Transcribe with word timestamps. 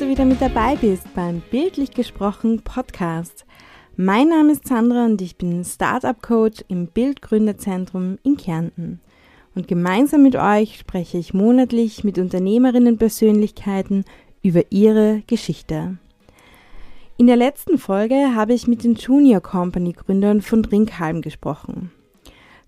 du 0.00 0.08
wieder 0.08 0.24
mit 0.24 0.40
dabei 0.40 0.76
bist 0.76 1.12
beim 1.14 1.42
Bildlich 1.50 1.90
gesprochen 1.90 2.62
Podcast. 2.62 3.44
Mein 3.96 4.30
Name 4.30 4.52
ist 4.52 4.66
Sandra 4.66 5.04
und 5.04 5.20
ich 5.20 5.36
bin 5.36 5.62
Startup 5.62 6.22
Coach 6.22 6.64
im 6.68 6.86
Bildgründerzentrum 6.86 8.16
in 8.22 8.38
Kärnten. 8.38 9.00
Und 9.54 9.68
gemeinsam 9.68 10.22
mit 10.22 10.36
euch 10.36 10.78
spreche 10.78 11.18
ich 11.18 11.34
monatlich 11.34 12.02
mit 12.02 12.18
Unternehmerinnen-Persönlichkeiten 12.18 14.06
über 14.42 14.62
ihre 14.70 15.22
Geschichte. 15.26 15.98
In 17.18 17.26
der 17.26 17.36
letzten 17.36 17.76
Folge 17.76 18.34
habe 18.34 18.54
ich 18.54 18.66
mit 18.66 18.84
den 18.84 18.94
Junior 18.94 19.42
Company 19.42 19.92
Gründern 19.92 20.40
von 20.40 20.62
Drinkhalm 20.62 21.20
gesprochen. 21.20 21.92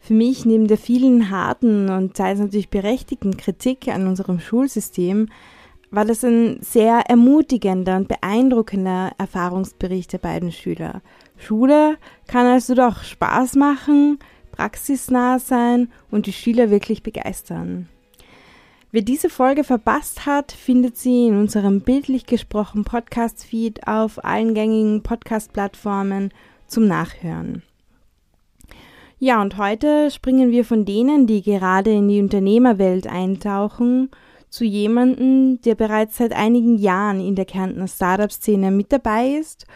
Für 0.00 0.12
mich 0.12 0.44
neben 0.44 0.66
der 0.66 0.76
vielen 0.76 1.30
harten 1.30 1.88
und 1.88 2.14
teils 2.14 2.40
natürlich 2.40 2.68
berechtigten 2.68 3.38
Kritik 3.38 3.88
an 3.88 4.06
unserem 4.06 4.38
Schulsystem 4.38 5.28
war 5.92 6.06
das 6.06 6.24
ein 6.24 6.58
sehr 6.62 7.04
ermutigender 7.08 7.96
und 7.96 8.08
beeindruckender 8.08 9.12
Erfahrungsbericht 9.18 10.12
der 10.14 10.18
beiden 10.18 10.50
Schüler. 10.50 11.02
Schule 11.36 11.98
kann 12.26 12.46
also 12.46 12.74
doch 12.74 13.02
Spaß 13.02 13.56
machen, 13.56 14.18
praxisnah 14.52 15.38
sein 15.38 15.92
und 16.10 16.26
die 16.26 16.32
Schüler 16.32 16.70
wirklich 16.70 17.02
begeistern. 17.02 17.88
Wer 18.90 19.02
diese 19.02 19.28
Folge 19.28 19.64
verpasst 19.64 20.24
hat, 20.24 20.52
findet 20.52 20.96
sie 20.96 21.26
in 21.26 21.36
unserem 21.38 21.82
bildlich 21.82 22.24
gesprochen 22.26 22.84
Podcast-Feed 22.84 23.86
auf 23.86 24.24
allen 24.24 24.54
gängigen 24.54 25.02
Podcast-Plattformen 25.02 26.32
zum 26.66 26.86
Nachhören. 26.86 27.62
Ja, 29.18 29.40
und 29.42 29.56
heute 29.56 30.10
springen 30.10 30.50
wir 30.50 30.64
von 30.64 30.84
denen, 30.84 31.26
die 31.26 31.42
gerade 31.42 31.92
in 31.92 32.08
die 32.08 32.20
Unternehmerwelt 32.20 33.06
eintauchen, 33.06 34.10
zu 34.52 34.64
jemandem, 34.64 35.60
der 35.62 35.74
bereits 35.74 36.18
seit 36.18 36.32
einigen 36.32 36.76
Jahren 36.76 37.20
in 37.20 37.34
der 37.34 37.46
Kärntner 37.46 37.88
Startup-Szene 37.88 38.70
mit 38.70 38.92
dabei 38.92 39.28
ist 39.28 39.66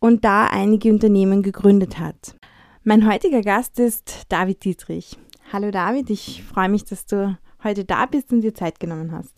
und 0.00 0.24
da 0.24 0.46
einige 0.46 0.90
Unternehmen 0.90 1.42
gegründet 1.42 1.98
hat. 1.98 2.34
Mein 2.82 3.06
heutiger 3.06 3.42
Gast 3.42 3.78
ist 3.78 4.24
David 4.30 4.64
Dietrich. 4.64 5.18
Hallo 5.52 5.70
David, 5.70 6.08
ich 6.08 6.42
freue 6.44 6.70
mich, 6.70 6.84
dass 6.84 7.04
du 7.04 7.36
heute 7.62 7.84
da 7.84 8.06
bist 8.06 8.32
und 8.32 8.40
dir 8.40 8.54
Zeit 8.54 8.80
genommen 8.80 9.12
hast. 9.12 9.34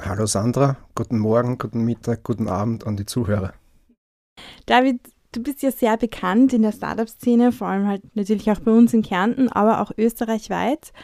Hallo 0.00 0.24
Sandra, 0.24 0.78
guten 0.94 1.18
Morgen, 1.18 1.58
guten 1.58 1.84
Mittag, 1.84 2.22
guten 2.24 2.48
Abend 2.48 2.86
an 2.86 2.96
die 2.96 3.04
Zuhörer. 3.04 3.52
David, 4.64 5.00
du 5.32 5.42
bist 5.42 5.62
ja 5.62 5.70
sehr 5.70 5.98
bekannt 5.98 6.54
in 6.54 6.62
der 6.62 6.72
Startup-Szene, 6.72 7.52
vor 7.52 7.66
allem 7.66 7.86
halt 7.86 8.16
natürlich 8.16 8.50
auch 8.50 8.60
bei 8.60 8.72
uns 8.72 8.94
in 8.94 9.02
Kärnten, 9.02 9.50
aber 9.50 9.82
auch 9.82 9.92
österreichweit. 9.98 10.94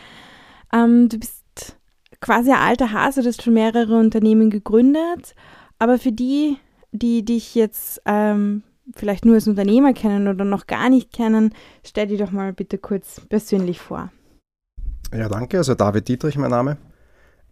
Ähm, 0.72 1.10
du 1.10 1.18
bist 1.18 1.37
quasi 2.20 2.50
ein 2.50 2.58
alter 2.58 2.92
Hase, 2.92 3.22
du 3.22 3.28
hast 3.28 3.42
schon 3.42 3.54
mehrere 3.54 3.98
Unternehmen 3.98 4.50
gegründet, 4.50 5.34
aber 5.78 5.98
für 5.98 6.12
die, 6.12 6.56
die 6.92 7.24
dich 7.24 7.54
jetzt 7.54 8.02
ähm, 8.06 8.62
vielleicht 8.94 9.24
nur 9.24 9.34
als 9.34 9.48
Unternehmer 9.48 9.92
kennen 9.92 10.28
oder 10.28 10.44
noch 10.44 10.66
gar 10.66 10.88
nicht 10.88 11.12
kennen, 11.12 11.54
stell 11.84 12.08
dich 12.08 12.18
doch 12.18 12.30
mal 12.30 12.52
bitte 12.52 12.78
kurz 12.78 13.20
persönlich 13.28 13.80
vor. 13.80 14.10
Ja, 15.12 15.28
danke. 15.28 15.58
Also 15.58 15.74
David 15.74 16.08
Dietrich, 16.08 16.36
mein 16.36 16.50
Name. 16.50 16.76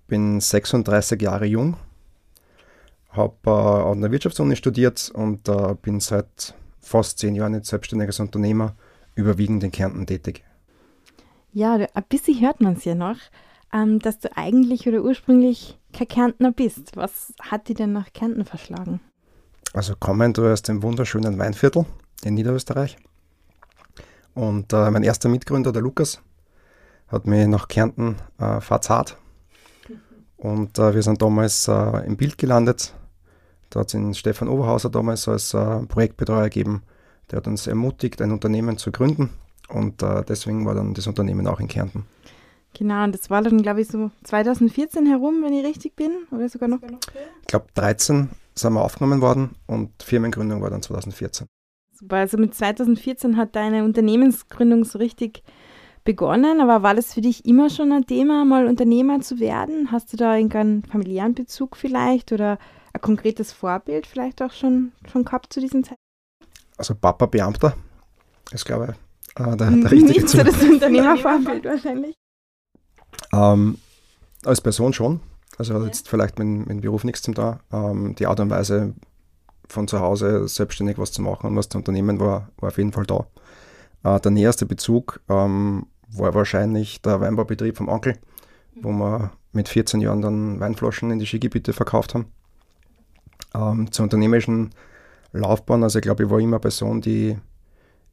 Bin 0.09 0.41
36 0.41 1.21
Jahre 1.21 1.47
jung, 1.47 1.77
habe 3.11 3.35
äh, 3.47 3.91
an 3.91 4.01
der 4.01 4.13
Wirtschaftsuni 4.13 4.55
studiert 4.55 5.11
und 5.13 5.49
äh, 5.49 5.75
bin 5.83 5.99
seit 5.99 6.55
fast 6.79 7.19
zehn 7.19 7.35
Jahren 7.35 7.55
jetzt 7.55 7.69
selbstständiges 7.69 8.21
Unternehmer, 8.21 8.77
überwiegend 9.17 9.65
in 9.65 9.73
Kärnten 9.73 10.07
tätig. 10.07 10.45
Ja, 11.53 11.75
ein 11.75 12.05
bisschen 12.09 12.41
hört 12.41 12.61
man 12.61 12.75
es 12.75 12.85
ja 12.85 12.95
noch, 12.95 13.17
ähm, 13.73 13.99
dass 13.99 14.19
du 14.19 14.37
eigentlich 14.37 14.89
oder 14.89 15.03
ursprünglich 15.03 15.79
kein 15.93 16.09
Kärntner 16.09 16.53
bist. 16.53 16.97
Was 16.97 17.33
hat 17.41 17.69
dich 17.69 17.77
denn 17.77 17.93
nach 17.93 18.13
Kärnten 18.13 18.45
verschlagen? 18.45 19.01
Also 19.73 19.95
kommend 19.99 20.39
aus 20.39 20.63
dem 20.63 20.83
wunderschönen 20.83 21.39
Weinviertel 21.39 21.85
in 22.25 22.35
Niederösterreich. 22.35 22.97
Und 24.35 24.73
äh, 24.73 24.91
mein 24.91 25.03
erster 25.03 25.29
Mitgründer, 25.29 25.73
der 25.73 25.83
Lukas, 25.83 26.21
hat 27.09 27.27
mich 27.27 27.47
nach 27.47 27.69
Kärnten 27.69 28.17
äh, 28.39 28.61
verzahlt. 28.61 29.17
Und 30.37 30.79
äh, 30.79 30.95
wir 30.95 31.03
sind 31.03 31.23
damals 31.23 31.69
äh, 31.69 32.07
im 32.07 32.17
Bild 32.17 32.37
gelandet. 32.39 32.95
Da 33.71 33.81
hat 33.81 33.87
es 33.87 33.93
den 33.93 34.15
Stefan 34.15 34.49
Oberhauser 34.49 34.91
damals 34.91 35.27
als 35.29 35.55
äh, 35.55 35.81
Projektbetreuer 35.87 36.45
gegeben. 36.45 36.83
Der 37.31 37.39
hat 37.39 37.47
uns 37.47 37.67
ermutigt, 37.67 38.21
ein 38.23 38.33
Unternehmen 38.33 38.77
zu 38.79 38.93
gründen. 38.93 39.31
Und 39.69 40.03
äh, 40.03 40.23
deswegen 40.25 40.65
war 40.67 40.75
dann 40.75 40.95
das 40.95 41.07
Unternehmen 41.07 41.47
auch 41.47 41.59
in 41.59 41.69
Kärnten. 41.69 42.07
Genau, 42.79 43.05
und 43.05 43.15
das 43.15 43.31
war 43.31 43.41
dann, 43.41 43.63
glaube 43.63 43.81
ich, 43.81 43.89
so 43.89 44.11
2014 44.25 45.07
herum, 45.07 45.43
wenn 45.43 45.55
ich 45.55 45.65
richtig 45.65 45.97
bin, 45.97 46.13
oder 46.31 46.47
sogar 46.51 46.69
noch? 46.69 46.81
Ich 46.83 47.47
glaube, 47.47 47.67
13 47.75 48.29
sind 48.55 48.73
wir 48.75 48.83
aufgenommen 48.83 49.23
worden 49.23 49.55
und 49.67 50.03
Firmengründung 50.03 50.61
war 50.61 50.69
dann 50.69 50.83
2014. 50.83 51.47
Super, 51.95 52.17
also 52.17 52.37
mit 52.37 52.55
2014 52.55 53.39
hat 53.39 53.57
deine 53.57 53.83
Unternehmensgründung 53.83 54.85
so 54.85 54.99
richtig 54.99 55.43
begonnen, 56.05 56.61
aber 56.61 56.83
war 56.83 56.95
das 56.95 57.15
für 57.15 57.23
dich 57.23 57.47
immer 57.47 57.71
schon 57.71 57.93
ein 57.93 58.05
Thema, 58.05 58.45
mal 58.45 58.67
Unternehmer 58.67 59.23
zu 59.23 59.41
werden? 59.41 59.91
Hast 59.91 60.13
du 60.13 60.19
da 60.19 60.37
irgendeinen 60.37 60.85
familiären 60.85 61.35
Bezug 61.35 61.79
vielleicht 61.79 62.31
oder 62.31 62.59
ein 62.93 63.01
konkretes 63.01 63.53
Vorbild 63.55 64.07
vielleicht 64.07 64.43
auch 64.43 64.53
schon, 64.53 64.93
schon 65.11 65.25
gehabt 65.25 65.51
zu 65.51 65.61
diesem 65.61 65.83
Zeitpunkt? 65.83 66.03
Also 66.77 66.95
Papa 66.95 67.25
Beamter 67.25 67.75
ist, 68.53 68.67
glaube 68.67 68.95
ich, 68.95 69.41
äh, 69.43 69.57
der, 69.57 69.71
der 69.71 69.91
richtige 69.91 70.21
Nicht 70.21 70.29
so 70.29 70.43
das 70.43 70.63
Unternehmervorbild 70.63 71.65
wahrscheinlich. 71.65 72.15
Ähm, 73.33 73.79
als 74.45 74.61
Person 74.61 74.93
schon. 74.93 75.21
Also 75.59 75.75
hat 75.75 75.87
jetzt 75.87 76.09
vielleicht 76.09 76.39
mit, 76.39 76.67
mit 76.67 76.81
Beruf 76.83 77.05
nichts 77.05 77.23
zum 77.23 77.35
da. 77.35 77.61
Ähm, 77.73 78.15
die 78.15 78.27
Art 78.27 78.41
und 78.41 78.51
Weise 78.51 78.95
von 79.69 79.89
zu 79.89 80.01
Hause 80.01 80.47
selbstständig 80.49 80.99
was 80.99 81.13
zu 81.13 81.23
machen 81.23 81.47
und 81.47 81.57
was 81.57 81.69
zu 81.69 81.79
unternehmen 81.79 82.21
war, 82.21 82.51
war 82.59 82.69
auf 82.69 82.79
jeden 82.79 82.93
Fall 82.93 83.07
da. 83.07 83.27
Äh, 84.05 84.21
der 84.21 84.31
näherste 84.31 84.67
Bezug 84.67 85.21
ähm, 85.29 85.87
war 86.09 86.35
wahrscheinlich 86.35 87.03
der 87.03 87.21
Weinbaubetrieb 87.21 87.77
vom 87.77 87.89
Onkel, 87.89 88.19
wo 88.81 88.91
wir 88.91 89.33
mit 89.53 89.69
14 89.69 90.01
Jahren 90.01 90.23
dann 90.23 90.61
Weinflaschen 90.61 91.11
in 91.11 91.19
die 91.19 91.27
Skigebiete 91.27 91.73
verkauft 91.73 92.15
haben. 92.15 92.27
Ähm, 93.55 93.91
zur 93.91 94.05
unternehmerischen 94.05 94.71
Laufbahn, 95.33 95.83
also 95.83 95.99
ich 95.99 96.03
glaube, 96.03 96.25
ich 96.25 96.31
war 96.31 96.39
immer 96.39 96.57
eine 96.57 96.61
Person, 96.61 97.01
die 97.01 97.37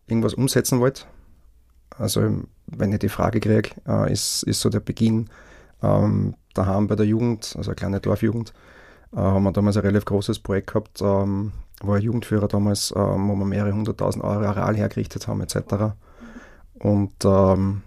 irgendwas 0.07 0.33
umsetzen 0.33 0.79
wollte. 0.79 1.03
Also 1.97 2.43
wenn 2.67 2.91
ich 2.91 2.99
die 2.99 3.09
Frage 3.09 3.39
kriege, 3.39 3.69
äh, 3.87 4.11
ist, 4.11 4.43
ist 4.43 4.61
so 4.61 4.69
der 4.69 4.79
Beginn 4.79 5.29
ähm, 5.81 6.35
daheim 6.53 6.87
bei 6.87 6.95
der 6.95 7.05
Jugend, 7.05 7.53
also 7.57 7.71
eine 7.71 7.75
kleine 7.75 7.99
Dorfjugend, 7.99 8.53
äh, 9.13 9.17
haben 9.17 9.43
wir 9.43 9.51
damals 9.51 9.77
ein 9.77 9.83
relativ 9.83 10.05
großes 10.05 10.39
Projekt 10.39 10.67
gehabt, 10.67 11.01
ähm, 11.01 11.51
war 11.81 11.97
ein 11.97 12.01
Jugendführer 12.01 12.47
damals, 12.47 12.93
ähm, 12.95 13.29
wo 13.29 13.35
wir 13.35 13.45
mehrere 13.45 13.73
hunderttausend 13.73 14.23
Euro 14.23 14.45
Areal 14.45 14.75
hergerichtet 14.75 15.27
haben 15.27 15.41
etc. 15.41 15.95
Und 16.75 17.13
ähm, 17.25 17.83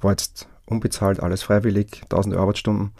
war 0.00 0.10
jetzt 0.10 0.48
unbezahlt, 0.66 1.20
alles 1.20 1.42
freiwillig, 1.42 2.02
tausende 2.08 2.38
Arbeitsstunden. 2.38 2.92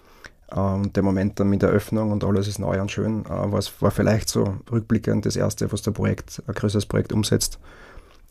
Ähm, 0.54 0.92
der 0.92 1.02
Moment 1.02 1.40
dann 1.40 1.48
mit 1.48 1.62
der 1.62 1.70
Öffnung 1.70 2.12
und 2.12 2.24
alles 2.24 2.46
ist 2.46 2.58
neu 2.58 2.80
und 2.80 2.90
schön, 2.90 3.24
äh, 3.24 3.30
war 3.30 3.90
vielleicht 3.90 4.28
so 4.28 4.56
rückblickend 4.70 5.24
das 5.24 5.36
erste, 5.36 5.72
was 5.72 5.82
der 5.82 5.92
Projekt, 5.92 6.42
ein 6.46 6.54
größeres 6.54 6.86
Projekt 6.86 7.12
umsetzt. 7.12 7.58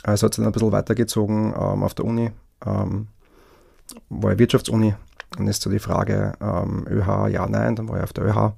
Also 0.04 0.26
hat 0.26 0.34
es 0.34 0.38
dann 0.38 0.46
ein 0.46 0.52
bisschen 0.52 0.72
weitergezogen 0.72 1.54
ähm, 1.56 1.84
auf 1.84 1.94
der 1.94 2.06
Uni, 2.06 2.32
ähm, 2.66 3.08
war 4.10 4.38
Wirtschaftsuni, 4.38 4.96
dann 5.38 5.48
ist 5.48 5.62
so 5.62 5.70
die 5.70 5.80
Frage 5.80 6.34
ähm, 6.42 6.86
ÖH, 6.90 7.28
ja, 7.30 7.48
nein, 7.48 7.76
dann 7.76 7.88
war 7.88 7.98
ich 7.98 8.04
auf 8.04 8.14
der 8.14 8.26
ÖH. 8.26 8.54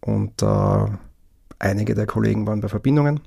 Und 0.00 0.42
äh, 0.42 0.86
einige 1.58 1.94
der 1.94 2.06
Kollegen 2.06 2.46
waren 2.46 2.60
bei 2.60 2.68
Verbindungen. 2.68 3.20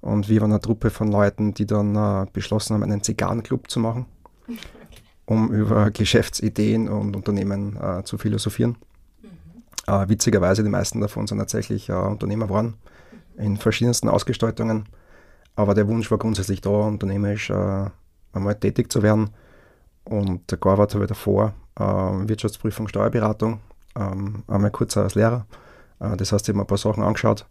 Und 0.00 0.28
wir 0.28 0.42
waren 0.42 0.52
eine 0.52 0.60
Truppe 0.60 0.90
von 0.90 1.10
Leuten, 1.10 1.54
die 1.54 1.66
dann 1.66 1.96
äh, 1.96 2.26
beschlossen 2.30 2.74
haben, 2.74 2.82
einen 2.82 3.02
Zigarrenclub 3.02 3.70
zu 3.70 3.80
machen, 3.80 4.06
um 5.24 5.50
über 5.50 5.90
Geschäftsideen 5.90 6.88
und 6.88 7.16
Unternehmen 7.16 7.78
äh, 7.80 8.04
zu 8.04 8.18
philosophieren. 8.18 8.76
Mhm. 9.22 9.94
Äh, 9.94 10.08
witzigerweise, 10.08 10.62
die 10.62 10.68
meisten 10.68 11.00
davon 11.00 11.26
sind 11.26 11.38
tatsächlich 11.38 11.88
äh, 11.88 11.94
Unternehmer 11.94 12.46
geworden, 12.46 12.74
in 13.38 13.56
verschiedensten 13.56 14.08
Ausgestaltungen. 14.08 14.84
Aber 15.56 15.74
der 15.74 15.88
Wunsch 15.88 16.10
war 16.10 16.18
grundsätzlich 16.18 16.60
da, 16.60 16.70
unternehmerisch 16.70 17.50
äh, 17.50 17.86
einmal 18.32 18.54
tätig 18.56 18.90
zu 18.90 19.02
werden. 19.02 19.30
Und 20.04 20.48
gearbeitet 20.48 20.94
habe 20.94 21.04
ich 21.04 21.08
davor 21.08 21.54
ähm, 21.78 22.28
Wirtschaftsprüfung, 22.28 22.88
Steuerberatung, 22.88 23.60
ähm, 23.96 24.42
einmal 24.48 24.70
kurz 24.70 24.96
als 24.96 25.14
Lehrer. 25.14 25.46
Äh, 26.00 26.16
das 26.16 26.32
heißt, 26.32 26.46
ich 26.46 26.48
habe 26.50 26.58
mir 26.58 26.64
ein 26.64 26.68
paar 26.68 26.78
Sachen 26.78 27.02
angeschaut. 27.02 27.46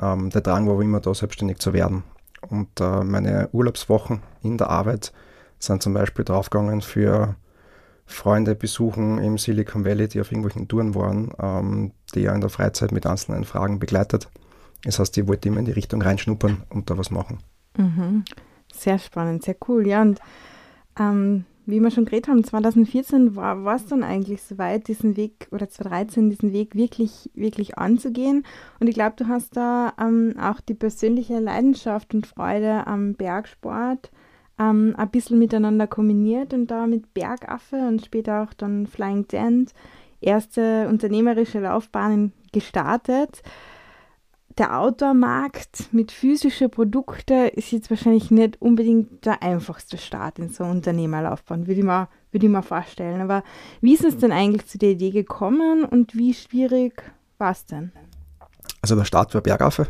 Ähm, 0.00 0.30
der 0.30 0.40
Drang 0.40 0.66
war 0.68 0.80
immer 0.80 1.00
da, 1.00 1.14
selbstständig 1.14 1.58
zu 1.58 1.72
werden. 1.72 2.02
Und 2.48 2.80
äh, 2.80 3.04
meine 3.04 3.48
Urlaubswochen 3.52 4.20
in 4.42 4.58
der 4.58 4.70
Arbeit 4.70 5.12
sind 5.58 5.82
zum 5.82 5.94
Beispiel 5.94 6.24
draufgegangen 6.24 6.82
für 6.82 7.36
Freunde 8.06 8.54
besuchen 8.54 9.18
im 9.18 9.38
Silicon 9.38 9.84
Valley, 9.84 10.08
die 10.08 10.20
auf 10.20 10.30
irgendwelchen 10.30 10.68
Touren 10.68 10.94
waren, 10.94 11.32
ähm, 11.40 11.92
die 12.14 12.24
er 12.24 12.34
in 12.34 12.42
der 12.42 12.50
Freizeit 12.50 12.92
mit 12.92 13.06
einzelnen 13.06 13.44
Fragen 13.44 13.78
begleitet. 13.78 14.28
Das 14.84 14.98
heißt, 14.98 15.16
ich 15.18 15.26
wollte 15.26 15.48
immer 15.48 15.58
in 15.58 15.64
die 15.64 15.72
Richtung 15.72 16.02
reinschnuppern 16.02 16.62
und 16.70 16.90
da 16.90 16.98
was 16.98 17.10
machen. 17.10 17.38
Mhm. 17.76 18.24
Sehr 18.72 18.98
spannend, 18.98 19.42
sehr 19.42 19.56
cool. 19.68 19.86
Ja, 19.86 20.02
und 20.02 20.20
ähm, 20.98 21.44
wie 21.66 21.80
wir 21.80 21.90
schon 21.90 22.04
geredet 22.04 22.28
haben, 22.28 22.44
2014 22.44 23.36
war 23.36 23.74
es 23.74 23.86
dann 23.86 24.02
eigentlich 24.02 24.42
soweit, 24.42 24.86
diesen 24.88 25.16
Weg, 25.16 25.48
oder 25.50 25.68
2013, 25.68 26.28
diesen 26.28 26.52
Weg 26.52 26.74
wirklich, 26.74 27.30
wirklich 27.34 27.78
anzugehen. 27.78 28.44
Und 28.80 28.88
ich 28.88 28.94
glaube, 28.94 29.14
du 29.16 29.28
hast 29.28 29.56
da 29.56 29.94
ähm, 29.98 30.34
auch 30.38 30.60
die 30.60 30.74
persönliche 30.74 31.38
Leidenschaft 31.38 32.14
und 32.14 32.26
Freude 32.26 32.86
am 32.86 33.14
Bergsport 33.14 34.10
ähm, 34.58 34.94
ein 34.96 35.10
bisschen 35.10 35.38
miteinander 35.38 35.86
kombiniert 35.86 36.52
und 36.52 36.66
da 36.66 36.86
mit 36.86 37.14
Bergaffe 37.14 37.76
und 37.76 38.04
später 38.04 38.42
auch 38.42 38.52
dann 38.52 38.86
Flying 38.86 39.26
Dent 39.28 39.72
erste 40.20 40.88
unternehmerische 40.88 41.60
Laufbahnen 41.60 42.32
gestartet 42.52 43.42
der 44.58 44.78
Outdoor-Markt 44.78 45.92
mit 45.92 46.12
physischen 46.12 46.70
Produkten 46.70 47.48
ist 47.48 47.72
jetzt 47.72 47.90
wahrscheinlich 47.90 48.30
nicht 48.30 48.60
unbedingt 48.62 49.26
der 49.26 49.42
einfachste 49.42 49.98
Start 49.98 50.38
in 50.38 50.48
so 50.48 50.64
einer 50.64 50.72
Unternehmerlaufbahn, 50.72 51.66
würde 51.66 51.80
ich, 51.80 51.86
mal, 51.86 52.08
würde 52.30 52.46
ich 52.46 52.52
mir 52.52 52.62
vorstellen. 52.62 53.20
Aber 53.20 53.42
wie 53.80 53.94
ist 53.94 54.04
es 54.04 54.16
denn 54.16 54.32
eigentlich 54.32 54.66
zu 54.66 54.78
der 54.78 54.90
Idee 54.90 55.10
gekommen 55.10 55.84
und 55.84 56.14
wie 56.14 56.34
schwierig 56.34 57.02
war 57.38 57.50
es 57.50 57.66
denn? 57.66 57.92
Also 58.80 58.94
der 58.94 59.04
Start 59.04 59.34
war 59.34 59.40
Bergaffe. 59.40 59.88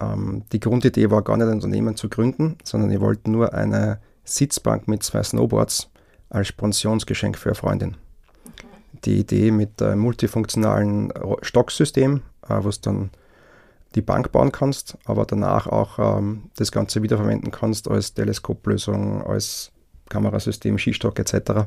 Ähm, 0.00 0.42
die 0.52 0.60
Grundidee 0.60 1.10
war 1.10 1.22
gar 1.22 1.36
nicht 1.36 1.46
ein 1.46 1.54
Unternehmen 1.54 1.96
zu 1.96 2.08
gründen, 2.08 2.58
sondern 2.64 2.90
ich 2.90 3.00
wollte 3.00 3.30
nur 3.30 3.54
eine 3.54 4.00
Sitzbank 4.24 4.88
mit 4.88 5.02
zwei 5.02 5.22
Snowboards 5.22 5.90
als 6.30 6.50
Pensionsgeschenk 6.52 7.38
für 7.38 7.50
eine 7.50 7.54
Freundin. 7.54 7.96
Okay. 8.48 8.66
Die 9.04 9.18
Idee 9.20 9.50
mit 9.52 9.80
einem 9.80 10.00
multifunktionalen 10.00 11.12
Stocksystem, 11.42 12.22
äh, 12.48 12.56
was 12.62 12.80
dann 12.80 13.10
die 13.94 14.02
Bank 14.02 14.32
bauen 14.32 14.52
kannst, 14.52 14.98
aber 15.04 15.24
danach 15.24 15.66
auch 15.66 15.98
ähm, 15.98 16.50
das 16.56 16.72
Ganze 16.72 17.02
wiederverwenden 17.02 17.50
kannst 17.50 17.88
als 17.88 18.14
Teleskoplösung, 18.14 19.22
als 19.22 19.70
Kamerasystem, 20.08 20.78
Skistock 20.78 21.18
etc. 21.18 21.66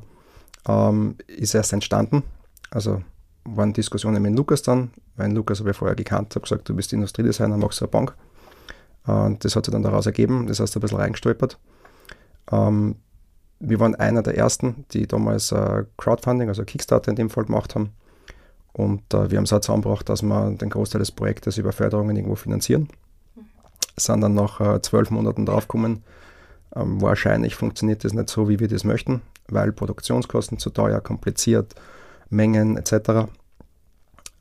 Ähm, 0.68 1.16
ist 1.28 1.56
erst 1.56 1.74
entstanden. 1.74 2.24
Also 2.70 3.02
waren 3.46 3.74
Diskussionen 3.74 4.22
mit 4.22 4.36
Lukas 4.36 4.62
dann, 4.62 4.92
weil 5.16 5.32
Lukas 5.32 5.60
habe 5.60 5.72
ich 5.72 5.78
vorher 5.78 5.96
gekannt, 5.96 6.36
habe 6.36 6.44
gesagt, 6.44 6.68
du 6.68 6.76
bist 6.76 6.92
Industriedesigner, 6.92 7.58
machst 7.58 7.82
eine 7.82 7.88
Bank. 7.88 8.14
Und 9.06 9.46
das 9.46 9.56
hat 9.56 9.66
sich 9.66 9.72
dann 9.72 9.84
daraus 9.84 10.06
ergeben, 10.06 10.48
das 10.48 10.60
heißt 10.60 10.76
ein 10.76 10.82
bisschen 10.82 10.98
reingestolpert. 10.98 11.58
Ähm, 12.52 12.98
wir 13.60 13.80
waren 13.80 13.96
einer 13.96 14.22
der 14.22 14.38
ersten, 14.38 14.86
die 14.92 15.08
damals 15.08 15.52
äh, 15.52 15.86
Crowdfunding, 15.98 16.50
also 16.50 16.64
Kickstarter 16.64 17.10
in 17.10 17.16
dem 17.16 17.30
Fall 17.30 17.46
gemacht 17.46 17.74
haben. 17.74 17.94
Und 18.78 19.12
äh, 19.14 19.32
wir 19.32 19.38
haben 19.38 19.46
es 19.46 19.54
auch 19.54 19.60
zusammengebracht, 19.60 20.08
dass 20.08 20.22
wir 20.22 20.52
den 20.52 20.70
Großteil 20.70 21.00
des 21.00 21.12
Projektes 21.12 21.58
über 21.58 21.72
Förderungen 21.72 22.16
irgendwo 22.16 22.36
finanzieren. 22.36 22.90
Mhm. 23.36 23.42
Sind 23.98 24.22
dann 24.22 24.36
nach 24.36 24.62
äh, 24.62 24.82
zwölf 24.82 25.10
Monaten 25.10 25.48
draufgekommen, 25.48 26.04
ähm, 26.76 27.02
wahrscheinlich 27.02 27.56
funktioniert 27.56 28.04
das 28.04 28.14
nicht 28.14 28.30
so, 28.30 28.50
wie 28.50 28.60
wir 28.60 28.68
das 28.68 28.84
möchten, 28.84 29.22
weil 29.48 29.72
Produktionskosten 29.72 30.60
zu 30.60 30.70
teuer, 30.70 31.02
kompliziert, 31.02 31.74
Mengen 32.30 32.78
etc. 32.78 33.30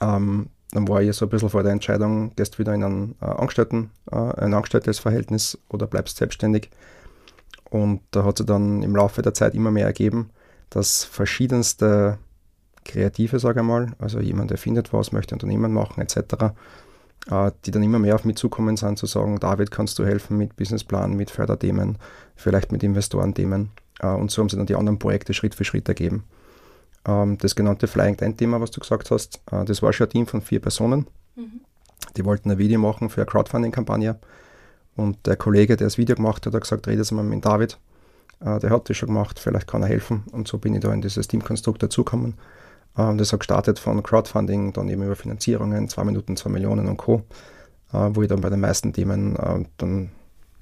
Ähm, 0.01 0.51
dann 0.73 0.89
war 0.89 1.01
ich 1.01 1.17
so 1.17 1.27
ein 1.27 1.29
bisschen 1.31 1.49
vor 1.49 1.63
der 1.63 1.73
Entscheidung, 1.73 2.35
gehst 2.37 2.55
du 2.55 2.59
wieder 2.59 2.75
in 2.75 2.83
ein, 2.83 3.15
äh, 3.23 3.25
Angestellten, 3.25 3.91
äh, 4.11 4.17
ein 4.17 4.53
Angestelltes 4.53 5.59
oder 5.71 5.87
bleibst 5.87 6.19
selbstständig. 6.19 6.71
Und 7.71 8.03
da 8.11 8.25
hat 8.25 8.37
sich 8.37 8.47
dann 8.47 8.83
im 8.83 8.95
Laufe 8.95 9.23
der 9.23 9.33
Zeit 9.33 9.55
immer 9.55 9.71
mehr 9.71 9.87
ergeben, 9.87 10.31
dass 10.69 11.05
verschiedenste 11.05 12.19
Kreative, 12.87 13.39
sage 13.39 13.61
ich 13.61 13.67
mal, 13.67 13.93
also 13.99 14.21
jemand, 14.21 14.51
der 14.51 14.59
findet 14.59 14.93
was, 14.93 15.13
möchte 15.13 15.35
Unternehmen 15.35 15.73
machen 15.73 16.01
etc., 16.01 16.55
äh, 17.31 17.51
die 17.65 17.71
dann 17.71 17.83
immer 17.83 17.99
mehr 17.99 18.15
auf 18.15 18.25
mich 18.25 18.37
zukommen 18.37 18.77
sind, 18.77 18.99
zu 18.99 19.07
sagen, 19.07 19.39
David, 19.41 19.71
kannst 19.71 19.99
du 19.99 20.05
helfen 20.05 20.37
mit 20.37 20.57
Businessplan, 20.57 21.15
mit 21.15 21.31
Förderthemen, 21.31 21.99
vielleicht 22.37 22.73
mit 22.73 22.83
Investorenthemen. 22.83 23.71
Äh, 24.01 24.09
und 24.09 24.31
so 24.31 24.43
haben 24.43 24.49
sie 24.49 24.57
dann 24.57 24.67
die 24.67 24.77
anderen 24.77 24.99
Projekte 24.99 25.35
Schritt 25.35 25.55
für 25.55 25.65
Schritt 25.65 25.89
ergeben. 25.89 26.25
Ähm, 27.07 27.39
das 27.39 27.57
genannte 27.57 27.87
Flying 27.87 28.19
End-Thema, 28.19 28.61
was 28.61 28.71
du 28.71 28.81
gesagt 28.81 29.11
hast, 29.11 29.41
äh, 29.51 29.65
das 29.65 29.83
war 29.83 29.93
schon 29.93 30.07
ein 30.07 30.11
Team 30.11 30.27
von 30.27 30.41
vier 30.41 30.61
Personen. 30.61 31.07
Mhm. 31.35 31.61
Die 32.17 32.25
wollten 32.25 32.51
ein 32.51 32.59
Video 32.59 32.79
machen 32.79 33.11
für 33.11 33.23
eine 33.23 33.27
Crowdfunding-Kampagne. 33.27 34.19
Und 34.95 35.27
der 35.27 35.37
Kollege, 35.37 35.77
der 35.77 35.89
das 35.89 35.99
Video 35.99 36.17
gemacht 36.17 36.47
hat, 36.47 36.55
hat 36.55 36.63
gesagt, 36.63 36.87
rede 36.87 37.03
mal 37.15 37.23
mit 37.23 37.45
David. 37.45 37.79
Der 38.41 38.71
hat 38.71 38.89
das 38.89 38.97
schon 38.97 39.09
gemacht, 39.09 39.39
vielleicht 39.39 39.67
kann 39.67 39.83
er 39.83 39.89
helfen. 39.89 40.23
Und 40.33 40.49
so 40.49 40.59
bin 40.59 40.75
ich 40.75 40.81
da 40.81 40.93
in 40.93 41.03
dieses 41.03 41.29
Teamkonstrukt 41.29 41.83
dazugekommen. 41.83 42.35
Ähm, 42.99 43.19
das 43.19 43.33
hat 43.33 43.41
gestartet 43.41 43.79
von 43.79 44.03
Crowdfunding, 44.03 44.73
dann 44.73 44.89
eben 44.89 45.03
über 45.03 45.17
Finanzierungen, 45.17 45.89
2 45.89 46.05
Minuten, 46.05 46.37
2 46.37 46.51
Millionen 46.51 46.89
und 46.89 46.97
Co., 46.97 47.23
äh, 47.93 48.11
wo 48.13 48.23
ich 48.23 48.29
dann 48.29 48.41
bei 48.41 48.51
den 48.51 48.61
meisten 48.61 48.93
Themen 48.93 49.37
äh, 49.37 49.65
dann 49.79 50.11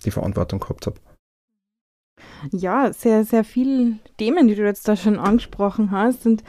die 0.05 0.11
Verantwortung 0.11 0.61
gehabt 0.61 0.87
habe. 0.87 0.97
Ja, 2.53 2.93
sehr, 2.93 3.25
sehr 3.25 3.45
viele 3.45 3.99
Themen, 4.19 4.49
die 4.49 4.55
du 4.55 4.65
jetzt 4.65 4.87
da 4.87 4.97
schon 4.97 5.19
angesprochen 5.19 5.91
hast. 5.91 6.27
Und 6.27 6.45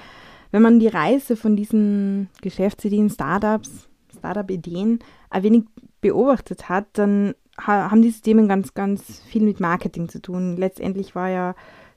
wenn 0.52 0.62
man 0.62 0.80
die 0.80 0.88
Reise 0.88 1.36
von 1.36 1.56
diesen 1.56 2.30
Geschäftsideen, 2.42 3.10
Startups, 3.10 3.88
Startup-Ideen 4.18 5.00
ein 5.30 5.44
wenig 5.44 5.64
beobachtet 6.02 6.70
hat, 6.70 6.86
dann 6.94 7.36
haben 7.58 8.02
diese 8.02 8.22
Themen 8.22 8.50
ganz, 8.50 8.74
ganz 8.74 9.22
viel 9.22 9.44
mit 9.44 9.60
Marketing 9.60 10.10
zu 10.10 10.22
tun. 10.22 10.58
Letztendlich 10.58 11.16
war 11.16 11.30
ja 11.30 11.56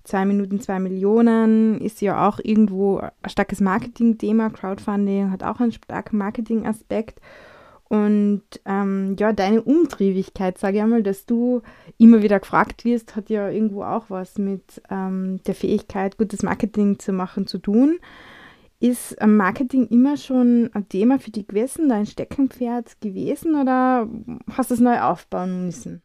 zwei 0.08 0.24
Minuten, 0.24 0.60
zwei 0.60 0.80
Millionen 0.80 1.80
ist 1.80 2.00
ja 2.00 2.26
auch 2.26 2.40
irgendwo 2.42 2.98
ein 2.98 3.10
starkes 3.26 3.60
Marketing-Thema. 3.60 4.50
Crowdfunding 4.50 5.30
hat 5.30 5.42
auch 5.42 5.60
einen 5.60 5.72
starken 5.72 6.18
Marketing-Aspekt. 6.18 7.20
Und 7.88 8.42
ähm, 8.66 9.16
ja, 9.18 9.32
deine 9.32 9.62
Umtriebigkeit, 9.62 10.58
sage 10.58 10.76
ich 10.76 10.82
einmal, 10.82 11.02
dass 11.02 11.24
du 11.24 11.62
immer 11.96 12.22
wieder 12.22 12.38
gefragt 12.38 12.84
wirst, 12.84 13.16
hat 13.16 13.30
ja 13.30 13.48
irgendwo 13.48 13.82
auch 13.82 14.06
was 14.08 14.36
mit 14.36 14.82
ähm, 14.90 15.40
der 15.46 15.54
Fähigkeit, 15.54 16.18
gutes 16.18 16.42
Marketing 16.42 16.98
zu 16.98 17.12
machen, 17.12 17.46
zu 17.46 17.58
tun. 17.58 17.98
Ist 18.80 19.16
Marketing 19.24 19.88
immer 19.88 20.16
schon 20.16 20.70
ein 20.72 20.88
Thema 20.88 21.18
für 21.18 21.30
dich 21.30 21.48
gewesen, 21.48 21.88
dein 21.88 22.06
Steckenpferd 22.06 23.00
gewesen 23.00 23.60
oder 23.60 24.06
hast 24.52 24.70
du 24.70 24.74
es 24.74 24.80
neu 24.80 25.00
aufbauen 25.00 25.64
müssen? 25.64 26.02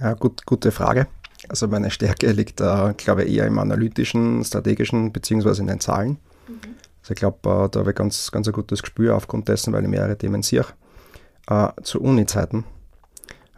Ja, 0.00 0.14
gut, 0.14 0.46
gute 0.46 0.70
Frage. 0.70 1.08
Also 1.48 1.68
meine 1.68 1.90
Stärke 1.90 2.30
liegt, 2.32 2.60
äh, 2.60 2.94
glaube 2.96 3.24
ich, 3.24 3.34
eher 3.34 3.46
im 3.46 3.58
analytischen, 3.58 4.44
strategischen 4.44 5.12
beziehungsweise 5.12 5.62
in 5.62 5.68
den 5.68 5.80
Zahlen. 5.80 6.18
Mhm. 6.46 6.58
Also 7.02 7.12
ich 7.12 7.16
glaube, 7.16 7.38
äh, 7.48 7.68
da 7.70 7.80
habe 7.80 7.90
ich 7.90 7.96
ganz, 7.96 8.30
ganz 8.30 8.46
ein 8.46 8.52
gutes 8.52 8.82
Gespür 8.82 9.16
aufgrund 9.16 9.48
dessen, 9.48 9.72
weil 9.72 9.82
ich 9.82 9.88
mehrere 9.88 10.16
Themen 10.16 10.42
sehe. 10.42 10.66
Äh, 11.48 11.68
zu 11.82 12.00
Uni-Zeiten 12.00 12.64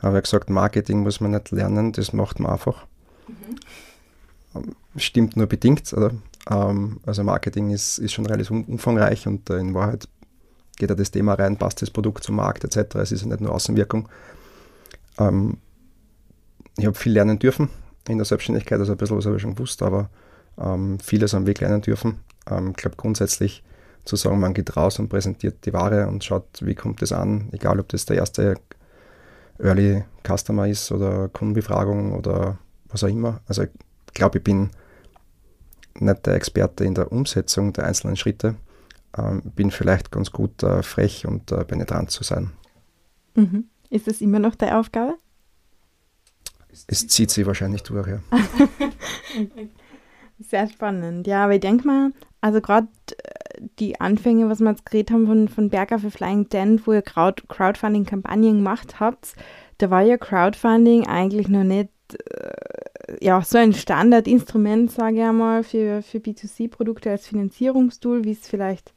habe 0.01 0.19
ich 0.19 0.25
gesagt, 0.25 0.51
Marketing 0.51 1.01
muss 1.01 1.21
man 1.21 1.33
nicht 1.33 1.51
lernen, 1.51 1.93
das 1.93 2.13
macht 2.13 2.41
man 2.41 2.53
einfach. 2.53 2.87
Mhm. 3.29 3.57
Ähm, 4.55 4.77
stimmt 4.97 5.37
nur 5.37 5.47
bedingt. 5.47 5.93
Oder? 5.93 6.13
Ähm, 6.51 7.01
also 7.07 7.25
Marketing 7.25 7.71
ist, 7.71 7.99
ist 7.99 8.13
schon 8.13 8.27
relativ 8.27 8.51
umfangreich 8.51 9.27
und 9.27 9.49
äh, 9.51 9.59
in 9.59 9.75
Wahrheit 9.75 10.09
geht 10.77 10.91
da 10.91 10.95
das 10.95 11.11
Thema 11.11 11.35
rein, 11.35 11.57
passt 11.57 11.83
das 11.83 11.91
Produkt 11.91 12.25
zum 12.25 12.37
Markt 12.37 12.65
etc. 12.65 12.97
Es 12.97 13.13
ist 13.13 13.23
ja 13.23 13.29
nicht 13.29 13.41
nur 13.41 13.53
Außenwirkung. 13.53 14.09
Ähm, 15.19 15.59
ich 16.79 16.87
habe 16.87 16.97
viel 16.97 17.13
lernen 17.13 17.39
dürfen 17.39 17.69
in 18.09 18.19
der 18.19 18.25
Selbstständigkeit, 18.25 18.79
also 18.79 18.93
ein 18.93 18.99
bisschen 18.99 19.17
was 19.17 19.27
habe 19.27 19.37
ich 19.37 19.43
schon 19.43 19.55
gewusst, 19.55 19.83
aber 19.83 20.11
ähm, 20.59 20.99
vieles 20.99 21.35
am 21.35 21.47
Weg 21.47 21.61
lernen 21.61 21.83
dürfen. 21.83 22.21
Ähm, 22.51 22.71
ich 22.71 22.77
glaube 22.77 22.97
grundsätzlich 22.97 23.63
zu 24.05 24.17
sagen, 24.17 24.41
man 24.41 24.55
geht 24.55 24.77
raus 24.77 24.99
und 24.99 25.09
präsentiert 25.09 25.65
die 25.65 25.73
Ware 25.73 26.09
und 26.09 26.25
schaut, 26.25 26.47
wie 26.61 26.75
kommt 26.75 27.03
das 27.03 27.13
an, 27.13 27.49
egal 27.53 27.79
ob 27.79 27.89
das 27.89 28.05
der 28.05 28.17
erste 28.17 28.57
Early 29.59 30.03
Customer 30.27 30.67
ist 30.67 30.91
oder 30.91 31.29
Kundenbefragung 31.29 32.15
oder 32.15 32.59
was 32.89 33.05
auch 33.05 33.09
immer. 33.09 33.41
Also 33.47 33.63
ich 33.63 33.71
glaube, 34.15 34.39
ich 34.39 34.45
bin 34.45 34.71
nicht 35.99 36.27
der 36.27 36.35
Experte 36.35 36.85
in 36.85 36.95
der 36.95 37.13
Umsetzung 37.13 37.73
der 37.73 37.85
einzelnen 37.85 38.17
Schritte, 38.17 38.57
ähm, 39.17 39.43
bin 39.55 39.71
vielleicht 39.71 40.11
ganz 40.11 40.33
gut 40.33 40.63
äh, 40.63 40.83
frech 40.83 41.27
und 41.27 41.53
äh, 41.53 41.65
penetrant 41.65 42.11
zu 42.11 42.25
sein. 42.25 42.51
Mhm. 43.35 43.67
Ist 43.91 44.07
das 44.07 44.21
immer 44.21 44.39
noch 44.39 44.55
deine 44.55 44.79
Aufgabe? 44.79 45.15
Es 46.87 47.07
zieht 47.07 47.31
sie 47.31 47.47
wahrscheinlich 47.47 47.83
durch, 47.83 48.09
ja. 48.09 48.21
Sehr 50.39 50.69
spannend, 50.69 51.27
ja, 51.27 51.45
aber 51.45 51.55
ich 51.55 51.61
denke 51.61 51.87
mal, 51.87 52.13
also 52.41 52.61
gerade 52.61 52.89
äh, 53.23 53.61
die 53.79 54.01
Anfänge, 54.01 54.49
was 54.49 54.61
wir 54.61 54.71
jetzt 54.71 54.87
geredet 54.87 55.13
haben 55.13 55.27
von, 55.27 55.49
von 55.49 55.69
Berger 55.69 55.99
für 55.99 56.11
Flying 56.11 56.49
Dent, 56.49 56.87
wo 56.87 56.93
ihr 56.93 57.03
Crowd, 57.03 57.45
Crowdfunding-Kampagnen 57.49 58.57
gemacht 58.57 58.99
habt, 58.99 59.35
da 59.79 59.91
war 59.91 60.03
ja 60.03 60.17
Crowdfunding 60.17 61.07
eigentlich 61.07 61.49
noch 61.49 61.65
nicht 61.65 61.91
äh, 62.15 62.53
ja, 63.21 63.43
so 63.43 63.59
ein 63.59 63.73
Standardinstrument, 63.73 64.91
sage 64.91 65.17
ich 65.17 65.23
einmal, 65.23 65.63
für, 65.65 66.03
für 66.03 66.19
B2C-Produkte 66.19 67.11
als 67.11 67.27
Finanzierungstool, 67.27 68.25
wie 68.25 68.33
es 68.33 68.49
vielleicht 68.49 68.93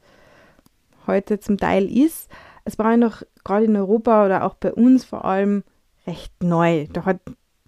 heute 1.06 1.38
zum 1.38 1.58
Teil 1.58 1.90
ist. 1.90 2.30
Es 2.64 2.78
war 2.78 2.92
ja 2.92 2.96
noch 2.96 3.22
gerade 3.44 3.66
in 3.66 3.76
Europa 3.76 4.24
oder 4.24 4.44
auch 4.44 4.54
bei 4.54 4.72
uns 4.72 5.04
vor 5.04 5.24
allem 5.24 5.62
recht 6.06 6.42
neu. 6.42 6.86
Da 6.92 7.04
hat 7.04 7.20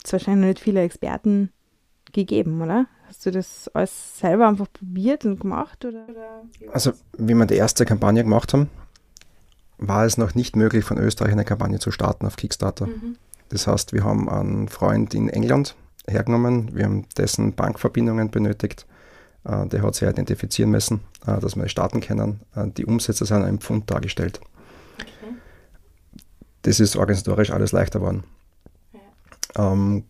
es 0.05 0.13
wahrscheinlich 0.13 0.49
nicht 0.49 0.61
viele 0.61 0.83
Experten 0.83 1.51
gegeben, 2.13 2.63
oder? 2.63 2.87
Hast 3.07 3.25
du 3.25 3.31
das 3.31 3.69
alles 3.73 4.19
selber 4.19 4.49
einfach 4.49 4.71
probiert 4.73 5.25
und 5.25 5.41
gemacht? 5.41 5.85
Oder? 5.85 6.07
Also, 6.73 6.93
wie 7.17 7.35
wir 7.35 7.47
die 7.47 7.55
erste 7.55 7.87
Kampagne 7.87 8.23
gemacht 8.23 8.53
haben, 8.53 8.69
war 9.79 10.05
es 10.05 10.19
noch 10.19 10.35
nicht 10.35 10.57
möglich, 10.57 10.85
von 10.85 10.99
Österreich 10.99 11.33
eine 11.33 11.45
Kampagne 11.45 11.79
zu 11.79 11.91
starten 11.91 12.27
auf 12.27 12.37
Kickstarter. 12.37 12.87
Mhm. 12.87 13.17
Das 13.49 13.67
heißt, 13.67 13.93
wir 13.93 14.05
haben 14.05 14.29
einen 14.29 14.69
Freund 14.69 15.15
in 15.15 15.29
England 15.29 15.75
hergenommen. 16.07 16.75
Wir 16.75 16.85
haben 16.85 17.07
dessen 17.17 17.55
Bankverbindungen 17.55 18.31
benötigt. 18.31 18.87
Äh, 19.45 19.67
der 19.69 19.83
hat 19.83 19.95
sich 19.95 20.09
identifizieren 20.09 20.71
müssen, 20.71 21.01
äh, 21.27 21.39
dass 21.41 21.57
wir 21.57 21.69
starten 21.69 22.01
können. 22.01 22.41
Äh, 22.55 22.69
die 22.69 22.85
Umsätze 22.85 23.25
sind 23.25 23.43
einem 23.43 23.61
Pfund 23.61 23.91
dargestellt. 23.91 24.41
Okay. 24.97 25.35
Das 26.63 26.81
ist 26.81 26.97
organisatorisch 26.97 27.51
alles 27.51 27.73
leichter 27.73 28.01
geworden. 28.01 28.25
Ähm, 29.57 30.05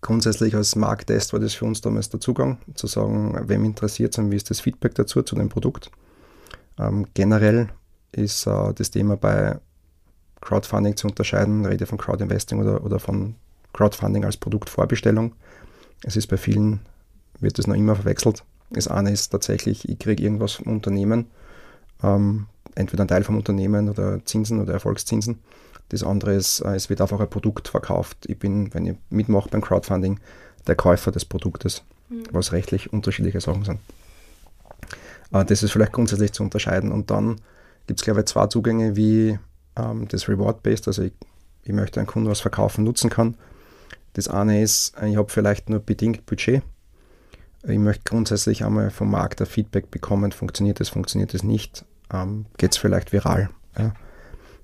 grundsätzlich 0.00 0.54
als 0.54 0.76
Markttest 0.76 1.32
war 1.32 1.40
das 1.40 1.54
für 1.54 1.64
uns 1.64 1.80
damals 1.80 2.08
der 2.08 2.20
Zugang, 2.20 2.58
zu 2.74 2.86
sagen, 2.86 3.38
wem 3.48 3.64
interessiert 3.64 4.14
es 4.14 4.18
und 4.18 4.30
wie 4.30 4.36
ist 4.36 4.50
das 4.50 4.60
Feedback 4.60 4.94
dazu, 4.94 5.22
zu 5.22 5.36
dem 5.36 5.48
Produkt. 5.48 5.90
Ähm, 6.78 7.06
generell 7.14 7.68
ist 8.12 8.46
äh, 8.46 8.72
das 8.74 8.90
Thema 8.90 9.16
bei 9.16 9.58
Crowdfunding 10.40 10.96
zu 10.96 11.08
unterscheiden, 11.08 11.66
rede 11.66 11.86
von 11.86 11.98
Crowdinvesting 11.98 12.60
oder, 12.60 12.82
oder 12.82 12.98
von 12.98 13.34
Crowdfunding 13.72 14.24
als 14.24 14.36
Produktvorbestellung. 14.36 15.34
Es 16.02 16.16
ist 16.16 16.28
bei 16.28 16.38
vielen, 16.38 16.80
wird 17.40 17.58
das 17.58 17.66
noch 17.66 17.74
immer 17.74 17.94
verwechselt. 17.94 18.44
Das 18.70 18.88
eine 18.88 19.10
ist 19.10 19.28
tatsächlich, 19.28 19.88
ich 19.88 19.98
kriege 19.98 20.22
irgendwas 20.22 20.52
vom 20.52 20.72
Unternehmen, 20.72 21.26
ähm, 22.02 22.46
entweder 22.74 23.04
ein 23.04 23.08
Teil 23.08 23.24
vom 23.24 23.36
Unternehmen 23.36 23.88
oder 23.88 24.24
Zinsen 24.24 24.60
oder 24.60 24.72
Erfolgszinsen. 24.72 25.40
Das 25.90 26.02
andere 26.02 26.34
ist, 26.34 26.60
äh, 26.60 26.74
es 26.74 26.88
wird 26.88 27.00
einfach 27.00 27.20
ein 27.20 27.28
Produkt 27.28 27.68
verkauft. 27.68 28.18
Ich 28.26 28.38
bin, 28.38 28.72
wenn 28.72 28.86
ich 28.86 28.96
mitmache 29.10 29.48
beim 29.50 29.60
Crowdfunding, 29.60 30.18
der 30.66 30.76
Käufer 30.76 31.10
des 31.10 31.24
Produktes, 31.24 31.82
mhm. 32.08 32.24
was 32.32 32.52
rechtlich 32.52 32.92
unterschiedliche 32.92 33.40
Sachen 33.40 33.64
sind. 33.64 33.80
Äh, 35.32 35.44
das 35.44 35.62
ist 35.62 35.72
vielleicht 35.72 35.92
grundsätzlich 35.92 36.32
zu 36.32 36.42
unterscheiden. 36.42 36.92
Und 36.92 37.10
dann 37.10 37.40
gibt 37.86 38.00
es, 38.00 38.04
glaube 38.04 38.20
ich, 38.20 38.26
zwei 38.26 38.46
Zugänge, 38.46 38.96
wie 38.96 39.38
ähm, 39.76 40.08
das 40.08 40.28
Reward-Based, 40.28 40.86
also 40.86 41.02
ich, 41.02 41.12
ich 41.64 41.72
möchte 41.72 42.00
einen 42.00 42.06
Kunden 42.06 42.28
was 42.28 42.40
verkaufen, 42.40 42.84
nutzen 42.84 43.10
kann. 43.10 43.36
Das 44.14 44.28
eine 44.28 44.62
ist, 44.62 44.94
ich 45.04 45.16
habe 45.16 45.30
vielleicht 45.30 45.70
nur 45.70 45.80
bedingt 45.80 46.26
Budget. 46.26 46.62
Ich 47.62 47.78
möchte 47.78 48.04
grundsätzlich 48.04 48.64
einmal 48.64 48.90
vom 48.90 49.10
Markt 49.10 49.40
ein 49.40 49.46
Feedback 49.46 49.90
bekommen, 49.90 50.32
funktioniert 50.32 50.80
das, 50.80 50.88
funktioniert 50.88 51.34
das 51.34 51.42
nicht, 51.42 51.84
ähm, 52.12 52.46
geht 52.56 52.72
es 52.72 52.78
vielleicht 52.78 53.12
viral. 53.12 53.50
Ja. 53.78 53.92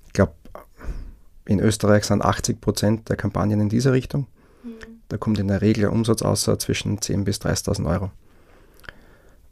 Ich 0.07 0.13
glaube, 0.13 0.33
in 1.47 1.59
Österreich 1.59 2.03
sind 2.03 2.23
80 2.23 2.61
Prozent 2.61 3.09
der 3.09 3.15
Kampagnen 3.15 3.59
in 3.61 3.69
diese 3.69 3.93
Richtung. 3.93 4.27
Mhm. 4.63 4.69
Da 5.09 5.17
kommt 5.17 5.39
in 5.39 5.47
der 5.47 5.61
Regel 5.61 5.85
ein 5.85 5.91
Umsatz 5.91 6.21
außer 6.21 6.59
zwischen 6.59 6.99
10.000 6.99 7.23
bis 7.23 7.37
30.000 7.37 7.89
Euro. 7.89 8.11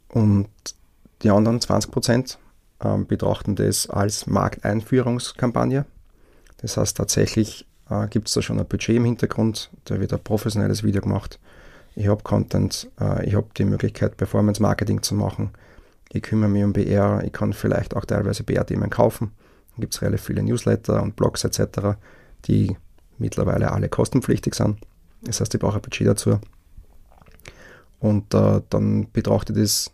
Und 0.08 0.48
die 1.22 1.30
anderen 1.30 1.60
20 1.60 1.90
Prozent 1.90 2.38
ähm, 2.84 3.06
betrachten 3.06 3.56
das 3.56 3.88
als 3.88 4.26
Markteinführungskampagne. 4.26 5.86
Das 6.58 6.76
heißt, 6.76 6.96
tatsächlich 6.96 7.66
äh, 7.90 8.06
gibt 8.08 8.28
es 8.28 8.34
da 8.34 8.42
schon 8.42 8.58
ein 8.58 8.66
Budget 8.66 8.96
im 8.96 9.04
Hintergrund, 9.04 9.70
da 9.84 9.98
wird 10.00 10.12
ein 10.12 10.22
professionelles 10.22 10.82
Video 10.82 11.00
gemacht. 11.00 11.38
Ich 11.94 12.08
habe 12.08 12.22
Content, 12.22 12.90
äh, 13.00 13.26
ich 13.26 13.34
habe 13.34 13.46
die 13.56 13.64
Möglichkeit, 13.64 14.16
Performance-Marketing 14.16 15.02
zu 15.02 15.14
machen. 15.14 15.50
Ich 16.12 16.22
kümmere 16.22 16.50
mich 16.50 16.64
um 16.64 16.72
BR, 16.72 17.22
ich 17.24 17.32
kann 17.32 17.52
vielleicht 17.52 17.96
auch 17.96 18.04
teilweise 18.04 18.44
BR-Themen 18.44 18.90
kaufen. 18.90 19.32
Gibt 19.78 19.94
es 19.94 20.02
relativ 20.02 20.26
viele 20.26 20.42
Newsletter 20.42 21.02
und 21.02 21.16
Blogs 21.16 21.44
etc., 21.44 21.96
die 22.46 22.76
mittlerweile 23.18 23.72
alle 23.72 23.88
kostenpflichtig 23.88 24.54
sind. 24.54 24.78
Das 25.22 25.40
heißt, 25.40 25.54
ich 25.54 25.60
brauche 25.60 25.76
ein 25.76 25.82
Budget 25.82 26.06
dazu. 26.06 26.38
Und 27.98 28.34
äh, 28.34 28.60
dann 28.68 29.10
betrachte 29.12 29.52
ich 29.52 29.58
das 29.58 29.90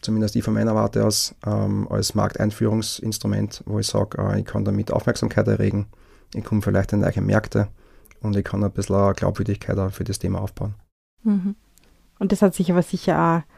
zumindest 0.00 0.36
ich 0.36 0.44
von 0.44 0.54
meiner 0.54 0.74
Warte 0.74 1.04
aus, 1.04 1.34
ähm, 1.46 1.88
als 1.90 2.14
Markteinführungsinstrument, 2.14 3.62
wo 3.66 3.78
ich 3.78 3.86
sage, 3.86 4.18
äh, 4.22 4.40
ich 4.40 4.46
kann 4.46 4.64
damit 4.64 4.92
Aufmerksamkeit 4.92 5.48
erregen, 5.48 5.86
ich 6.34 6.44
komme 6.44 6.62
vielleicht 6.62 6.92
in 6.92 7.00
neue 7.00 7.20
Märkte 7.20 7.68
und 8.20 8.36
ich 8.36 8.44
kann 8.44 8.62
ein 8.62 8.70
bisschen 8.70 9.14
Glaubwürdigkeit 9.14 9.92
für 9.92 10.04
das 10.04 10.18
Thema 10.18 10.40
aufbauen. 10.40 10.74
Mhm. 11.24 11.56
Und 12.18 12.32
das 12.32 12.42
hat 12.42 12.54
sich 12.54 12.70
aber 12.70 12.82
sicher 12.82 13.18
auch 13.18 13.57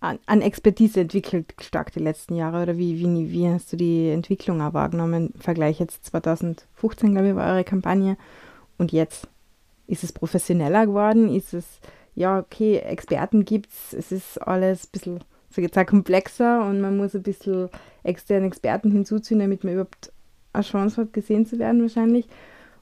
an, 0.00 0.18
an, 0.26 0.42
Expertise 0.42 1.00
entwickelt, 1.00 1.54
stark 1.60 1.92
die 1.92 2.00
letzten 2.00 2.34
Jahre. 2.34 2.62
Oder 2.62 2.78
wie, 2.78 2.98
wie, 2.98 3.30
wie 3.30 3.48
hast 3.48 3.72
du 3.72 3.76
die 3.76 4.10
Entwicklung 4.10 4.60
auch 4.60 4.74
wahrgenommen? 4.74 5.32
Im 5.34 5.40
Vergleich 5.40 5.78
jetzt 5.78 6.06
2015, 6.06 7.12
glaube 7.12 7.28
ich, 7.28 7.34
war 7.36 7.52
eure 7.52 7.64
Kampagne. 7.64 8.16
Und 8.78 8.92
jetzt 8.92 9.28
ist 9.86 10.04
es 10.04 10.12
professioneller 10.12 10.86
geworden? 10.86 11.34
Ist 11.34 11.52
es, 11.52 11.80
ja, 12.14 12.38
okay, 12.38 12.78
Experten 12.78 13.44
gibt 13.44 13.70
es, 13.70 13.92
es 13.92 14.12
ist 14.12 14.38
alles 14.38 14.86
ein 14.86 14.90
bisschen 14.92 15.20
so 15.50 15.60
jetzt 15.60 15.76
auch 15.76 15.86
komplexer 15.86 16.64
und 16.64 16.80
man 16.80 16.96
muss 16.96 17.14
ein 17.14 17.22
bisschen 17.22 17.68
externe 18.04 18.46
Experten 18.46 18.92
hinzuziehen, 18.92 19.40
damit 19.40 19.64
man 19.64 19.74
überhaupt 19.74 20.12
eine 20.52 20.62
Chance 20.62 21.02
hat, 21.02 21.12
gesehen 21.12 21.44
zu 21.44 21.58
werden 21.58 21.82
wahrscheinlich. 21.82 22.26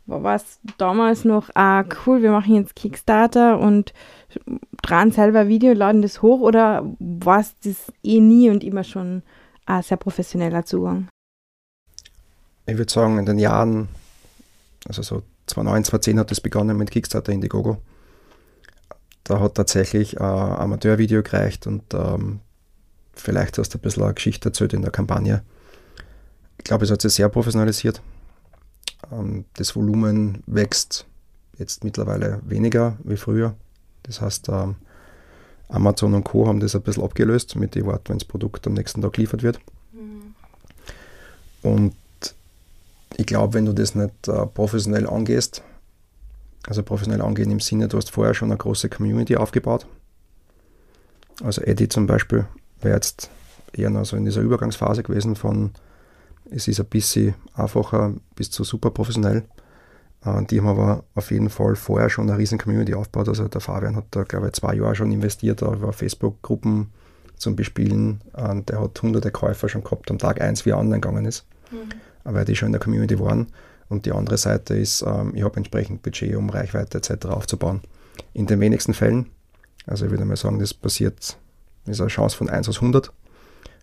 War 0.09 0.37
es 0.37 0.59
damals 0.79 1.25
noch, 1.25 1.51
ah 1.55 1.85
cool, 2.07 2.23
wir 2.23 2.31
machen 2.31 2.55
jetzt 2.55 2.75
Kickstarter 2.75 3.59
und 3.59 3.93
dran 4.83 5.13
selber 5.13 5.41
ein 5.41 5.49
Video, 5.49 5.73
laden 5.75 6.03
das 6.03 6.23
hoch 6.23 6.41
oder 6.41 6.85
war 6.99 7.41
es 7.41 7.55
das 7.63 7.93
eh 8.03 8.21
nie 8.21 8.51
und 8.51 8.65
immer 8.65 8.85
schon 8.85 9.23
ein 9.67 9.83
sehr 9.83 9.99
professioneller 9.99 10.65
Zugang? 10.65 11.09
Ich 12.67 12.77
würde 12.77 12.91
sagen, 12.91 13.19
in 13.19 13.27
den 13.27 13.39
Jahren, 13.39 13.89
also 14.87 15.03
so 15.03 15.23
2009, 15.47 15.85
2010 15.85 16.19
hat 16.19 16.31
das 16.31 16.41
begonnen 16.41 16.77
mit 16.77 16.91
Kickstarter 16.91 17.33
Indiegogo. 17.33 17.79
Da 19.25 19.41
hat 19.41 19.55
tatsächlich 19.55 20.21
ein 20.21 20.25
Amateurvideo 20.25 21.23
gereicht 21.23 21.67
und 21.67 21.93
ähm, 21.93 22.41
Vielleicht 23.19 23.59
hast 23.59 23.75
du 23.75 23.79
ein 23.79 23.81
bisschen 23.81 24.05
eine 24.05 24.15
Geschichte 24.15 24.49
erzählt 24.49 24.73
in 24.73 24.83
der 24.83 24.91
Kampagne. 24.91 25.43
Ich 26.59 26.65
glaube, 26.65 26.85
es 26.85 26.91
hat 26.91 27.03
sich 27.03 27.13
sehr 27.13 27.29
professionalisiert. 27.29 28.01
Ähm, 29.13 29.45
das 29.55 29.75
Volumen 29.77 30.43
wächst 30.47 31.07
jetzt 31.59 31.85
mittlerweile 31.85 32.41
weniger 32.45 32.97
wie 33.05 33.17
früher. 33.17 33.55
Das 34.05 34.21
heißt, 34.21 34.49
ähm, 34.49 34.77
Amazon 35.69 36.15
und 36.15 36.25
Co. 36.25 36.47
haben 36.47 36.61
das 36.61 36.75
ein 36.75 36.83
bisschen 36.83 37.03
abgelöst 37.03 37.57
mit 37.57 37.75
dem 37.75 37.87
Wort, 37.87 38.09
wenn 38.09 38.19
das 38.19 38.27
Produkt 38.27 38.67
am 38.67 38.75
nächsten 38.75 39.03
Tag 39.03 39.13
geliefert 39.13 39.43
wird. 39.43 39.61
Mhm. 39.93 40.35
Und 41.63 41.95
ich 43.17 43.27
glaube, 43.27 43.55
wenn 43.55 43.67
du 43.67 43.73
das 43.73 43.95
nicht 43.95 44.29
äh, 44.29 44.47
professionell 44.47 45.07
angehst, 45.07 45.63
also 46.67 46.83
professionell 46.83 47.23
angehen 47.23 47.51
im 47.51 47.61
Sinne, 47.61 47.89
du 47.89 47.97
hast 47.97 48.11
vorher 48.11 48.35
schon 48.35 48.51
eine 48.51 48.59
große 48.59 48.89
Community 48.89 49.37
aufgebaut. 49.37 49.87
Also 51.43 51.63
Eddie 51.63 51.89
zum 51.89 52.07
Beispiel 52.07 52.47
wäre 52.81 52.95
jetzt 52.95 53.31
eher 53.73 53.91
noch 53.91 54.05
so 54.05 54.17
in 54.17 54.25
dieser 54.25 54.41
Übergangsphase 54.41 55.03
gewesen 55.03 55.37
von, 55.37 55.73
es 56.51 56.69
ist 56.69 56.81
ein 56.81 56.87
bisschen 56.87 57.35
einfacher 57.55 58.15
bis 58.35 58.51
zu 58.51 58.65
super 58.65 58.91
professionell. 58.91 59.45
Die 60.51 60.59
haben 60.61 60.67
aber 60.67 61.05
auf 61.15 61.31
jeden 61.31 61.49
Fall 61.49 61.77
vorher 61.77 62.11
schon 62.11 62.29
eine 62.29 62.39
riesen 62.39 62.59
Community 62.59 62.95
aufgebaut. 62.95 63.29
Also 63.29 63.47
der 63.47 63.61
Fabian 63.61 63.95
hat 63.95 64.07
da, 64.11 64.25
glaube 64.25 64.49
ich, 64.49 64.55
zwei 64.55 64.75
Jahre 64.75 64.95
schon 64.95 65.13
investiert, 65.13 65.63
über 65.63 65.93
Facebook-Gruppen 65.93 66.89
zum 67.37 67.55
Bespielen. 67.55 68.21
Und 68.33 68.69
der 68.69 68.81
hat 68.81 69.01
hunderte 69.01 69.31
Käufer 69.31 69.69
schon 69.69 69.85
gehabt 69.85 70.11
am 70.11 70.19
Tag 70.19 70.41
1, 70.41 70.67
wie 70.67 70.71
er 70.71 70.79
online 70.79 71.01
gegangen 71.01 71.25
ist, 71.25 71.47
mhm. 71.71 71.91
weil 72.25 72.45
die 72.45 72.57
schon 72.57 72.67
in 72.67 72.73
der 72.73 72.81
Community 72.81 73.19
waren. 73.21 73.47
Und 73.89 74.07
die 74.07 74.13
andere 74.13 74.37
Seite 74.37 74.75
ist, 74.75 75.03
ähm, 75.03 75.33
ich 75.35 75.43
habe 75.43 75.57
entsprechend 75.57 76.03
Budget, 76.03 76.35
um 76.37 76.51
Reichweite 76.51 76.99
etc. 76.99 77.27
aufzubauen. 77.27 77.81
In 78.35 78.47
den 78.47 78.61
wenigsten 78.61 78.95
Fällen, 78.95 79.31
also 79.87 80.05
ich 80.05 80.11
würde 80.11 80.25
mal 80.25 80.37
sagen, 80.37 80.59
das 80.59 80.75
passiert 80.75 81.39
ist 81.87 82.01
eine 82.01 82.09
Chance 82.09 82.37
von 82.37 82.51
1 82.51 82.69
aus 82.69 82.77
100, 82.77 83.13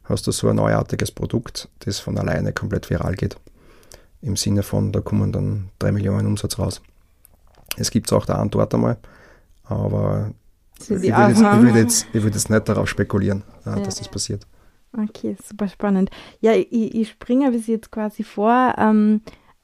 hast 0.05 0.27
du 0.27 0.31
so 0.31 0.49
ein 0.49 0.55
neuartiges 0.55 1.11
Produkt, 1.11 1.69
das 1.79 1.99
von 1.99 2.17
alleine 2.17 2.53
komplett 2.53 2.89
viral 2.89 3.15
geht. 3.15 3.37
Im 4.21 4.35
Sinne 4.35 4.63
von, 4.63 4.91
da 4.91 5.01
kommen 5.01 5.31
dann 5.31 5.69
3 5.79 5.91
Millionen 5.91 6.25
Umsatz 6.25 6.57
raus. 6.57 6.81
Es 7.77 7.91
gibt 7.91 8.07
es 8.07 8.13
auch 8.13 8.25
da 8.25 8.41
und 8.41 8.55
dort 8.55 8.73
einmal, 8.73 8.97
aber 9.65 10.31
ich 10.79 10.89
würde, 10.89 11.07
jetzt, 11.07 11.41
ich, 11.41 11.75
jetzt, 11.75 12.07
ich 12.13 12.23
jetzt 12.23 12.49
nicht 12.49 12.69
darauf 12.69 12.89
spekulieren, 12.89 13.43
ja, 13.65 13.75
dass 13.75 13.95
das 13.95 14.07
passiert. 14.07 14.45
Okay, 14.97 15.35
super 15.43 15.67
spannend. 15.67 16.09
Ja, 16.39 16.53
ich, 16.53 16.71
ich 16.71 17.09
springe 17.09 17.51
bis 17.51 17.67
jetzt 17.67 17.91
quasi 17.91 18.23
vor. 18.23 18.75
Ähm, 18.77 19.21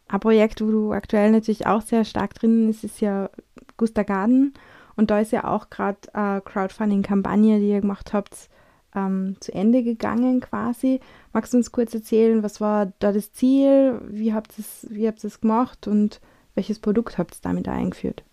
ein 0.08 0.20
Projekt, 0.20 0.62
wo 0.62 0.70
du 0.70 0.92
aktuell 0.92 1.32
natürlich 1.32 1.68
auch 1.68 1.82
sehr 1.82 2.04
stark 2.04 2.34
drin 2.34 2.68
bist, 2.68 2.84
ist 2.84 3.00
ja 3.00 3.30
Gusta 3.78 4.04
Garden. 4.04 4.54
Und 4.96 5.10
da 5.10 5.20
ist 5.20 5.32
ja 5.32 5.46
auch 5.46 5.70
gerade 5.70 5.98
eine 6.14 6.42
Crowdfunding-Kampagne, 6.42 7.60
die 7.60 7.70
ihr 7.70 7.82
gemacht 7.82 8.14
habt, 8.14 8.50
ähm, 8.96 9.36
zu 9.40 9.54
Ende 9.54 9.84
gegangen 9.84 10.42
quasi. 10.42 11.00
Magst 11.34 11.54
du 11.54 11.58
uns 11.58 11.72
kurz 11.72 11.94
erzählen, 11.94 12.44
was 12.44 12.62
war 12.62 12.92
da 13.00 13.12
das 13.12 13.32
Ziel? 13.34 14.02
Wie 14.10 14.34
habt 14.34 14.58
ihr 14.58 14.66
es 14.66 14.88
wie 14.90 15.40
gemacht 15.40 15.88
und 15.88 16.20
welches 16.56 16.80
Produkt 16.80 17.18
habt 17.18 17.36
ihr 17.36 17.40
damit 17.42 17.68
eingeführt? 17.68 18.24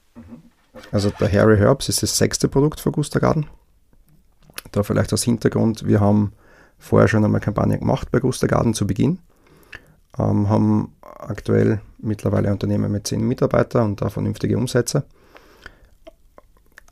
Also 0.93 1.11
der 1.11 1.33
Harry 1.33 1.57
Herbs 1.57 1.89
ist 1.89 2.03
das 2.03 2.17
sechste 2.17 2.49
Produkt 2.49 2.81
von 2.81 2.93
Gusta 2.93 3.19
Garden. 3.19 3.47
Da 4.73 4.83
vielleicht 4.83 5.13
als 5.13 5.23
Hintergrund, 5.23 5.87
wir 5.87 6.01
haben 6.01 6.33
vorher 6.79 7.09
schon 7.09 7.25
einmal 7.25 7.41
Kampagne 7.41 7.79
gemacht 7.79 8.11
bei 8.11 8.21
Gusta 8.21 8.47
Garden 8.47 8.75
zu 8.75 8.87
Beginn. 8.87 9.19
Ähm, 10.19 10.49
haben 10.49 10.95
aktuell 11.03 11.81
mittlerweile 11.99 12.51
Unternehmen 12.51 12.91
mit 12.91 13.07
zehn 13.07 13.27
Mitarbeitern 13.27 13.85
und 13.85 14.01
da 14.01 14.09
vernünftige 14.09 14.57
Umsätze. 14.57 15.05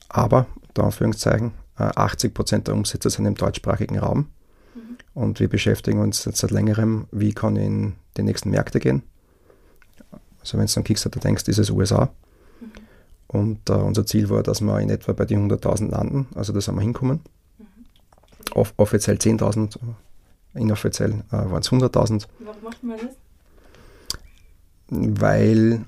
Aber, 0.09 0.47
unter 0.69 0.85
Anführungszeichen, 0.85 1.53
80 1.77 2.31
äh, 2.31 2.35
Prozent 2.35 2.67
der 2.69 2.75
Umsätze 2.75 3.11
sind 3.11 3.27
im 3.27 3.35
deutschsprachigen 3.35 3.99
Raum. 3.99 4.29
Mhm. 4.75 4.97
Und 5.15 5.41
wir 5.41 5.49
beschäftigen 5.49 6.01
uns 6.01 6.25
jetzt 6.25 6.39
seit 6.39 6.51
längerem, 6.51 7.07
wie 7.11 7.33
kann 7.33 7.57
ich 7.57 7.67
in 7.67 7.95
die 8.17 8.23
nächsten 8.23 8.51
Märkte 8.51 8.81
gehen. 8.81 9.03
Also 10.41 10.59
wenn 10.59 10.67
du 10.67 10.77
an 10.77 10.85
Kickstarter 10.85 11.21
denkst, 11.21 11.49
ist 11.49 11.59
es 11.59 11.71
USA. 11.71 12.11
Mhm. 12.61 12.71
Und 13.27 13.71
äh, 13.71 13.75
unser 13.75 14.07
Ziel 14.07 14.31
war, 14.31 14.43
dass 14.43 14.61
wir 14.61 14.81
in 14.81 14.91
etwa 14.91 15.13
bei 15.13 15.25
den 15.25 15.51
100.000 15.51 15.91
landen. 15.91 16.27
Also 16.35 16.53
da 16.53 16.61
sind 16.61 16.75
wir 16.77 16.83
hinkommen. 16.83 17.21
Mhm. 17.59 17.65
Off 18.55 18.73
offiziell 18.77 19.17
10.000, 19.17 19.79
inoffiziell 20.55 21.13
äh, 21.31 21.33
waren 21.33 21.61
es 21.61 21.71
100.000. 21.71 22.27
Warum 22.39 22.63
macht 22.63 22.83
man 22.83 22.99
das? 22.99 23.17
Weil 24.89 25.85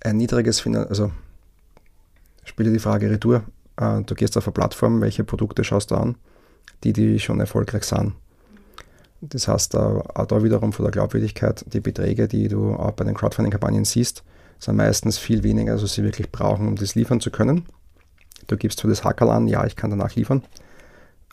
ein 0.00 0.16
niedriges 0.16 0.60
Finanz... 0.60 0.88
Also 0.88 1.10
spiele 2.44 2.72
die 2.72 2.78
Frage 2.78 3.10
retour. 3.10 3.44
Äh, 3.76 4.02
du 4.02 4.14
gehst 4.14 4.36
auf 4.36 4.46
eine 4.46 4.52
Plattform, 4.52 5.00
welche 5.00 5.24
Produkte 5.24 5.64
schaust 5.64 5.90
du 5.90 5.96
an, 5.96 6.16
die, 6.82 6.92
die 6.92 7.18
schon 7.18 7.40
erfolgreich 7.40 7.84
sind. 7.84 8.14
Das 9.20 9.48
heißt, 9.48 9.74
äh, 9.74 9.78
auch 9.78 10.26
da 10.26 10.42
wiederum 10.42 10.72
von 10.72 10.84
der 10.84 10.92
Glaubwürdigkeit, 10.92 11.64
die 11.72 11.80
Beträge, 11.80 12.28
die 12.28 12.48
du 12.48 12.74
auch 12.74 12.92
bei 12.92 13.04
den 13.04 13.14
Crowdfunding-Kampagnen 13.14 13.84
siehst, 13.84 14.22
sind 14.58 14.76
meistens 14.76 15.18
viel 15.18 15.42
weniger, 15.42 15.72
als 15.72 15.94
sie 15.94 16.02
wirklich 16.02 16.30
brauchen, 16.30 16.68
um 16.68 16.76
das 16.76 16.94
liefern 16.94 17.20
zu 17.20 17.30
können. 17.30 17.66
Du 18.46 18.56
gibst 18.56 18.80
zwar 18.80 18.90
das 18.90 19.04
Hackerl 19.04 19.30
an, 19.30 19.46
ja, 19.46 19.64
ich 19.64 19.76
kann 19.76 19.90
danach 19.90 20.14
liefern, 20.14 20.42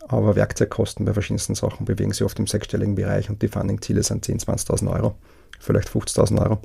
aber 0.08 0.36
Werkzeugkosten 0.36 1.06
bei 1.06 1.14
verschiedensten 1.14 1.56
Sachen 1.56 1.86
bewegen 1.86 2.14
sich 2.14 2.24
oft 2.24 2.40
im 2.40 2.48
sechsstelligen 2.48 2.96
Bereich 2.96 3.30
und 3.30 3.42
die 3.42 3.48
Funding-Ziele 3.48 4.04
sind 4.04 4.26
10.000, 4.26 4.40
20 4.40 4.70
20.000 4.70 4.94
Euro, 4.94 5.16
vielleicht 5.60 5.90
50.000 5.90 6.42
Euro. 6.42 6.60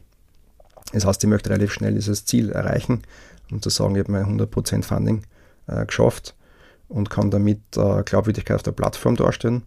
Das 0.93 1.05
heißt, 1.05 1.23
ich 1.25 1.29
möchte 1.29 1.51
relativ 1.51 1.73
schnell 1.73 1.95
dieses 1.95 2.25
Ziel 2.25 2.53
erreichen, 2.53 3.03
um 3.51 3.61
zu 3.61 3.71
sagen, 3.71 3.97
ich 3.97 4.01
habe 4.01 4.13
mein 4.13 4.39
100% 4.39 4.85
Funding 4.85 5.23
äh, 5.67 5.87
geschafft 5.87 6.35
und 6.89 7.11
kann 7.11 7.31
damit 7.31 7.61
äh, 7.77 8.03
Glaubwürdigkeit 8.03 8.57
auf 8.57 8.63
der 8.63 8.73
Plattform 8.73 9.17
darstellen, 9.17 9.63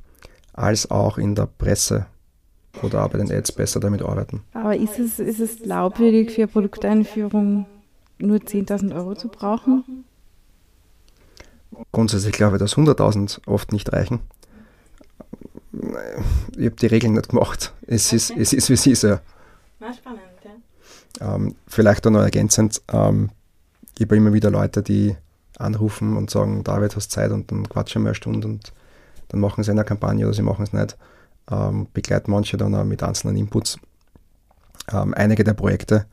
als 0.54 0.90
auch 0.90 1.18
in 1.18 1.36
der 1.36 1.48
Presse 1.48 2.06
oder 2.82 3.06
auch 3.06 3.10
bei 3.10 3.18
den 3.18 3.32
Ads 3.32 3.52
besser 3.52 3.80
damit 3.80 4.02
arbeiten. 4.02 4.44
Aber 4.54 4.76
ist 4.76 5.00
es, 5.00 5.20
ist 5.20 5.40
es 5.40 5.58
glaubwürdig 5.58 6.32
für 6.32 6.48
Produkteinführung 6.48 7.66
nur 8.20 8.38
10.000 8.38 8.96
Euro 8.96 9.16
zu 9.16 9.28
brauchen? 9.28 10.06
Grundsätzlich 11.92 12.34
glaube 12.34 12.58
ich, 12.58 12.60
dass 12.60 12.76
100.000 12.76 13.48
oft 13.48 13.72
nicht 13.72 13.92
reichen. 13.92 14.20
Ich 16.58 16.66
habe 16.66 16.76
die 16.76 16.88
Regeln 16.88 17.14
nicht 17.14 17.30
gemacht. 17.30 17.74
Es, 17.86 18.08
okay. 18.08 18.16
ist, 18.16 18.32
es 18.32 18.54
ist, 18.54 18.70
wie 18.70 18.74
es 18.74 18.88
ist. 18.88 19.04
Ja. 19.04 19.22
Na, 19.80 19.94
spannend, 19.94 20.22
ja. 20.44 21.36
Ähm, 21.36 21.56
vielleicht 21.68 22.06
auch 22.06 22.12
noch 22.12 22.22
ergänzend, 22.22 22.82
ähm, 22.92 23.30
ich 23.98 24.06
habe 24.06 24.16
immer 24.16 24.34
wieder 24.34 24.50
Leute, 24.50 24.82
die 24.82 25.16
anrufen 25.60 26.18
und 26.18 26.32
sagen, 26.32 26.64
David, 26.64 26.96
hast 26.96 27.12
Zeit 27.12 27.32
und 27.32 27.52
dann 27.52 27.70
quatschen 27.70 28.02
wir 28.02 28.10
eine 28.10 28.16
Stunde 28.16 28.48
und 28.48 28.74
dann 29.28 29.40
machen 29.40 29.64
sie 29.64 29.72
eine 29.72 29.84
Kampagne 29.84 30.26
oder 30.26 30.34
sie 30.34 30.42
machen 30.42 30.64
es 30.64 30.74
nicht 30.74 30.98
ähm, 31.52 31.88
begleiten 31.94 32.32
manche 32.32 32.58
dann 32.58 32.76
auch 32.76 32.84
mit 32.84 33.04
einzelnen 33.04 33.36
Inputs. 33.38 33.80
Ähm, 34.92 35.14
einige 35.14 35.44
der 35.44 35.54
Projekte 35.54 36.06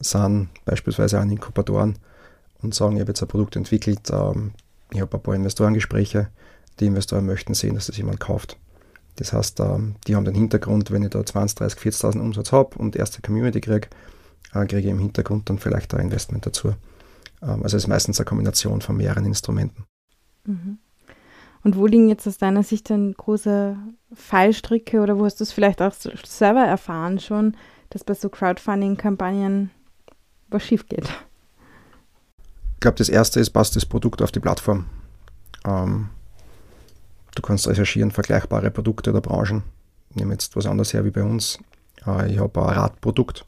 sind 0.00 0.48
beispielsweise 0.64 1.18
an 1.20 1.30
Inkubatoren 1.30 1.98
und 2.62 2.74
sagen, 2.74 2.96
ich 2.96 3.00
habe 3.00 3.10
jetzt 3.10 3.22
ein 3.22 3.28
Produkt 3.28 3.56
entwickelt, 3.56 4.10
ähm, 4.10 4.52
ich 4.92 5.00
habe 5.00 5.16
ein 5.16 5.22
paar 5.22 5.34
Investorengespräche, 5.34 6.28
die 6.80 6.86
Investoren 6.86 7.26
möchten 7.26 7.54
sehen, 7.54 7.74
dass 7.74 7.86
das 7.86 7.96
jemand 7.96 8.20
kauft. 8.20 8.58
Das 9.16 9.32
heißt, 9.32 9.60
ähm, 9.60 9.96
die 10.06 10.16
haben 10.16 10.24
den 10.24 10.34
Hintergrund, 10.34 10.90
wenn 10.90 11.02
ich 11.02 11.10
da 11.10 11.24
20, 11.24 11.58
30, 11.58 11.80
40.000 11.80 12.20
Umsatz 12.20 12.52
habe 12.52 12.76
und 12.78 12.96
erste 12.96 13.22
Community 13.22 13.60
kriege, 13.60 13.88
äh, 14.52 14.66
kriege 14.66 14.80
ich 14.80 14.86
im 14.86 14.98
Hintergrund 14.98 15.48
dann 15.48 15.58
vielleicht 15.58 15.94
ein 15.94 16.00
Investment 16.00 16.46
dazu. 16.46 16.74
Ähm, 17.44 17.62
also 17.62 17.76
es 17.76 17.84
ist 17.84 17.88
meistens 17.88 18.18
eine 18.18 18.24
Kombination 18.24 18.80
von 18.80 18.96
mehreren 18.96 19.26
Instrumenten. 19.26 19.84
Mhm. 20.44 20.78
Und 21.62 21.76
wo 21.76 21.86
liegen 21.86 22.08
jetzt 22.08 22.26
aus 22.26 22.36
deiner 22.36 22.62
Sicht 22.62 22.90
dann 22.90 23.14
große 23.14 23.76
Fallstricke 24.12 25.00
oder 25.00 25.18
wo 25.18 25.24
hast 25.24 25.40
du 25.40 25.44
es 25.44 25.52
vielleicht 25.52 25.80
auch 25.80 25.94
selber 26.24 26.60
erfahren 26.60 27.18
schon, 27.18 27.56
dass 27.90 28.04
bei 28.04 28.14
so 28.14 28.28
Crowdfunding-Kampagnen 28.28 29.70
was 30.48 30.62
schief 30.62 30.88
geht? 30.88 31.08
Ich 32.74 32.80
glaube, 32.80 32.98
das 32.98 33.08
erste 33.08 33.40
ist, 33.40 33.50
passt 33.50 33.76
das 33.76 33.86
Produkt 33.86 34.20
auf 34.20 34.30
die 34.30 34.40
Plattform. 34.40 34.86
Ähm, 35.66 36.10
du 37.34 37.40
kannst 37.40 37.66
recherchieren, 37.66 38.10
vergleichbare 38.10 38.70
Produkte 38.70 39.10
oder 39.10 39.22
Branchen. 39.22 39.62
Ich 40.10 40.16
nehme 40.16 40.32
jetzt 40.32 40.54
was 40.56 40.66
anderes 40.66 40.92
her 40.92 41.06
wie 41.06 41.10
bei 41.10 41.22
uns. 41.22 41.58
Äh, 42.06 42.30
ich 42.30 42.38
habe 42.38 42.60
ein 42.60 42.74
Radprodukt. 42.74 43.46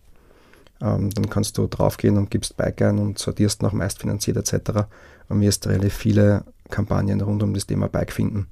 Ähm, 0.81 1.11
dann 1.11 1.31
kannst 1.31 1.59
du 1.59 1.67
draufgehen 1.67 2.17
und 2.19 2.31
gibst 2.31 2.57
Bike 2.57 2.83
ein 2.83 2.99
und 2.99 3.19
sortierst 3.19 3.63
nach 3.63 3.73
meistfinanziert 3.73 4.37
etc. 4.37 4.87
Und 5.29 5.39
mir 5.39 5.49
ist 5.49 5.67
relativ 5.67 5.95
viele 5.95 6.45
Kampagnen 6.71 7.21
rund 7.21 7.43
um 7.43 7.55
das 7.55 7.67
Thema 7.67 7.89
Bike 7.89 8.13
finden. 8.13 8.47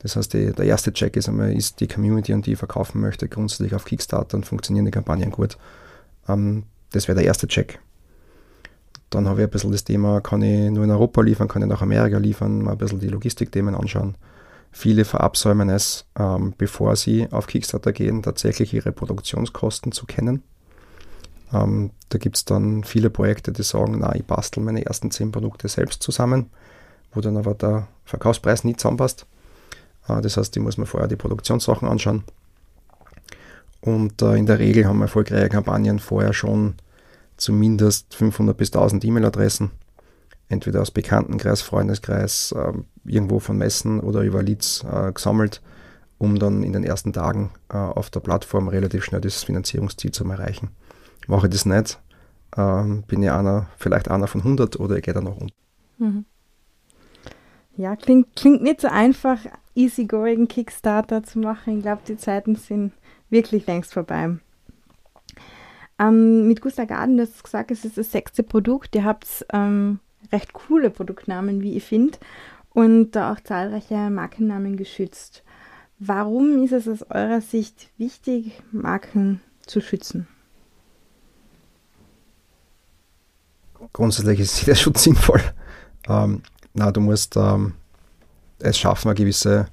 Das 0.00 0.16
heißt, 0.16 0.34
die, 0.34 0.52
der 0.52 0.66
erste 0.66 0.92
Check 0.92 1.16
ist 1.16 1.28
einmal, 1.28 1.52
ist 1.52 1.80
die 1.80 1.88
Community, 1.88 2.32
an 2.32 2.42
die 2.42 2.52
ich 2.52 2.58
verkaufen 2.58 3.00
möchte, 3.00 3.28
grundsätzlich 3.28 3.74
auf 3.74 3.84
Kickstarter 3.84 4.36
und 4.36 4.46
funktionieren 4.46 4.84
die 4.84 4.90
Kampagnen 4.90 5.30
gut. 5.30 5.56
Ähm, 6.28 6.64
das 6.92 7.08
wäre 7.08 7.16
der 7.16 7.26
erste 7.26 7.48
Check. 7.48 7.80
Dann 9.10 9.28
habe 9.28 9.42
ich 9.42 9.46
ein 9.46 9.50
bisschen 9.50 9.72
das 9.72 9.84
Thema, 9.84 10.20
kann 10.20 10.42
ich 10.42 10.70
nur 10.70 10.84
in 10.84 10.90
Europa 10.90 11.22
liefern, 11.22 11.48
kann 11.48 11.62
ich 11.62 11.68
nach 11.68 11.82
Amerika 11.82 12.18
liefern, 12.18 12.62
mal 12.62 12.72
ein 12.72 12.78
bisschen 12.78 13.00
die 13.00 13.08
Logistikthemen 13.08 13.74
anschauen. 13.74 14.16
Viele 14.72 15.04
verabsäumen 15.04 15.70
es, 15.70 16.04
ähm, 16.18 16.54
bevor 16.58 16.96
sie 16.96 17.28
auf 17.30 17.46
Kickstarter 17.46 17.92
gehen, 17.92 18.22
tatsächlich 18.22 18.74
ihre 18.74 18.92
Produktionskosten 18.92 19.92
zu 19.92 20.06
kennen. 20.06 20.42
Ähm, 21.52 21.90
da 22.08 22.18
gibt 22.18 22.36
es 22.36 22.44
dann 22.44 22.84
viele 22.84 23.10
Projekte, 23.10 23.52
die 23.52 23.62
sagen, 23.62 23.98
na, 24.00 24.14
ich 24.14 24.24
bastel 24.24 24.62
meine 24.62 24.84
ersten 24.84 25.10
zehn 25.10 25.32
Produkte 25.32 25.68
selbst 25.68 26.02
zusammen 26.02 26.50
wo 27.16 27.20
dann 27.20 27.36
aber 27.36 27.54
der 27.54 27.88
Verkaufspreis 28.04 28.62
nicht 28.62 28.78
zusammenpasst. 28.78 29.26
Äh, 30.08 30.20
das 30.20 30.36
heißt, 30.36 30.56
ich 30.56 30.62
muss 30.62 30.78
mir 30.78 30.86
vorher 30.86 31.08
die 31.08 31.16
Produktionssachen 31.16 31.88
anschauen. 31.88 32.22
Und 33.80 34.22
äh, 34.22 34.36
in 34.36 34.46
der 34.46 34.58
Regel 34.58 34.86
haben 34.86 35.00
erfolgreiche 35.00 35.48
Kampagnen 35.48 35.98
vorher 35.98 36.32
schon 36.32 36.74
zumindest 37.36 38.14
500 38.14 38.56
bis 38.56 38.68
1000 38.68 39.04
E-Mail-Adressen, 39.04 39.70
entweder 40.48 40.82
aus 40.82 40.90
Bekanntenkreis, 40.90 41.62
Freundeskreis, 41.62 42.54
ähm, 42.56 42.84
irgendwo 43.04 43.40
von 43.40 43.58
Messen 43.58 44.00
oder 44.00 44.22
über 44.22 44.42
Leads 44.42 44.84
äh, 44.84 45.12
gesammelt, 45.12 45.62
um 46.18 46.38
dann 46.38 46.62
in 46.62 46.72
den 46.72 46.84
ersten 46.84 47.12
Tagen 47.12 47.50
auf 47.68 48.08
der 48.08 48.20
Plattform 48.20 48.68
relativ 48.68 49.04
schnell 49.04 49.20
dieses 49.20 49.44
Finanzierungsziel 49.44 50.12
zu 50.12 50.24
erreichen. 50.24 50.70
Mache 51.26 51.46
ich 51.46 51.52
das 51.52 51.66
nicht, 51.66 52.00
ähm, 52.56 53.02
bin 53.06 53.22
ich 53.22 53.30
einer, 53.30 53.66
vielleicht 53.76 54.10
einer 54.10 54.26
von 54.26 54.42
100 54.42 54.78
oder 54.78 54.96
ich 54.96 55.02
gehe 55.02 55.14
da 55.14 55.20
noch 55.20 55.36
unten. 55.36 55.54
Mhm. 55.98 56.24
Ja, 57.76 57.94
klingt, 57.96 58.34
klingt 58.36 58.62
nicht 58.62 58.80
so 58.80 58.88
einfach, 58.88 59.38
easygoing 59.74 60.48
Kickstarter 60.48 61.22
zu 61.22 61.38
machen. 61.38 61.76
Ich 61.76 61.82
glaube, 61.82 62.02
die 62.08 62.16
Zeiten 62.16 62.56
sind 62.56 62.92
wirklich 63.28 63.66
längst 63.66 63.92
vorbei. 63.92 64.38
Ähm, 65.98 66.48
mit 66.48 66.60
Gustav 66.60 66.88
Garden, 66.88 67.16
das 67.16 67.42
gesagt, 67.42 67.70
es 67.70 67.84
ist 67.84 67.98
das 67.98 68.12
sechste 68.12 68.42
Produkt. 68.42 68.94
Ihr 68.94 69.04
habt 69.04 69.46
ähm, 69.52 70.00
recht 70.32 70.52
coole 70.52 70.90
Produktnamen, 70.90 71.62
wie 71.62 71.76
ich 71.76 71.84
finde, 71.84 72.18
und 72.70 73.12
da 73.12 73.32
auch 73.32 73.40
zahlreiche 73.40 74.10
Markennamen 74.10 74.76
geschützt. 74.76 75.42
Warum 75.98 76.62
ist 76.62 76.72
es 76.72 76.88
aus 76.88 77.02
eurer 77.10 77.40
Sicht 77.40 77.90
wichtig, 77.96 78.60
Marken 78.72 79.40
zu 79.66 79.80
schützen? 79.80 80.28
Grundsätzlich 83.92 84.40
ist 84.40 84.66
der 84.66 84.74
Schutz 84.74 85.02
sinnvoll. 85.04 85.40
Ähm, 86.08 86.42
na, 86.74 86.92
du 86.92 87.00
musst 87.00 87.36
ähm, 87.36 87.74
es 88.58 88.78
schaffen, 88.78 89.08
eine 89.08 89.14
gewisse 89.14 89.66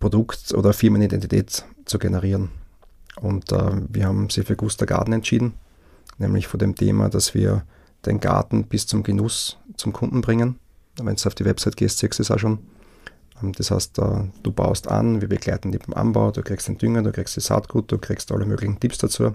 Produkt- 0.00 0.54
oder 0.54 0.72
Firmenidentität 0.72 1.64
zu 1.84 1.98
generieren. 1.98 2.50
Und 3.20 3.50
äh, 3.52 3.72
wir 3.88 4.06
haben 4.06 4.30
sie 4.30 4.44
für 4.44 4.56
Gusta 4.56 4.84
Garten 4.84 5.12
entschieden, 5.12 5.54
nämlich 6.18 6.46
vor 6.46 6.58
dem 6.58 6.74
Thema, 6.74 7.08
dass 7.08 7.34
wir 7.34 7.64
den 8.06 8.20
Garten 8.20 8.64
bis 8.64 8.86
zum 8.86 9.02
Genuss 9.02 9.58
zum 9.76 9.92
Kunden 9.92 10.20
bringen. 10.20 10.58
Wenn 10.96 11.16
du 11.16 11.26
auf 11.26 11.34
die 11.34 11.44
Website 11.44 11.76
gehst, 11.76 11.98
siehst 11.98 12.18
du 12.18 12.22
es 12.22 12.30
auch 12.30 12.38
schon. 12.38 12.58
Ähm, 13.42 13.52
das 13.52 13.70
heißt, 13.70 13.98
äh, 13.98 14.24
du 14.42 14.52
baust 14.52 14.88
an, 14.88 15.20
wir 15.20 15.28
begleiten 15.28 15.72
dich 15.72 15.82
beim 15.82 15.94
Anbau, 15.94 16.30
du 16.30 16.42
kriegst 16.42 16.68
den 16.68 16.78
Dünger, 16.78 17.02
du 17.02 17.12
kriegst 17.12 17.36
das 17.36 17.46
Saatgut, 17.46 17.90
du 17.90 17.98
kriegst 17.98 18.30
alle 18.32 18.46
möglichen 18.46 18.78
Tipps 18.78 18.98
dazu, 18.98 19.32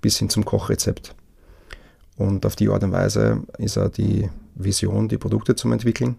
bis 0.00 0.18
hin 0.18 0.30
zum 0.30 0.44
Kochrezept. 0.44 1.14
Und 2.20 2.44
auf 2.44 2.54
die 2.54 2.68
Art 2.68 2.84
und 2.84 2.92
Weise 2.92 3.44
ist 3.56 3.78
auch 3.78 3.88
die 3.88 4.28
Vision, 4.54 5.08
die 5.08 5.16
Produkte 5.16 5.54
zu 5.54 5.72
entwickeln. 5.72 6.16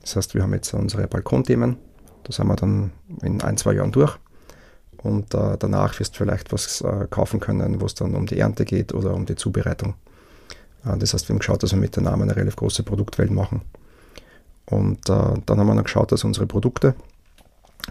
Das 0.00 0.16
heißt, 0.16 0.34
wir 0.34 0.42
haben 0.42 0.52
jetzt 0.52 0.74
unsere 0.74 1.06
Balkonthemen. 1.06 1.76
Da 2.24 2.32
sind 2.32 2.48
wir 2.48 2.56
dann 2.56 2.90
in 3.22 3.40
ein, 3.40 3.56
zwei 3.56 3.74
Jahren 3.74 3.92
durch. 3.92 4.18
Und 4.96 5.32
äh, 5.34 5.56
danach 5.56 6.00
wirst 6.00 6.14
du 6.14 6.18
vielleicht 6.18 6.52
was 6.52 6.80
äh, 6.80 7.06
kaufen 7.08 7.38
können, 7.38 7.80
wo 7.80 7.86
es 7.86 7.94
dann 7.94 8.16
um 8.16 8.26
die 8.26 8.40
Ernte 8.40 8.64
geht 8.64 8.92
oder 8.92 9.14
um 9.14 9.26
die 9.26 9.36
Zubereitung. 9.36 9.94
Äh, 10.84 10.98
das 10.98 11.14
heißt, 11.14 11.28
wir 11.28 11.34
haben 11.34 11.38
geschaut, 11.38 11.62
dass 11.62 11.70
wir 11.70 11.78
mit 11.78 11.94
den 11.94 12.02
Namen 12.02 12.22
eine 12.22 12.34
relativ 12.34 12.56
große 12.56 12.82
Produktwelt 12.82 13.30
machen. 13.30 13.62
Und 14.66 15.08
äh, 15.08 15.34
dann 15.46 15.60
haben 15.60 15.68
wir 15.68 15.74
noch 15.74 15.84
geschaut, 15.84 16.10
dass 16.10 16.24
unsere 16.24 16.48
Produkte, 16.48 16.96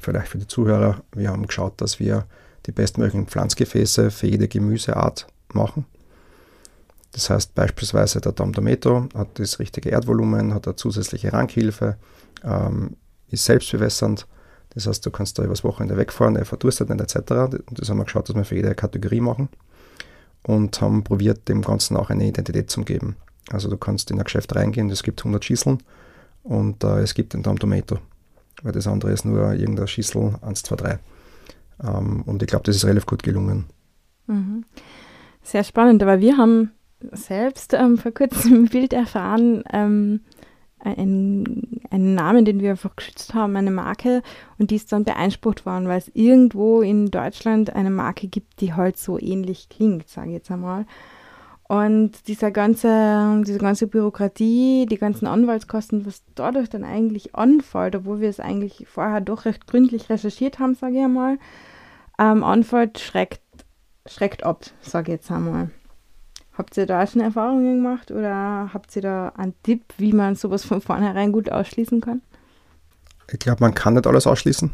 vielleicht 0.02 0.28
für 0.28 0.38
die 0.38 0.48
Zuhörer, 0.48 0.98
wir 1.14 1.30
haben 1.30 1.48
geschaut, 1.48 1.80
dass 1.80 1.98
wir 2.02 2.26
die 2.66 2.74
bestmöglichen 2.74 3.28
Pflanzgefäße 3.28 4.12
für 4.12 4.28
jede 4.28 4.50
Gemüseart 4.50 5.28
machen. 5.54 5.86
Das 7.12 7.30
heißt 7.30 7.56
beispielsweise 7.56 8.22
der 8.22 8.34
Dom 8.34 8.54
Tomato 8.54 9.08
hat 9.16 9.40
das 9.40 9.60
richtige 9.60 9.90
Erdvolumen, 9.90 10.54
hat 10.54 10.68
eine 10.68 10.76
zusätzliche 10.76 11.34
Rankhilfe, 11.34 11.98
ähm, 12.44 12.98
ist 13.30 13.46
selbstbewässernd. 13.46 14.28
Das 14.74 14.86
heißt, 14.86 15.06
du 15.06 15.12
kannst 15.12 15.40
da 15.40 15.44
übers 15.44 15.64
Wochenende 15.64 15.98
wegfahren, 15.98 16.36
er 16.36 16.46
verdurstet 16.46 16.90
nicht 16.90 17.02
etc. 17.02 17.58
Das 17.72 17.90
haben 17.90 17.98
wir 17.98 18.04
geschaut, 18.04 18.30
dass 18.30 18.36
wir 18.36 18.46
für 18.46 18.56
jede 18.56 18.76
Kategorie 18.76 19.22
machen 19.22 19.50
und 20.44 20.80
haben 20.82 21.04
probiert, 21.04 21.48
dem 21.50 21.62
Ganzen 21.62 21.98
auch 21.98 22.10
eine 22.10 22.28
Identität 22.28 22.70
zu 22.70 22.84
geben. 22.84 23.16
Also 23.50 23.70
du 23.70 23.78
kannst 23.78 24.12
in 24.12 24.20
ein 24.20 24.24
Geschäft 24.24 24.56
reingehen, 24.56 24.90
es 24.90 25.04
gibt 25.04 25.22
100 25.22 25.44
Schüsseln 25.44 25.82
und 26.44 26.84
äh, 26.84 27.00
es 27.00 27.14
gibt 27.14 27.34
den 27.34 27.44
Dom 27.44 27.58
Tomato, 27.58 28.00
weil 28.62 28.74
das 28.74 28.88
andere 28.88 29.12
ist 29.12 29.26
nur 29.26 29.54
irgendeine 29.54 29.88
Schüssel 29.88 30.36
1, 30.42 30.64
2, 30.64 30.76
3. 30.76 31.00
Ähm, 31.84 32.22
und 32.24 32.44
ich 32.44 32.48
glaube, 32.48 32.64
das 32.64 32.76
ist 32.76 32.86
relativ 32.86 33.06
gut 33.06 33.24
gelungen. 33.24 33.66
Mhm. 34.28 34.66
Sehr 35.44 35.64
spannend, 35.64 36.04
aber 36.04 36.20
wir 36.20 36.38
haben 36.38 36.72
selbst 37.12 37.74
ähm, 37.74 37.98
vor 37.98 38.12
kurzem 38.12 38.56
im 38.56 38.66
Bild 38.66 38.94
erfahren, 38.94 39.64
ähm, 39.72 40.22
einen, 40.80 41.82
einen 41.90 42.16
Namen, 42.16 42.46
den 42.46 42.62
wir 42.62 42.72
einfach 42.72 42.96
geschützt 42.96 43.34
haben, 43.34 43.56
eine 43.56 43.72
Marke, 43.72 44.22
und 44.58 44.72
die 44.72 44.76
ist 44.76 44.92
dann 44.92 45.04
beeinsprucht 45.04 45.66
worden, 45.66 45.88
weil 45.88 45.98
es 45.98 46.12
irgendwo 46.14 46.82
in 46.82 47.08
Deutschland 47.08 47.76
eine 47.76 47.90
Marke 47.90 48.28
gibt, 48.28 48.62
die 48.62 48.74
halt 48.74 48.98
so 48.98 49.20
ähnlich 49.20 49.70
klingt, 49.70 50.08
sage 50.08 50.30
ich 50.30 50.36
jetzt 50.36 50.52
einmal. 50.52 50.86
Und 51.68 52.30
dieser 52.30 52.52
ganze, 52.52 53.44
diese 53.46 53.58
ganze 53.58 53.88
Bürokratie, 53.88 54.86
die 54.90 54.98
ganzen 54.98 55.28
Anwaltskosten, 55.28 56.06
was 56.06 56.24
dadurch 56.34 56.70
dann 56.70 56.86
eigentlich 56.86 57.36
anfällt, 57.36 57.96
obwohl 57.96 58.22
wir 58.22 58.30
es 58.30 58.40
eigentlich 58.40 58.88
vorher 58.88 59.20
doch 59.20 59.44
recht 59.44 59.68
gründlich 59.68 60.10
recherchiert 60.10 60.60
haben, 60.60 60.76
sage 60.76 60.96
ich 60.96 61.04
einmal, 61.04 61.40
ähm, 62.20 62.44
anfällt, 62.44 63.00
schreckt, 63.00 63.42
schreckt 64.06 64.44
ab, 64.44 64.64
sage 64.80 65.12
ich 65.12 65.18
jetzt 65.18 65.32
einmal. 65.32 65.70
Habt 66.58 66.76
ihr 66.76 66.88
da 66.88 67.06
schon 67.06 67.22
Erfahrungen 67.22 67.84
gemacht 67.84 68.10
oder 68.10 68.72
habt 68.74 68.96
ihr 68.96 69.04
da 69.04 69.30
einen 69.38 69.54
Tipp, 69.62 69.94
wie 69.98 70.12
man 70.12 70.36
sowas 70.36 70.66
von 70.66 70.82
vornherein 70.82 71.32
gut 71.32 71.52
ausschließen 71.52 72.02
kann? 72.02 72.24
Ich 73.32 73.38
glaube, 73.38 73.62
man 73.62 73.76
kann 73.76 73.94
nicht 73.94 74.08
alles 74.08 74.26
ausschließen. 74.26 74.72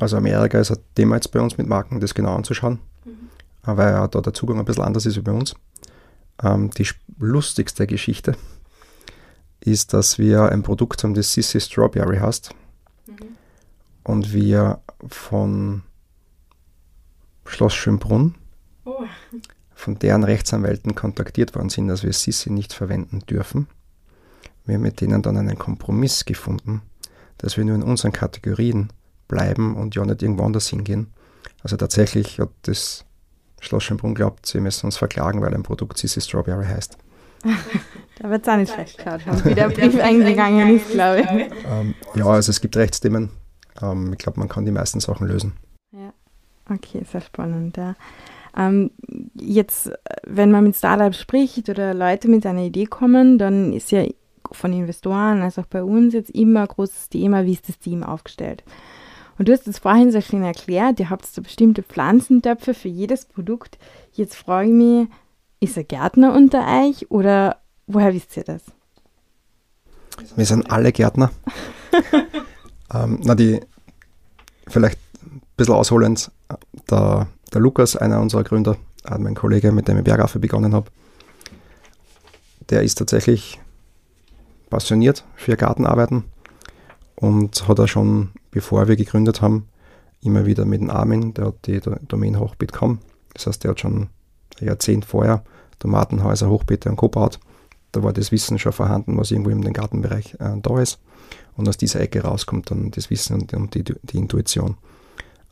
Also 0.00 0.16
Amerika 0.16 0.58
ist 0.58 0.72
ein 0.72 0.78
Thema 0.96 1.14
jetzt 1.16 1.30
bei 1.30 1.40
uns 1.40 1.56
mit 1.56 1.68
Marken, 1.68 2.00
das 2.00 2.14
genau 2.14 2.34
anzuschauen, 2.34 2.80
mhm. 3.04 3.28
weil 3.62 3.92
ja 3.92 4.08
da 4.08 4.20
der 4.20 4.34
Zugang 4.34 4.58
ein 4.58 4.64
bisschen 4.64 4.82
anders 4.82 5.06
ist 5.06 5.16
wie 5.16 5.20
bei 5.20 5.32
uns. 5.32 5.54
Ähm, 6.42 6.70
die 6.70 6.88
lustigste 7.18 7.86
Geschichte 7.86 8.34
ist, 9.60 9.92
dass 9.92 10.18
wir 10.18 10.50
ein 10.50 10.64
Produkt 10.64 11.04
haben, 11.04 11.14
das 11.14 11.32
Sissy 11.32 11.60
Strawberry 11.60 12.18
heißt. 12.18 12.54
Mhm. 13.06 13.36
Und 14.02 14.32
wir 14.32 14.80
von 15.06 15.82
Schloss 17.44 17.74
Schönbrunn 17.74 18.34
oh 18.84 19.04
von 19.82 19.98
deren 19.98 20.22
Rechtsanwälten 20.22 20.94
kontaktiert 20.94 21.54
worden 21.56 21.68
sind, 21.68 21.88
dass 21.88 22.04
wir 22.04 22.12
Sissi 22.12 22.50
nicht 22.50 22.72
verwenden 22.72 23.20
dürfen. 23.28 23.66
Wir 24.64 24.76
haben 24.76 24.82
mit 24.82 25.00
denen 25.00 25.22
dann 25.22 25.36
einen 25.36 25.58
Kompromiss 25.58 26.24
gefunden, 26.24 26.82
dass 27.38 27.56
wir 27.56 27.64
nur 27.64 27.74
in 27.74 27.82
unseren 27.82 28.12
Kategorien 28.12 28.92
bleiben 29.26 29.74
und 29.74 29.96
ja 29.96 30.04
nicht 30.04 30.22
irgendwo 30.22 30.44
anders 30.44 30.68
hingehen. 30.68 31.12
Also 31.64 31.76
tatsächlich 31.76 32.38
hat 32.38 32.50
das 32.62 33.04
Schloss 33.60 33.82
Schönbrunn 33.82 34.14
glaubt, 34.14 34.46
sie 34.46 34.60
müssen 34.60 34.86
uns 34.86 34.96
verklagen, 34.96 35.40
weil 35.40 35.52
ein 35.52 35.64
Produkt 35.64 35.98
Sissi 35.98 36.20
Strawberry 36.20 36.66
heißt. 36.66 36.96
da 38.20 38.30
wird 38.30 38.42
es 38.42 38.48
auch 38.48 38.56
nicht 38.56 38.72
schlecht 38.72 38.98
geschaut 38.98 39.26
haben, 39.26 39.44
wie 39.44 39.54
der 39.56 39.68
Brief 39.68 39.98
eingegangen 40.00 40.76
ist, 40.76 40.90
glaube 40.90 41.22
ich. 41.22 41.26
Ähm, 41.66 41.94
ja, 42.14 42.26
also 42.26 42.50
es 42.50 42.60
gibt 42.60 42.76
Rechtsthemen. 42.76 43.30
Ähm, 43.80 44.12
ich 44.12 44.18
glaube, 44.18 44.38
man 44.38 44.48
kann 44.48 44.64
die 44.64 44.70
meisten 44.70 45.00
Sachen 45.00 45.26
lösen. 45.26 45.54
Ja, 45.90 46.12
okay, 46.70 47.04
sehr 47.10 47.20
spannend. 47.20 47.76
Ja. 47.76 47.96
Ähm, 48.56 48.90
jetzt, 49.34 49.90
wenn 50.24 50.50
man 50.50 50.64
mit 50.64 50.76
Startups 50.76 51.18
spricht 51.18 51.68
oder 51.68 51.94
Leute 51.94 52.28
mit 52.28 52.44
einer 52.46 52.62
Idee 52.62 52.86
kommen, 52.86 53.38
dann 53.38 53.72
ist 53.72 53.90
ja 53.90 54.04
von 54.50 54.72
Investoren, 54.72 55.42
als 55.42 55.58
auch 55.58 55.66
bei 55.66 55.82
uns 55.82 56.12
jetzt 56.14 56.30
immer 56.30 56.62
ein 56.62 56.68
großes 56.68 57.08
Thema, 57.08 57.46
wie 57.46 57.52
ist 57.52 57.68
das 57.68 57.78
Team 57.78 58.02
aufgestellt. 58.02 58.62
Und 59.38 59.48
du 59.48 59.52
hast 59.52 59.66
es 59.66 59.78
vorhin 59.78 60.10
sehr 60.10 60.20
schön 60.20 60.42
erklärt, 60.42 61.00
ihr 61.00 61.10
habt 61.10 61.24
so 61.26 61.42
bestimmte 61.42 61.82
Pflanzentöpfe 61.82 62.74
für 62.74 62.88
jedes 62.88 63.24
Produkt. 63.24 63.78
Jetzt 64.12 64.36
frage 64.36 64.68
ich 64.68 64.74
mich, 64.74 65.08
ist 65.60 65.76
er 65.76 65.84
Gärtner 65.84 66.34
unter 66.34 66.66
euch 66.66 67.10
oder 67.10 67.56
woher 67.86 68.12
wisst 68.12 68.36
ihr 68.36 68.44
das? 68.44 68.62
Wir 70.36 70.44
sind 70.44 70.70
alle 70.70 70.92
Gärtner. 70.92 71.30
ähm, 72.94 73.20
na, 73.22 73.34
die, 73.34 73.60
vielleicht 74.68 74.98
ein 75.22 75.40
bisschen 75.56 75.74
ausholend, 75.74 76.30
der 76.90 77.26
der 77.52 77.60
Lukas, 77.60 77.96
einer 77.96 78.20
unserer 78.20 78.44
Gründer, 78.44 78.76
mein 79.18 79.34
Kollege, 79.34 79.72
mit 79.72 79.88
dem 79.88 79.98
ich 79.98 80.04
Bergaffe 80.04 80.38
begonnen 80.38 80.74
habe, 80.74 80.90
der 82.70 82.82
ist 82.82 82.96
tatsächlich 82.96 83.60
passioniert 84.70 85.24
für 85.36 85.56
Gartenarbeiten 85.56 86.24
und 87.16 87.68
hat 87.68 87.78
er 87.78 87.88
schon, 87.88 88.30
bevor 88.50 88.88
wir 88.88 88.96
gegründet 88.96 89.42
haben, 89.42 89.68
immer 90.22 90.46
wieder 90.46 90.64
mit 90.64 90.80
dem 90.80 90.90
Armin, 90.90 91.34
der 91.34 91.46
hat 91.46 91.66
die 91.66 91.80
Domain 92.08 92.38
Hochbeet.com, 92.38 93.00
das 93.34 93.46
heißt, 93.46 93.64
der 93.64 93.72
hat 93.72 93.80
schon 93.80 94.08
ein 94.60 94.66
Jahrzehnt 94.66 95.04
vorher 95.04 95.44
Tomatenhäuser, 95.82 96.48
Hochbeete 96.48 96.88
und 96.88 96.96
Co. 96.96 97.08
baut. 97.08 97.40
Da 97.90 98.02
war 98.02 98.12
das 98.12 98.32
Wissen 98.32 98.58
schon 98.58 98.72
vorhanden, 98.72 99.18
was 99.18 99.30
irgendwo 99.30 99.50
im 99.50 99.60
Gartenbereich 99.60 100.34
äh, 100.38 100.56
da 100.62 100.80
ist. 100.80 101.00
Und 101.56 101.68
aus 101.68 101.76
dieser 101.76 102.00
Ecke 102.00 102.22
rauskommt 102.22 102.70
dann 102.70 102.90
das 102.92 103.10
Wissen 103.10 103.48
und, 103.52 103.74
die, 103.74 103.82
die, 103.82 104.16
Intuition. 104.16 104.76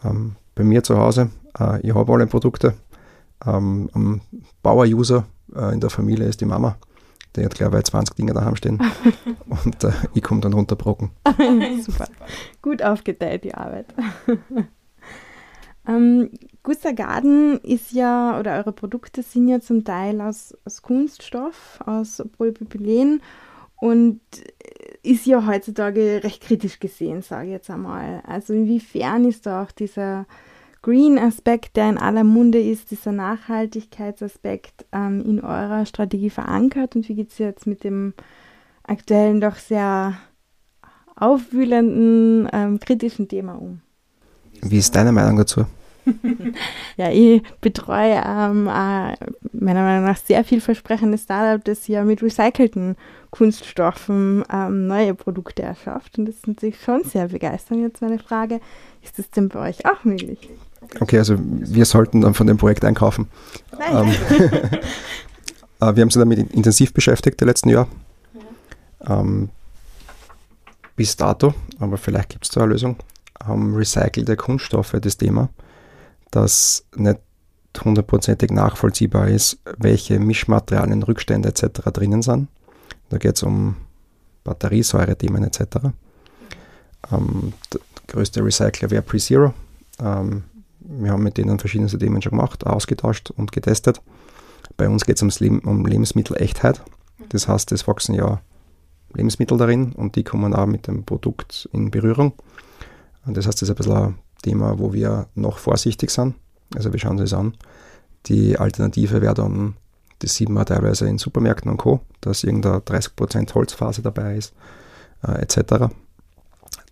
Ähm, 0.05 0.37
bei 0.55 0.65
mir 0.65 0.83
zu 0.83 0.97
Hause 0.97 1.31
äh, 1.59 1.81
ich 1.81 1.95
habe 1.95 2.13
alle 2.13 2.27
Produkte. 2.27 2.75
Ähm, 3.47 3.89
am 3.93 4.21
Bauer-User 4.63 5.25
äh, 5.55 5.73
in 5.73 5.81
der 5.81 5.91
Familie 5.91 6.27
ist 6.27 6.41
die 6.41 6.47
Mama. 6.47 6.77
Der 7.37 7.45
hat 7.45 7.55
gleich 7.55 7.85
20 7.85 8.17
Dinge 8.17 8.33
daheim 8.33 8.57
stehen. 8.57 8.83
und 9.49 9.85
äh, 9.85 9.93
ich 10.15 10.23
komme 10.23 10.41
dann 10.41 10.53
runterbrocken. 10.53 11.11
Super. 11.83 12.09
Gut 12.61 12.83
aufgeteilt, 12.83 13.45
die 13.45 13.55
Arbeit. 13.55 13.87
ähm, 15.87 16.31
Guster 16.63 16.93
Garden 16.93 17.59
ist 17.61 17.93
ja, 17.93 18.39
oder 18.39 18.57
eure 18.57 18.73
Produkte 18.73 19.23
sind 19.23 19.49
ja 19.49 19.61
zum 19.61 19.85
Teil 19.85 20.21
aus, 20.21 20.55
aus 20.65 20.83
Kunststoff, 20.83 21.79
aus 21.87 22.23
Polypropylen 22.37 23.23
und 23.77 24.21
ist 25.03 25.25
ja 25.25 25.47
heutzutage 25.47 26.21
recht 26.23 26.43
kritisch 26.43 26.81
gesehen, 26.81 27.23
sage 27.23 27.47
ich 27.47 27.53
jetzt 27.53 27.71
einmal. 27.71 28.23
Also 28.27 28.53
inwiefern 28.53 29.25
ist 29.25 29.47
da 29.47 29.63
auch 29.63 29.71
dieser 29.71 30.27
Green-Aspekt, 30.83 31.77
der 31.77 31.90
in 31.90 31.99
aller 31.99 32.25
Munde 32.25 32.59
ist, 32.59 32.90
dieser 32.90 33.12
Nachhaltigkeitsaspekt 33.12 34.87
ähm, 34.93 35.23
in 35.27 35.40
eurer 35.40 35.85
Strategie 35.85 36.31
verankert 36.31 36.97
und 36.97 37.09
wie 37.09 37.14
geht 37.14 37.31
es 37.31 37.38
jetzt 37.38 37.66
mit 37.66 37.85
dem 37.85 38.14
aktuellen 38.85 39.40
doch 39.40 39.57
sehr 39.57 40.14
aufwühlenden, 41.16 42.49
ähm, 42.53 42.81
kritischen 42.81 43.29
Thema 43.29 43.55
um? 43.55 43.83
Wie 44.62 44.79
ist 44.79 44.95
deine 44.95 45.12
Meinung 45.12 45.37
dazu? 45.37 45.66
ja, 46.97 47.11
ich 47.11 47.43
betreue 47.61 48.23
ähm, 48.25 48.66
äh, 48.66 49.16
meiner 49.53 49.83
Meinung 49.83 50.05
nach 50.05 50.16
sehr 50.16 50.45
vielversprechendes 50.45 51.25
Startup, 51.25 51.62
das 51.62 51.87
ja 51.88 52.05
mit 52.05 52.23
recycelten 52.23 52.97
Kunststoffen 53.31 54.45
ähm, 54.53 54.87
neue 54.87 55.14
Produkte 55.14 55.62
erschafft. 55.62 56.19
Und 56.19 56.27
das 56.27 56.37
ist 56.37 56.47
natürlich 56.47 56.81
schon 56.81 57.05
sehr 57.05 57.29
begeisternd. 57.29 57.83
Jetzt 57.83 58.03
meine 58.03 58.19
Frage, 58.19 58.61
ist 59.03 59.19
das 59.19 59.31
denn 59.31 59.49
bei 59.49 59.69
euch 59.69 59.87
auch 59.87 60.05
möglich? 60.05 60.49
Okay, 60.98 61.18
also 61.18 61.37
wir 61.38 61.85
sollten 61.85 62.22
dann 62.22 62.35
von 62.35 62.46
dem 62.46 62.57
Projekt 62.57 62.85
einkaufen. 62.85 63.29
Nein. 63.79 64.14
Ähm, 64.31 64.40
äh, 64.40 64.81
wir 65.81 65.87
haben 65.87 66.03
uns 66.03 66.14
damit 66.14 66.53
intensiv 66.53 66.92
beschäftigt 66.92 67.40
die 67.40 67.44
letzten 67.44 67.68
Jahre. 67.68 67.88
Ja. 69.05 69.20
Ähm, 69.20 69.50
bis 70.96 71.16
dato, 71.16 71.55
aber 71.79 71.96
vielleicht 71.96 72.31
gibt 72.31 72.44
es 72.44 72.50
da 72.50 72.62
eine 72.62 72.72
Lösung, 72.72 72.96
recycelte 73.48 74.37
Kunststoffe 74.37 74.96
das 75.00 75.16
Thema, 75.16 75.48
dass 76.31 76.85
nicht 76.94 77.20
hundertprozentig 77.83 78.50
nachvollziehbar 78.50 79.29
ist, 79.29 79.59
welche 79.79 80.18
Mischmaterialien, 80.18 81.03
Rückstände 81.03 81.48
etc. 81.48 81.81
drinnen 81.92 82.20
sind. 82.20 82.48
Da 83.09 83.18
geht 83.18 83.37
es 83.37 83.42
um 83.42 83.76
Batteriesäure-Themen 84.44 85.44
etc. 85.44 85.61
Ähm, 87.12 87.53
der 87.72 87.81
größte 88.09 88.44
Recycler 88.44 88.90
wäre 88.90 89.03
PreZero. 89.03 89.55
Ähm, 90.00 90.44
wir 90.90 91.12
haben 91.12 91.22
mit 91.22 91.38
denen 91.38 91.59
verschiedene 91.59 91.88
Themen 91.88 92.20
schon 92.20 92.31
gemacht, 92.31 92.66
ausgetauscht 92.66 93.31
und 93.31 93.53
getestet. 93.53 94.03
Bei 94.76 94.88
uns 94.88 95.05
geht 95.05 95.22
es 95.22 95.40
Leben, 95.40 95.61
um 95.61 95.87
Lebensmittelechtheit. 95.87 96.83
Das 97.29 97.48
heißt, 97.48 97.70
es 97.72 97.87
wachsen 97.87 98.14
ja 98.14 98.40
Lebensmittel 99.14 99.57
darin 99.57 99.92
und 99.92 100.16
die 100.16 100.24
kommen 100.24 100.55
auch 100.55 100.66
mit 100.66 100.87
dem 100.87 101.05
Produkt 101.05 101.68
in 101.72 101.90
Berührung. 101.90 102.33
Und 103.24 103.37
das 103.37 103.46
heißt, 103.46 103.62
das 103.62 103.68
ist 103.68 103.70
ein 103.70 103.76
bisschen 103.76 103.92
ein 103.96 104.18
Thema, 104.42 104.79
wo 104.79 104.92
wir 104.92 105.26
noch 105.35 105.59
vorsichtig 105.59 106.11
sind. 106.11 106.35
Also 106.74 106.92
wir 106.92 106.98
schauen 106.98 107.18
uns 107.18 107.31
das 107.31 107.38
an. 107.38 107.55
Die 108.26 108.59
Alternative 108.59 109.22
wäre 109.22 109.35
dann, 109.35 109.76
das 110.20 110.35
sieht 110.35 110.48
man 110.48 110.66
teilweise 110.66 111.09
in 111.09 111.18
Supermärkten 111.18 111.70
und 111.70 111.79
Co., 111.79 112.00
dass 112.20 112.44
irgendeine 112.44 112.79
30% 112.79 113.55
Holzphase 113.55 114.03
dabei 114.03 114.37
ist, 114.37 114.55
äh, 115.26 115.40
etc. 115.40 115.92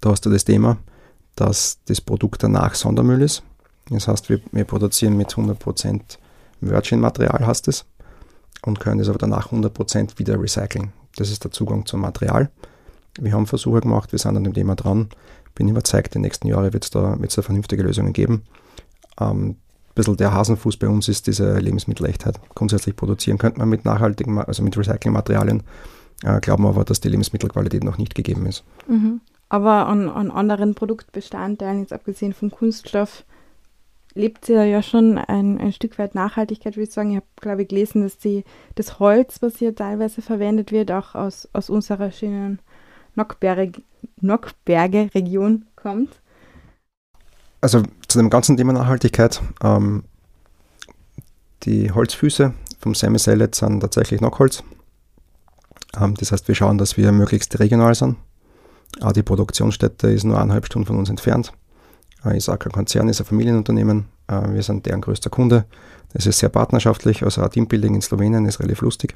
Da 0.00 0.11
hast 0.11 0.24
du 0.24 0.30
das 0.30 0.44
Thema, 0.44 0.78
dass 1.37 1.78
das 1.87 2.00
Produkt 2.00 2.42
danach 2.42 2.74
Sondermüll 2.74 3.22
ist. 3.22 3.42
Das 3.90 4.09
heißt, 4.09 4.29
wir, 4.29 4.40
wir 4.53 4.64
produzieren 4.64 5.16
mit 5.16 5.31
100% 5.31 6.01
Virgin-Material, 6.61 7.46
heißt 7.46 7.68
es, 7.68 7.85
und 8.62 8.81
können 8.81 8.98
das 8.98 9.09
aber 9.09 9.18
danach 9.18 9.51
100% 9.51 10.18
wieder 10.18 10.40
recyceln. 10.40 10.92
Das 11.16 11.31
ist 11.31 11.44
der 11.44 11.51
Zugang 11.51 11.87
zum 11.87 12.01
Material. 12.01 12.51
Wir 13.18 13.33
haben 13.33 13.46
Versuche 13.46 13.81
gemacht, 13.81 14.12
wir 14.12 14.18
sind 14.18 14.37
an 14.37 14.44
dem 14.44 14.55
Thema 14.55 14.74
dran. 14.74 15.09
Bin 15.55 15.68
überzeugt, 15.68 16.14
in 16.14 16.20
den 16.20 16.27
nächsten 16.27 16.46
Jahren 16.46 16.72
wird 16.72 16.85
es 16.85 16.90
da 16.90 17.16
da 17.16 17.42
vernünftige 17.42 17.83
Lösungen 17.83 18.12
geben. 18.12 18.44
Ähm, 19.20 19.57
bisschen 19.98 20.16
der 20.16 20.33
Hasenfuß 20.33 20.77
bei 20.77 20.88
uns 20.88 21.09
ist 21.09 21.27
diese 21.27 21.59
Lebensmittelechtheit. 21.59 22.40
Grundsätzlich 22.55 22.96
produzieren 22.96 23.38
könnte 23.38 23.59
man 23.59 23.68
mit 23.68 23.85
nachhaltigen, 23.85 24.38
also 24.38 24.62
mit 24.62 24.77
Recyclingmaterialien, 24.79 25.64
äh, 26.22 26.40
glauben 26.40 26.66
aber, 26.66 26.85
dass 26.85 27.01
die 27.01 27.09
Lebensmittelqualität 27.09 27.85
noch 27.85 27.98
nicht 27.98 28.14
gegeben 28.14 28.46
ist. 28.46 28.64
Mhm. 28.87 29.20
Aber 29.48 29.87
an, 29.87 30.09
an 30.09 30.31
anderen 30.31 30.74
Produktbestandteilen, 30.74 31.81
jetzt 31.81 31.92
abgesehen 31.92 32.33
vom 32.33 32.51
Kunststoff, 32.51 33.24
lebt 34.14 34.49
ihr 34.49 34.64
ja 34.64 34.83
schon 34.83 35.18
ein, 35.18 35.59
ein 35.59 35.73
Stück 35.73 35.99
weit 35.99 36.14
Nachhaltigkeit, 36.14 36.77
würde 36.77 36.88
ich 36.88 36.94
sagen. 36.94 37.11
Ich 37.11 37.16
habe, 37.16 37.27
glaube 37.40 37.62
ich, 37.62 37.68
gelesen, 37.68 38.03
dass 38.03 38.18
die, 38.18 38.44
das 38.75 38.99
Holz, 38.99 39.42
was 39.42 39.59
hier 39.59 39.75
teilweise 39.75 40.23
verwendet 40.23 40.73
wird, 40.73 40.90
auch 40.90 41.14
aus, 41.14 41.49
aus 41.53 41.68
unserer 41.71 42.11
schönen 42.11 42.59
Nockberge-Region 43.14 45.66
kommt. 45.77 46.21
Also 47.61 47.83
zu 48.07 48.18
dem 48.18 48.31
ganzen 48.31 48.57
Thema 48.57 48.73
Nachhaltigkeit, 48.73 49.42
ähm, 49.62 50.05
die 51.64 51.90
Holzfüße 51.90 52.55
vom 52.79 52.94
Semi 52.94 53.18
Salad 53.18 53.55
sind 53.55 53.81
tatsächlich 53.81 54.21
Nockholz. 54.21 54.62
Ähm, 56.01 56.14
das 56.14 56.33
heißt, 56.33 56.49
wir 56.49 56.55
schauen, 56.55 56.79
dass 56.79 56.97
wir 56.97 57.12
möglichst 57.12 57.59
regional 57.59 57.94
sind. 57.94 58.16
Auch 59.01 59.12
die 59.12 59.23
Produktionsstätte 59.23 60.09
ist 60.09 60.25
nur 60.25 60.38
eineinhalb 60.38 60.66
Stunden 60.66 60.87
von 60.87 60.99
uns 60.99 61.11
entfernt. 61.11 61.53
Äh, 62.24 62.37
ist 62.37 62.48
auch 62.48 62.59
kein 62.59 62.72
Konzern, 62.72 63.09
ist 63.09 63.20
ein 63.20 63.26
Familienunternehmen. 63.26 64.07
Äh, 64.26 64.52
wir 64.52 64.62
sind 64.62 64.87
deren 64.87 65.00
größter 65.00 65.31
Kunde. 65.31 65.64
Das 66.12 66.26
ist 66.26 66.38
sehr 66.38 66.48
partnerschaftlich, 66.48 67.22
also 67.22 67.42
auch 67.42 67.48
Teambuilding 67.48 67.94
in 67.94 68.02
Slowenien 68.02 68.46
ist 68.46 68.61
relativ 68.61 68.81
lustig. 68.81 69.14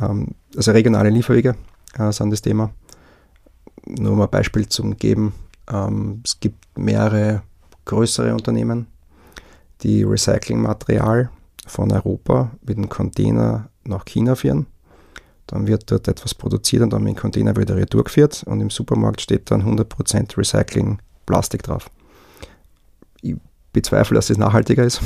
Ähm, 0.00 0.28
also 0.56 0.72
regionale 0.72 1.10
Lieferwege 1.10 1.54
äh, 1.98 2.12
sind 2.12 2.30
das 2.30 2.42
Thema. 2.42 2.70
Nur 3.86 4.12
um 4.12 4.20
ein 4.20 4.30
Beispiel 4.30 4.68
zu 4.68 4.82
geben, 4.90 5.34
ähm, 5.70 6.22
es 6.24 6.38
gibt 6.38 6.78
mehrere 6.78 7.42
größere 7.84 8.32
Unternehmen, 8.32 8.86
die 9.82 10.02
Recyclingmaterial 10.02 11.30
von 11.66 11.90
Europa 11.92 12.50
mit 12.62 12.76
einem 12.76 12.88
Container 12.88 13.68
nach 13.84 14.04
China 14.04 14.34
führen. 14.34 14.66
Dann 15.46 15.66
wird 15.66 15.90
dort 15.90 16.06
etwas 16.08 16.34
produziert 16.34 16.82
und 16.82 16.92
dann 16.92 17.02
mit 17.02 17.16
dem 17.16 17.20
Container 17.20 17.56
wieder 17.56 17.76
retour 17.76 18.04
geführt 18.04 18.44
und 18.46 18.60
im 18.60 18.70
Supermarkt 18.70 19.20
steht 19.20 19.50
dann 19.50 19.62
100% 19.62 20.36
Recycling 20.38 20.98
Plastik 21.26 21.62
drauf 21.64 21.90
ich 23.22 23.36
bezweifle, 23.72 24.14
dass 24.14 24.26
das 24.26 24.38
nachhaltiger 24.38 24.84
ist, 24.84 25.00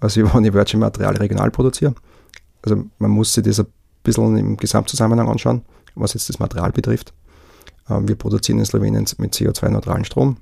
als 0.00 0.16
wenn 0.34 0.44
ich 0.44 0.52
Virgin 0.52 0.80
Material 0.80 1.16
regional 1.16 1.50
produziere. 1.50 1.94
Also 2.62 2.84
man 2.98 3.10
muss 3.10 3.32
sich 3.32 3.44
das 3.44 3.60
ein 3.60 3.66
bisschen 4.02 4.36
im 4.36 4.56
Gesamtzusammenhang 4.56 5.28
anschauen, 5.28 5.62
was 5.94 6.14
jetzt 6.14 6.28
das 6.28 6.38
Material 6.38 6.72
betrifft. 6.72 7.12
Ähm, 7.88 8.08
wir 8.08 8.16
produzieren 8.16 8.58
in 8.58 8.64
Slowenien 8.64 9.06
mit 9.18 9.34
CO2-neutralen 9.34 10.04
Strom. 10.04 10.38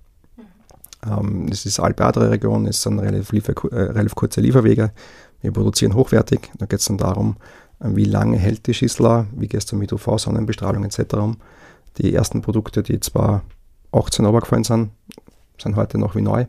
Ähm, 1.07 1.49
das 1.49 1.67
ist 1.67 1.79
Alpe-Adria-Region, 1.79 2.67
es 2.67 2.83
sind 2.83 2.99
relativ, 2.99 3.49
äh, 3.49 3.53
relativ, 3.73 4.15
kurze 4.15 4.41
Lieferwege. 4.41 4.93
Wir 5.41 5.53
produzieren 5.53 5.95
hochwertig. 5.95 6.51
Da 6.59 6.67
geht 6.67 6.81
es 6.81 6.87
dann 6.87 6.99
darum, 6.99 7.37
äh, 7.81 7.89
wie 7.91 8.05
lange 8.05 8.37
hält 8.37 8.67
die 8.67 8.75
Schüssel, 8.75 9.27
wie 9.33 9.49
gehst 9.49 9.71
du 9.73 9.77
mit 9.77 9.93
UV, 9.93 10.19
Sonnenbestrahlung 10.19 10.85
etc. 10.85 11.39
Die 11.99 12.15
ersten 12.15 12.43
Produkte, 12.43 12.83
die 12.83 13.01
zwar 13.01 13.43
18 13.93 14.25
runtergefallen 14.25 14.65
sind, 14.65 14.91
sind 15.61 15.77
heute 15.77 15.99
noch 15.99 16.15
wie 16.15 16.23
neu. 16.23 16.47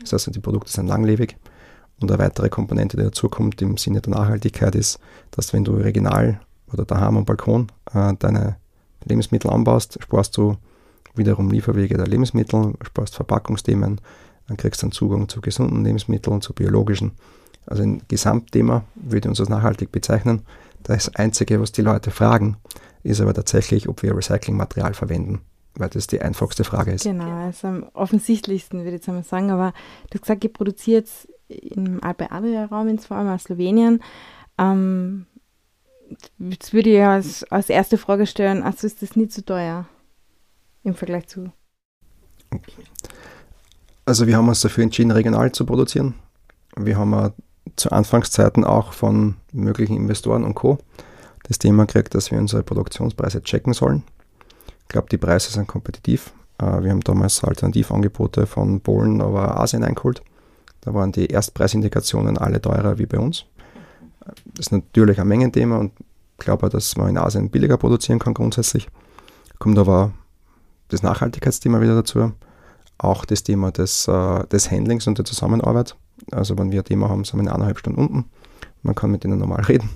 Das 0.00 0.12
heißt, 0.12 0.34
die 0.34 0.40
Produkte 0.40 0.70
sind 0.70 0.86
langlebig. 0.86 1.36
Und 2.00 2.10
eine 2.10 2.18
weitere 2.18 2.48
Komponente, 2.48 2.96
die 2.96 3.04
dazukommt 3.04 3.60
im 3.62 3.76
Sinne 3.78 4.00
der 4.00 4.12
Nachhaltigkeit, 4.12 4.74
ist, 4.74 4.98
dass 5.30 5.52
wenn 5.52 5.64
du 5.64 5.72
regional 5.74 6.40
oder 6.72 6.84
daheim 6.84 7.16
am 7.16 7.24
Balkon 7.24 7.68
äh, 7.94 8.12
deine 8.18 8.56
Lebensmittel 9.04 9.50
anbaust, 9.50 9.98
sparst 10.02 10.36
du 10.36 10.56
wiederum 11.14 11.50
Lieferwege 11.50 11.96
der 11.96 12.06
Lebensmittel, 12.06 12.74
sparst 12.82 13.14
Verpackungsthemen, 13.14 14.00
dann 14.48 14.56
kriegst 14.56 14.82
du 14.82 14.86
einen 14.86 14.92
Zugang 14.92 15.28
zu 15.28 15.40
gesunden 15.40 15.84
Lebensmitteln, 15.84 16.42
zu 16.42 16.52
biologischen. 16.52 17.12
Also 17.66 17.82
ein 17.82 18.02
Gesamtthema 18.08 18.84
würde 18.94 19.28
uns 19.28 19.40
als 19.40 19.48
nachhaltig 19.48 19.90
bezeichnen. 19.90 20.42
Das 20.82 21.14
Einzige, 21.14 21.60
was 21.60 21.72
die 21.72 21.82
Leute 21.82 22.10
fragen, 22.10 22.58
ist 23.02 23.20
aber 23.20 23.32
tatsächlich, 23.32 23.88
ob 23.88 24.02
wir 24.02 24.16
Recyclingmaterial 24.16 24.94
verwenden 24.94 25.40
weil 25.76 25.88
das 25.90 26.06
die 26.06 26.20
einfachste 26.20 26.64
Frage 26.64 26.92
ist. 26.92 27.04
Genau, 27.04 27.44
also 27.44 27.68
am 27.68 27.86
offensichtlichsten 27.94 28.80
würde 28.80 28.90
ich 28.90 28.94
jetzt 28.94 29.08
einmal 29.08 29.24
sagen, 29.24 29.50
aber 29.50 29.72
du 30.10 30.14
hast 30.14 30.22
gesagt, 30.22 30.44
ihr 30.44 30.52
produziert 30.52 31.08
im 31.48 32.02
Alpe 32.02 32.30
Adria 32.30 32.66
Raum, 32.66 32.98
vor 32.98 33.16
allem 33.16 33.28
aus 33.28 33.44
Slowenien. 33.44 34.02
Ähm, 34.58 35.26
jetzt 36.38 36.72
würde 36.72 36.90
ich 36.90 37.02
als, 37.02 37.44
als 37.44 37.68
erste 37.68 37.98
Frage 37.98 38.26
stellen, 38.26 38.62
also 38.62 38.86
ist 38.86 39.02
das 39.02 39.16
nicht 39.16 39.32
zu 39.32 39.40
so 39.40 39.46
teuer 39.46 39.86
im 40.82 40.94
Vergleich 40.94 41.26
zu? 41.26 41.52
Also 44.04 44.26
wir 44.26 44.36
haben 44.36 44.48
uns 44.48 44.60
dafür 44.60 44.84
entschieden, 44.84 45.10
regional 45.10 45.52
zu 45.52 45.66
produzieren. 45.66 46.14
Wir 46.76 46.96
haben 46.96 47.32
zu 47.74 47.90
Anfangszeiten 47.90 48.64
auch 48.64 48.92
von 48.92 49.36
möglichen 49.52 49.96
Investoren 49.96 50.44
und 50.44 50.54
Co. 50.54 50.78
das 51.44 51.58
Thema 51.58 51.86
gekriegt, 51.86 52.14
dass 52.14 52.30
wir 52.30 52.38
unsere 52.38 52.62
Produktionspreise 52.62 53.42
checken 53.42 53.72
sollen. 53.72 54.04
Ich 54.86 54.88
glaube, 54.88 55.08
die 55.10 55.18
Preise 55.18 55.50
sind 55.50 55.66
kompetitiv. 55.66 56.32
Äh, 56.58 56.82
wir 56.82 56.90
haben 56.90 57.00
damals 57.00 57.42
Alternativangebote 57.42 58.46
von 58.46 58.80
Polen, 58.80 59.20
aber 59.20 59.58
Asien 59.60 59.82
eingeholt. 59.82 60.22
Da 60.80 60.94
waren 60.94 61.10
die 61.10 61.28
Erstpreisindikationen 61.28 62.38
alle 62.38 62.62
teurer 62.62 62.98
wie 62.98 63.06
bei 63.06 63.18
uns. 63.18 63.46
Das 64.20 64.66
ist 64.66 64.72
natürlich 64.72 65.20
ein 65.20 65.26
Mengenthema 65.26 65.78
und 65.78 65.92
ich 66.38 66.44
glaube, 66.44 66.68
dass 66.68 66.96
man 66.96 67.08
in 67.08 67.18
Asien 67.18 67.50
billiger 67.50 67.76
produzieren 67.76 68.18
kann 68.18 68.34
grundsätzlich. 68.34 68.88
Kommt 69.58 69.78
aber 69.78 70.12
das 70.88 71.02
Nachhaltigkeitsthema 71.02 71.80
wieder 71.80 71.96
dazu. 71.96 72.32
Auch 72.98 73.24
das 73.24 73.42
Thema 73.42 73.72
des, 73.72 74.06
äh, 74.06 74.46
des 74.46 74.70
Handlings 74.70 75.06
und 75.06 75.18
der 75.18 75.24
Zusammenarbeit. 75.24 75.96
Also 76.30 76.56
wenn 76.58 76.70
wir 76.70 76.82
ein 76.82 76.84
Thema 76.84 77.08
haben, 77.08 77.24
sind 77.24 77.38
wir 77.38 77.42
in 77.42 77.48
eineinhalb 77.48 77.78
Stunden 77.78 78.00
unten. 78.00 78.24
Man 78.82 78.94
kann 78.94 79.10
mit 79.10 79.24
ihnen 79.24 79.38
normal 79.38 79.62
reden. 79.62 79.90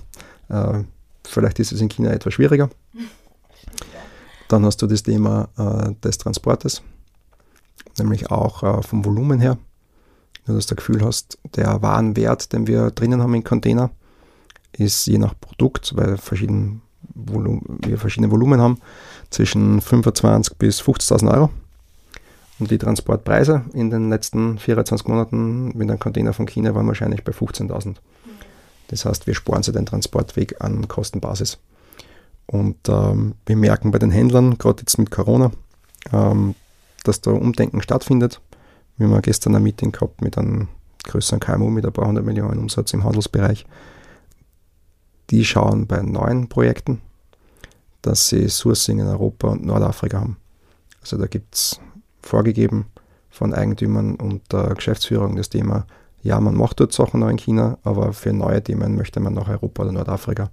Äh, 0.49 0.83
vielleicht 1.25 1.59
ist 1.59 1.71
es 1.71 1.79
in 1.81 1.89
China 1.89 2.11
etwas 2.11 2.33
schwieriger. 2.33 2.69
Dann 4.51 4.65
hast 4.65 4.81
du 4.81 4.87
das 4.87 5.03
Thema 5.03 5.47
äh, 5.57 5.93
des 6.03 6.17
Transportes, 6.17 6.81
nämlich 7.97 8.31
auch 8.31 8.63
äh, 8.63 8.83
vom 8.83 9.05
Volumen 9.05 9.39
her. 9.39 9.57
Nur 10.45 10.57
dass 10.57 10.65
du 10.65 10.75
das 10.75 10.83
Gefühl 10.83 11.05
hast, 11.05 11.37
der 11.55 11.81
Warenwert, 11.81 12.51
den 12.51 12.67
wir 12.67 12.91
drinnen 12.91 13.21
haben 13.21 13.33
im 13.33 13.45
Container, 13.45 13.91
ist 14.73 15.05
je 15.05 15.19
nach 15.19 15.35
Produkt, 15.39 15.95
weil 15.95 16.17
verschieden 16.17 16.81
wir 17.13 17.97
verschiedene 17.97 18.29
Volumen 18.29 18.59
haben, 18.59 18.79
zwischen 19.29 19.79
25 19.79 20.57
bis 20.57 20.81
50.000 20.81 21.33
Euro. 21.33 21.49
Und 22.59 22.71
die 22.71 22.77
Transportpreise 22.77 23.63
in 23.71 23.89
den 23.89 24.09
letzten 24.09 24.59
24 24.59 25.07
Monaten 25.07 25.77
mit 25.77 25.89
einem 25.89 25.99
Container 25.99 26.33
von 26.33 26.45
China 26.45 26.75
waren 26.75 26.87
wahrscheinlich 26.87 27.23
bei 27.23 27.31
15.000. 27.31 27.95
Das 28.89 29.05
heißt, 29.05 29.27
wir 29.27 29.33
sparen 29.33 29.63
sie 29.63 29.71
den 29.71 29.85
Transportweg 29.85 30.61
an 30.61 30.89
Kostenbasis. 30.89 31.57
Und 32.51 32.89
ähm, 32.89 33.35
wir 33.45 33.55
merken 33.55 33.91
bei 33.91 33.99
den 33.99 34.11
Händlern, 34.11 34.57
gerade 34.57 34.81
jetzt 34.81 34.97
mit 34.97 35.09
Corona, 35.09 35.51
ähm, 36.11 36.53
dass 37.05 37.21
da 37.21 37.31
Umdenken 37.31 37.81
stattfindet. 37.81 38.41
Wir 38.97 39.07
haben 39.07 39.21
gestern 39.21 39.55
ein 39.55 39.63
Meeting 39.63 39.93
gehabt 39.93 40.21
mit 40.21 40.37
einem 40.37 40.67
größeren 41.05 41.39
KMU 41.39 41.69
mit 41.69 41.85
ein 41.85 41.93
paar 41.93 42.07
hundert 42.07 42.25
Millionen 42.25 42.59
Umsatz 42.59 42.93
im 42.93 43.05
Handelsbereich. 43.05 43.65
Die 45.29 45.45
schauen 45.45 45.87
bei 45.87 46.01
neuen 46.01 46.49
Projekten, 46.49 47.01
dass 48.01 48.27
sie 48.27 48.49
Sourcing 48.49 48.99
in 48.99 49.07
Europa 49.07 49.47
und 49.47 49.65
Nordafrika 49.65 50.19
haben. 50.19 50.35
Also 51.01 51.17
da 51.17 51.27
gibt 51.27 51.55
es 51.55 51.79
vorgegeben 52.21 52.87
von 53.29 53.53
Eigentümern 53.53 54.15
und 54.15 54.51
der 54.51 54.75
Geschäftsführung 54.75 55.37
das 55.37 55.49
Thema, 55.49 55.87
ja, 56.21 56.39
man 56.41 56.55
macht 56.55 56.81
dort 56.81 56.91
Sachen 56.91 57.21
noch 57.21 57.29
in 57.29 57.37
China, 57.37 57.77
aber 57.83 58.11
für 58.11 58.33
neue 58.33 58.61
Themen 58.61 58.95
möchte 58.95 59.21
man 59.21 59.33
nach 59.33 59.47
Europa 59.47 59.83
oder 59.83 59.93
Nordafrika. 59.93 60.51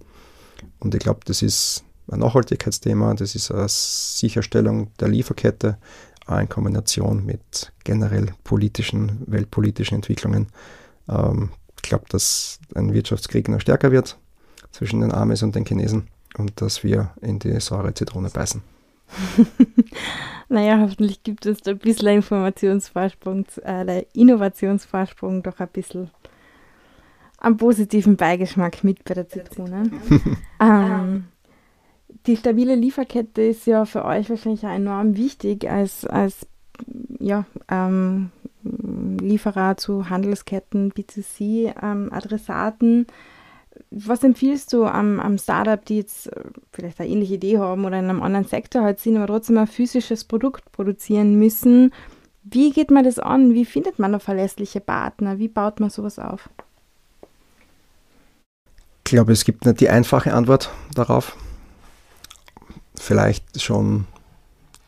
Und 0.79 0.95
ich 0.95 1.01
glaube, 1.01 1.21
das 1.25 1.43
ist 1.43 1.85
ein 2.11 2.21
Nachhaltigkeitsthema, 2.21 3.15
das 3.15 3.35
ist 3.35 3.51
eine 3.51 3.69
Sicherstellung 3.69 4.91
der 5.01 5.09
Lieferkette, 5.09 5.79
auch 6.27 6.39
in 6.39 6.49
Kombination 6.49 7.25
mit 7.25 7.73
generell 7.85 8.33
politischen, 8.45 9.23
weltpolitischen 9.27 9.97
Entwicklungen. 9.97 10.49
Ähm, 11.09 11.51
ich 11.77 11.83
glaube, 11.83 12.05
dass 12.09 12.59
ein 12.75 12.93
Wirtschaftskrieg 12.93 13.49
noch 13.49 13.61
stärker 13.61 13.93
wird 13.93 14.19
zwischen 14.71 15.01
den 15.01 15.13
Amis 15.13 15.43
und 15.43 15.55
den 15.55 15.65
Chinesen 15.65 16.09
und 16.37 16.61
dass 16.61 16.85
wir 16.85 17.13
in 17.21 17.39
die 17.39 17.59
saure 17.61 17.95
Zitrone 17.95 18.31
beißen. 18.31 18.63
naja, 20.49 20.79
hoffentlich 20.81 21.23
gibt 21.23 21.47
es 21.47 21.63
da 21.63 21.71
ein 21.71 21.79
bisschen 21.79 22.09
Informationsvorsprung, 22.09 23.47
äh, 23.63 23.87
der 23.87 24.15
Innovationsvorsprung 24.15 25.43
doch 25.43 25.59
ein 25.61 25.69
bisschen 25.69 26.11
einen 27.39 27.57
positiven 27.57 28.17
Beigeschmack 28.17 28.85
mit 28.85 29.05
bei 29.05 29.15
der 29.15 29.29
Zitrone. 29.29 29.91
ähm, 30.61 31.25
die 32.27 32.37
stabile 32.37 32.75
Lieferkette 32.75 33.43
ist 33.43 33.67
ja 33.67 33.85
für 33.85 34.05
euch 34.05 34.29
wahrscheinlich 34.31 34.65
enorm 34.65 35.17
wichtig 35.17 35.71
als, 35.71 36.05
als 36.05 36.47
ja, 37.19 37.45
ähm, 37.71 38.31
Lieferer 38.63 39.77
zu 39.77 40.11
Handelsketten, 40.11 40.93
B2C-Adressaten. 40.93 42.99
Ähm, 42.99 43.07
Was 43.91 44.25
empfiehlst 44.25 44.73
du 44.73 44.85
am, 44.85 45.21
am 45.21 45.39
Startup, 45.39 45.85
die 45.85 45.99
jetzt 45.99 46.33
äh, 46.33 46.43
vielleicht 46.73 47.01
eine 47.01 47.09
ähnliche 47.09 47.35
Idee 47.35 47.59
haben 47.59 47.85
oder 47.85 47.99
in 47.99 48.07
einem 48.07 48.23
anderen 48.23 48.47
Sektor 48.47 48.83
halt 48.83 49.01
sind, 49.01 49.17
aber 49.17 49.27
trotzdem 49.27 49.59
ein 49.59 49.67
physisches 49.67 50.25
Produkt 50.25 50.73
produzieren 50.73 51.39
müssen? 51.39 51.93
Wie 52.43 52.71
geht 52.71 52.91
man 52.91 53.05
das 53.05 53.19
an? 53.19 53.55
Wie 53.55 53.65
findet 53.65 53.99
man 53.99 54.13
da 54.13 54.19
verlässliche 54.19 54.81
Partner? 54.81 55.39
Wie 55.39 55.49
baut 55.49 55.81
man 55.81 55.91
sowas 55.91 56.19
auf? 56.19 56.49
Ich 59.05 59.13
glaube, 59.13 59.33
es 59.33 59.45
gibt 59.45 59.65
nicht 59.65 59.81
die 59.81 59.89
einfache 59.89 60.35
Antwort 60.35 60.71
darauf. 60.95 61.37
Vielleicht 63.01 63.61
schon, 63.61 64.07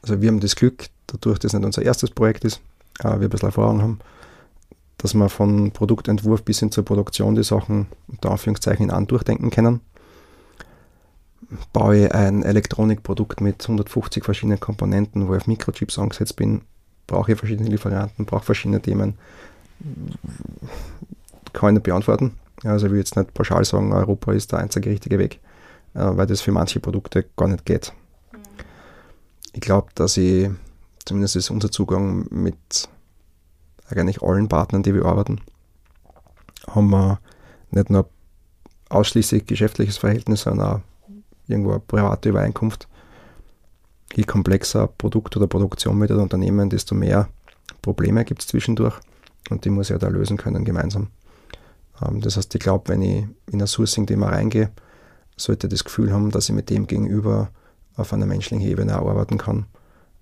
also 0.03 0.21
wir 0.21 0.29
haben 0.29 0.41
das 0.41 0.57
Glück, 0.57 0.87
dadurch, 1.07 1.39
dass 1.39 1.53
es 1.53 1.59
nicht 1.59 1.67
unser 1.67 1.83
erstes 1.83 2.11
Projekt 2.11 2.45
ist, 2.45 2.61
äh, 3.01 3.05
wir 3.05 3.29
ein 3.29 3.31
bisschen 3.31 3.49
Erfahrung 3.49 3.83
haben, 3.83 4.01
dass 4.99 5.15
wir 5.15 5.29
von 5.29 5.71
Produktentwurf 5.71 6.43
bis 6.43 6.61
hin 6.61 6.71
zur 6.71 6.85
Produktion 6.85 7.35
die 7.35 7.45
Sachen 7.45 7.87
unter 8.09 8.31
Anführungszeichen 8.31 8.91
an 8.91 9.07
durchdenken 9.07 9.51
können. 9.51 9.81
Baue 11.73 12.05
ich 12.05 12.15
ein 12.15 12.43
Elektronikprodukt 12.43 13.41
mit 13.41 13.63
150 13.63 14.25
verschiedenen 14.25 14.61
Komponenten, 14.61 15.27
wo 15.27 15.35
ich 15.35 15.41
auf 15.41 15.47
Mikrochips 15.47 15.99
angesetzt 15.99 16.37
bin, 16.37 16.63
brauche 17.07 17.33
ich 17.33 17.39
verschiedene 17.39 17.69
Lieferanten, 17.69 18.25
brauche 18.25 18.45
verschiedene 18.45 18.81
Themen. 18.81 19.15
Kann 21.53 21.71
ich 21.71 21.75
nicht 21.75 21.83
beantworten. 21.83 22.37
Also 22.63 22.87
ich 22.87 22.93
will 22.93 22.99
jetzt 22.99 23.17
nicht 23.17 23.35
pauschal 23.35 23.65
sagen, 23.65 23.93
Europa 23.93 24.33
ist 24.33 24.53
der 24.53 24.61
einzige 24.61 24.91
richtige 24.91 25.19
Weg, 25.19 25.41
äh, 25.95 26.01
weil 26.01 26.27
das 26.27 26.41
für 26.41 26.53
manche 26.53 26.79
Produkte 26.79 27.25
gar 27.37 27.49
nicht 27.49 27.65
geht. 27.65 27.93
Ich 29.53 29.61
glaube, 29.61 29.89
dass 29.95 30.17
ich, 30.17 30.51
zumindest 31.05 31.37
ist 31.37 31.51
unser 31.51 31.71
Zugang 31.71 32.27
mit 32.31 32.89
eigentlich 33.89 34.23
allen 34.23 34.49
Partnern, 34.49 34.83
die 34.83 34.95
wir 34.95 35.05
arbeiten, 35.05 35.41
haben 36.69 36.91
wir 36.91 37.21
nicht 37.71 37.91
nur 37.91 38.09
ausschließlich 38.89 39.47
geschäftliches 39.47 39.99
Verhältnis, 39.99 40.43
sondern 40.43 40.67
auch 40.67 40.81
irgendwo 41.49 41.71
eine 41.71 41.81
private 41.81 42.29
Übereinkunft. 42.29 42.89
Je 44.15 44.25
komplexer 44.25 44.87
Produkt 44.87 45.37
oder 45.37 45.47
Produktion 45.47 45.97
mit 45.97 46.11
dem 46.11 46.21
Unternehmen, 46.21 46.69
desto 46.69 46.95
mehr 46.95 47.29
Probleme 47.83 48.25
gibt 48.25 48.43
es 48.43 48.49
zwischendurch 48.49 48.99
und 49.51 49.65
die 49.65 49.71
muss 49.71 49.87
ich 49.87 49.95
ja 49.95 49.99
da 49.99 50.09
lösen 50.09 50.37
können 50.37 50.65
gemeinsam. 50.65 51.09
Ähm, 52.05 52.21
das 52.21 52.37
heißt, 52.37 52.55
ich 52.55 52.61
glaube, 52.61 52.89
wenn 52.89 53.03
ich 53.03 53.25
in 53.51 53.61
ein 53.61 53.67
Sourcing-Thema 53.67 54.29
reingehe, 54.29 54.71
sollte 55.37 55.67
ich 55.67 55.73
das 55.73 55.85
Gefühl 55.85 56.13
haben, 56.13 56.31
dass 56.31 56.49
ich 56.49 56.55
mit 56.55 56.71
dem 56.71 56.87
Gegenüber 56.87 57.51
auf 57.97 58.13
einer 58.13 58.27
menschlichen 58.27 58.67
Ebene 58.67 58.95
arbeiten 58.95 59.39
kann 59.39 59.67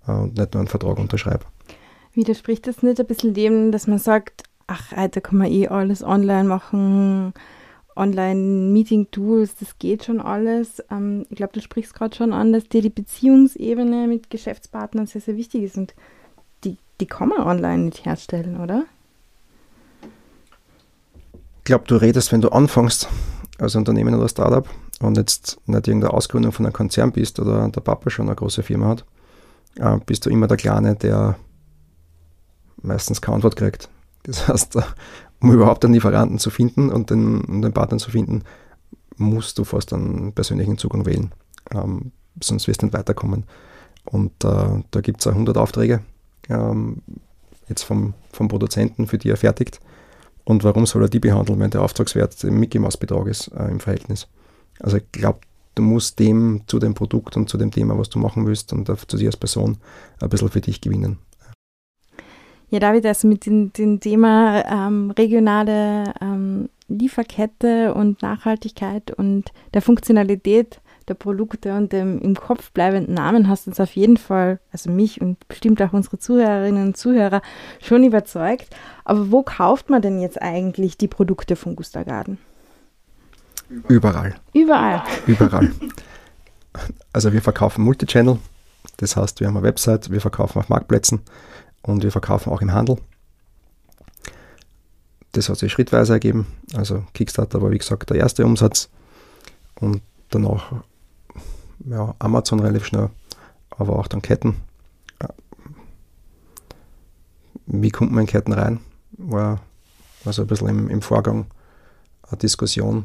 äh, 0.07 0.13
und 0.13 0.39
nicht 0.39 0.55
nur 0.55 0.61
einen 0.61 0.69
Vertrag 0.69 0.99
unterschreibe. 0.99 1.45
Widerspricht 2.15 2.67
das 2.67 2.83
nicht 2.83 2.99
ein 2.99 3.07
bisschen 3.07 3.35
dem, 3.35 3.71
dass 3.73 3.87
man 3.87 3.99
sagt, 3.99 4.43
ach, 4.67 4.97
heute 4.97 5.21
kann 5.21 5.39
man 5.39 5.51
eh 5.51 5.69
alles 5.69 6.03
online 6.03 6.45
machen, 6.45 7.33
Online-Meeting-Tools, 7.99 9.57
das 9.57 9.79
geht 9.79 10.05
schon 10.05 10.21
alles. 10.21 10.83
Ähm, 10.91 11.27
ich 11.31 11.37
glaube, 11.37 11.53
du 11.53 11.61
sprichst 11.61 11.95
gerade 11.95 12.17
schon 12.17 12.33
an, 12.33 12.53
dass 12.53 12.69
dir 12.69 12.81
die 12.81 12.91
Beziehungsebene 12.91 14.07
mit 14.07 14.31
Geschäftspartnern 14.31 15.07
sehr, 15.07 15.21
sehr 15.21 15.37
wichtig 15.37 15.65
ist 15.65 15.77
und 15.77 15.95
die, 16.65 16.79
die 17.01 17.07
kann 17.07 17.29
man 17.29 17.41
online 17.41 17.85
nicht 17.85 18.05
herstellen, 18.05 18.61
oder? 18.61 18.85
Ich 21.59 21.65
glaube, 21.65 21.85
du 21.87 21.97
redest, 21.97 22.33
wenn 22.33 22.41
du 22.41 22.49
anfängst 22.49 23.09
als 23.59 23.75
Unternehmen 23.75 24.15
oder 24.15 24.29
Startup 24.29 24.67
und 25.01 25.17
jetzt 25.17 25.59
nicht 25.67 25.87
irgendeine 25.87 26.13
Ausgründung 26.13 26.53
von 26.53 26.67
einem 26.67 26.73
Konzern 26.73 27.13
bist 27.13 27.39
oder 27.39 27.69
der 27.69 27.81
Papa 27.81 28.11
schon 28.11 28.27
eine 28.27 28.37
große 28.37 28.63
Firma 28.63 28.89
hat, 28.89 29.05
äh, 29.77 29.99
bist 30.05 30.27
du 30.27 30.31
immer 30.31 30.47
der 30.47 30.57
Kleine, 30.57 30.97
der 30.97 31.37
meistens 32.83 33.21
keine 33.21 33.37
Antwort 33.37 33.57
kriegt. 33.57 33.89
Das 34.25 34.49
heißt, 34.49 34.77
um 35.41 35.53
überhaupt 35.53 35.85
einen 35.85 35.95
Lieferanten 35.95 36.39
zu 36.39 36.51
finden 36.51 36.91
und 36.91 37.11
den, 37.11 37.43
um 37.43 37.63
den 37.63 37.73
Partner 37.73 37.99
zu 37.99 38.11
finden, 38.11 38.43
musst 39.17 39.59
du 39.59 39.65
fast 39.65 39.93
einen 39.93 40.33
persönlichen 40.33 40.79
Zugang 40.79 41.07
wählen. 41.07 41.33
Ähm, 41.73 42.13
sonst 42.41 42.69
wirst 42.69 42.83
du 42.83 42.87
nicht 42.87 42.95
weiterkommen. 42.95 43.45
Und 44.05 44.45
äh, 44.45 44.83
da 44.91 45.01
gibt 45.01 45.21
es 45.21 45.27
auch 45.27 45.33
100 45.33 45.57
Aufträge, 45.57 46.01
ähm, 46.49 47.03
jetzt 47.69 47.83
vom, 47.83 48.15
vom 48.33 48.49
Produzenten, 48.49 49.07
für 49.07 49.19
die 49.19 49.29
er 49.29 49.37
fertigt. 49.37 49.81
Und 50.45 50.65
warum 50.65 50.87
soll 50.87 51.03
er 51.03 51.09
die 51.09 51.21
behandeln, 51.21 51.61
wenn 51.61 51.71
der 51.71 51.83
Auftragswert 51.83 52.43
im 52.45 52.59
Mickey 52.59 52.79
Mouse 52.79 52.97
Betrag 52.97 53.27
ist 53.27 53.49
äh, 53.49 53.69
im 53.69 53.81
Verhältnis? 53.81 54.29
Also 54.81 54.99
ich 54.99 55.11
glaube, 55.13 55.41
du 55.75 55.83
musst 55.83 56.19
dem 56.19 56.63
zu 56.67 56.79
dem 56.79 56.95
Produkt 56.95 57.37
und 57.37 57.49
zu 57.49 57.59
dem 57.59 57.71
Thema, 57.71 57.99
was 57.99 58.11
du 58.11 58.19
machen 58.19 58.47
willst 58.47 58.73
und 58.73 58.87
zu 58.87 59.17
dir 59.17 59.29
als 59.29 59.37
Person 59.37 59.79
ein 60.21 60.29
bisschen 60.29 60.49
für 60.49 60.61
dich 60.61 60.81
gewinnen. 60.81 61.19
Ja, 62.71 62.81
David, 62.81 63.07
also 63.07 63.29
mit 63.29 63.47
dem, 63.47 63.73
dem 63.73 63.99
Thema 63.99 64.63
ähm, 64.67 65.11
regionale 65.13 66.13
ähm, 66.21 66.69
Lieferkette 66.89 67.95
und 67.95 68.21
Nachhaltigkeit 68.21 69.11
und 69.11 69.53
der 69.73 69.81
Funktionalität 69.81 70.81
der 71.09 71.15
Produkte 71.15 71.75
und 71.75 71.93
dem 71.93 72.19
im 72.21 72.35
Kopf 72.35 72.71
bleibenden 72.73 73.15
Namen 73.15 73.49
hast 73.49 73.67
uns 73.67 73.81
auf 73.81 73.93
jeden 73.93 74.19
Fall, 74.19 74.61
also 74.73 74.91
mich 74.91 75.23
und 75.23 75.49
bestimmt 75.49 75.81
auch 75.81 75.95
unsere 75.95 76.19
Zuhörerinnen 76.19 76.89
und 76.89 76.97
Zuhörer, 76.97 77.41
schon 77.81 78.05
überzeugt. 78.05 78.69
Aber 79.05 79.31
wo 79.31 79.43
kauft 79.43 79.89
man 79.89 80.03
denn 80.03 80.21
jetzt 80.21 80.41
eigentlich 80.41 80.99
die 80.99 81.09
Produkte 81.09 81.57
von 81.57 81.77
Gustagarden? 81.77 82.39
Überall. 83.89 84.37
Überall. 84.55 85.03
Überall. 85.27 85.73
Also 87.13 87.33
wir 87.33 87.43
verkaufen 87.43 87.83
Multichannel, 87.83 88.39
das 88.99 89.17
heißt, 89.17 89.41
wir 89.41 89.49
haben 89.49 89.57
eine 89.57 89.67
Website, 89.67 90.11
wir 90.11 90.21
verkaufen 90.21 90.59
auf 90.59 90.69
Marktplätzen, 90.69 91.23
und 91.83 92.03
wir 92.03 92.13
verkaufen 92.13 92.53
auch 92.53 92.61
im 92.61 92.73
Handel. 92.73 92.99
Das 95.33 95.49
hat 95.49 95.59
sich 95.59 95.73
schrittweise 95.73 96.15
ergeben. 96.15 96.47
Also 96.75 97.05
Kickstarter 97.15 97.63
war 97.63 97.71
wie 97.71 97.79
gesagt 97.79 98.11
der 98.11 98.17
erste 98.17 98.45
Umsatz 98.45 98.89
und 99.81 100.03
danach 100.31 100.73
ja, 101.87 102.15
Amazon 102.19 102.61
relativ 102.61 102.87
schnell, 102.87 103.11
aber 103.71 103.99
auch 103.99 104.09
dann 104.09 104.23
Ketten. 104.23 104.57
Wie 107.67 107.91
kommt 107.91 108.13
man 108.13 108.23
in 108.23 108.27
Ketten 108.27 108.53
rein? 108.53 108.81
War, 109.13 109.61
war 110.25 110.33
so 110.33 110.43
ein 110.43 110.49
bisschen 110.49 110.69
im, 110.69 110.89
im 110.89 111.03
Vorgang 111.03 111.47
eine 112.29 112.39
Diskussion. 112.39 113.05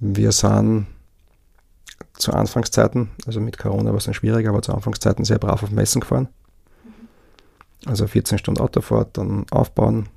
Wir 0.00 0.32
sind 0.32 0.86
zu 2.14 2.32
Anfangszeiten, 2.32 3.10
also 3.26 3.40
mit 3.40 3.58
Corona 3.58 3.90
war 3.90 3.98
es 3.98 4.04
dann 4.04 4.14
schwieriger, 4.14 4.50
aber 4.50 4.62
zu 4.62 4.74
Anfangszeiten 4.74 5.24
sehr 5.24 5.38
brav 5.38 5.62
auf 5.62 5.70
Messen 5.70 6.00
gefahren 6.00 6.28
also 7.86 8.06
14 8.06 8.38
Stunden 8.38 8.60
Autofahrt, 8.60 9.16
dann 9.16 9.46
aufbauen, 9.50 10.08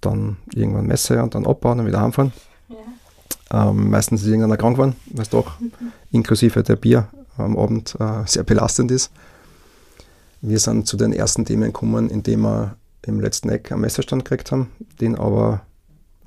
dann 0.00 0.36
irgendwann 0.54 0.86
Messe 0.86 1.22
und 1.22 1.34
dann 1.34 1.46
abbauen 1.46 1.80
und 1.80 1.86
wieder 1.86 2.00
heimfahren. 2.00 2.32
Ja. 2.68 3.70
Ähm, 3.70 3.90
meistens 3.90 4.22
ist 4.22 4.28
irgendeiner 4.28 4.56
krank 4.56 4.76
geworden, 4.76 4.96
weil 5.06 5.22
es 5.22 5.30
doch 5.30 5.60
mhm. 5.60 5.72
inklusive 6.10 6.62
der 6.62 6.76
Bier 6.76 7.08
am 7.36 7.58
Abend 7.58 7.96
äh, 7.98 8.22
sehr 8.26 8.44
belastend 8.44 8.90
ist. 8.90 9.10
Wir 10.40 10.58
sind 10.58 10.86
zu 10.86 10.96
den 10.96 11.12
ersten 11.12 11.44
Themen 11.44 11.64
gekommen, 11.64 12.10
indem 12.10 12.42
wir 12.42 12.76
im 13.02 13.20
letzten 13.20 13.48
Eck 13.48 13.72
einen 13.72 13.80
Messestand 13.80 14.24
gekriegt 14.24 14.52
haben, 14.52 14.70
den 15.00 15.16
aber 15.16 15.62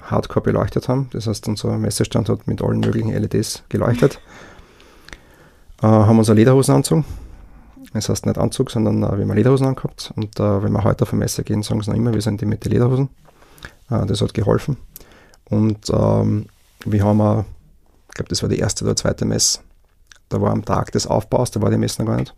hardcore 0.02 0.44
beleuchtet 0.44 0.88
haben. 0.88 1.10
Das 1.14 1.28
heißt, 1.28 1.48
unser 1.48 1.78
Messestand 1.78 2.30
hat 2.30 2.48
mit 2.48 2.62
allen 2.62 2.80
möglichen 2.80 3.12
LEDs 3.12 3.64
geleuchtet. 3.70 4.20
äh, 5.82 5.88
haben 5.88 6.18
uns 6.18 6.30
eine 6.30 6.40
Lederhosen 6.40 6.76
angezogen 6.76 7.06
das 7.94 8.10
heißt 8.10 8.26
nicht 8.26 8.38
Anzug, 8.38 8.72
sondern 8.72 9.04
äh, 9.04 9.18
wir 9.18 9.26
haben 9.26 9.34
Lederhosen 9.34 9.68
angehabt. 9.68 10.14
Und 10.16 10.40
äh, 10.40 10.64
wenn 10.64 10.72
wir 10.72 10.84
heute 10.84 11.04
auf 11.04 11.12
eine 11.12 11.20
Messe 11.20 11.44
gehen, 11.44 11.64
sagen 11.64 11.82
sie 11.82 11.90
noch 11.90 11.98
immer, 11.98 12.14
wir 12.14 12.22
sind 12.22 12.42
die 12.42 12.46
mit 12.46 12.64
den 12.66 12.72
Lederhosen. 12.72 13.10
Äh, 13.90 14.06
das 14.06 14.22
hat 14.22 14.34
geholfen. 14.34 14.78
Und 15.46 15.90
ähm, 15.90 16.48
wir 16.86 17.04
haben, 17.04 17.22
auch, 17.22 17.46
ich 18.10 18.16
glaube, 18.16 18.30
das 18.30 18.42
war 18.42 18.50
die 18.50 18.60
erste 18.60 18.86
oder 18.86 18.96
zweite 18.96 19.26
Messe. 19.26 19.60
Da 20.30 20.42
war 20.42 20.52
am 20.52 20.66
Tag 20.66 20.92
des 20.92 21.08
Aufbaus, 21.08 21.52
da 21.52 21.62
war 21.62 21.70
die 21.70 21.78
Messe 21.78 22.02
noch 22.02 22.10
gar 22.10 22.18
nicht. 22.18 22.36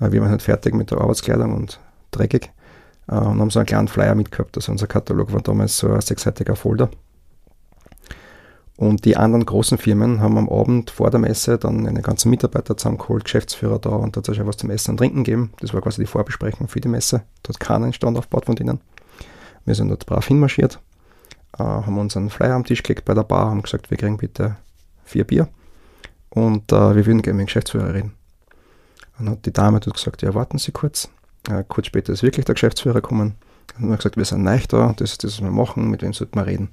Äh, 0.00 0.12
wir 0.12 0.20
waren 0.20 0.30
halt 0.30 0.42
fertig 0.42 0.74
mit 0.74 0.90
der 0.90 0.98
Arbeitskleidung 0.98 1.54
und 1.54 1.80
dreckig. 2.10 2.50
Äh, 3.08 3.14
und 3.14 3.40
haben 3.40 3.50
so 3.50 3.58
einen 3.58 3.66
kleinen 3.66 3.88
Flyer 3.88 4.14
mitgehabt. 4.14 4.56
Also 4.56 4.72
unser 4.72 4.86
Katalog 4.86 5.32
war 5.32 5.40
damals 5.40 5.78
so 5.78 5.90
ein 5.90 6.00
sechsseitiger 6.00 6.56
Folder. 6.56 6.90
Und 8.76 9.06
die 9.06 9.16
anderen 9.16 9.46
großen 9.46 9.78
Firmen 9.78 10.20
haben 10.20 10.36
am 10.36 10.50
Abend 10.50 10.90
vor 10.90 11.10
der 11.10 11.18
Messe 11.18 11.56
dann 11.56 11.86
eine 11.86 12.02
ganzen 12.02 12.28
Mitarbeiter 12.28 12.76
zusammengeholt, 12.76 13.24
Geschäftsführer 13.24 13.78
da 13.78 13.90
und 13.90 14.14
tatsächlich 14.14 14.46
was 14.46 14.58
zum 14.58 14.68
Essen 14.68 14.92
und 14.92 14.96
Trinken 14.98 15.24
gegeben. 15.24 15.52
Das 15.60 15.72
war 15.72 15.80
quasi 15.80 16.02
die 16.02 16.06
Vorbesprechung 16.06 16.68
für 16.68 16.80
die 16.80 16.88
Messe. 16.88 17.22
Da 17.42 17.50
hat 17.50 17.60
keiner 17.60 17.84
einen 17.84 17.94
Stand 17.94 18.18
aufgebaut 18.18 18.44
von 18.44 18.54
denen. 18.54 18.80
Wir 19.64 19.74
sind 19.74 19.88
dort 19.88 20.04
brav 20.04 20.26
hinmarschiert, 20.26 20.78
äh, 21.58 21.62
haben 21.62 21.98
unseren 21.98 22.28
Flyer 22.28 22.54
am 22.54 22.64
Tisch 22.64 22.82
gelegt 22.82 23.06
bei 23.06 23.14
der 23.14 23.24
Bar, 23.24 23.50
haben 23.50 23.62
gesagt, 23.62 23.90
wir 23.90 23.96
kriegen 23.96 24.18
bitte 24.18 24.56
vier 25.04 25.24
Bier 25.24 25.48
und 26.28 26.70
äh, 26.70 26.94
wir 26.94 27.06
würden 27.06 27.22
gerne 27.22 27.38
mit 27.38 27.44
dem 27.44 27.46
Geschäftsführer 27.46 27.94
reden. 27.94 28.12
Dann 29.18 29.30
hat 29.30 29.46
die 29.46 29.52
Dame 29.52 29.80
dort 29.80 29.96
gesagt, 29.96 30.20
ja, 30.20 30.34
warten 30.34 30.58
Sie 30.58 30.72
kurz. 30.72 31.08
Äh, 31.48 31.64
kurz 31.68 31.86
später 31.86 32.12
ist 32.12 32.22
wirklich 32.22 32.44
der 32.44 32.54
Geschäftsführer 32.54 33.00
gekommen. 33.00 33.34
Haben 33.74 33.88
wir 33.90 33.96
gesagt, 33.96 34.16
wir 34.16 34.24
sind 34.24 34.42
neu 34.42 34.58
da, 34.68 34.94
das 34.96 35.12
ist 35.12 35.24
das, 35.24 35.32
was 35.34 35.42
wir 35.42 35.50
machen, 35.50 35.90
mit 35.90 36.02
wem 36.02 36.12
sollten 36.12 36.38
wir 36.38 36.46
reden. 36.46 36.70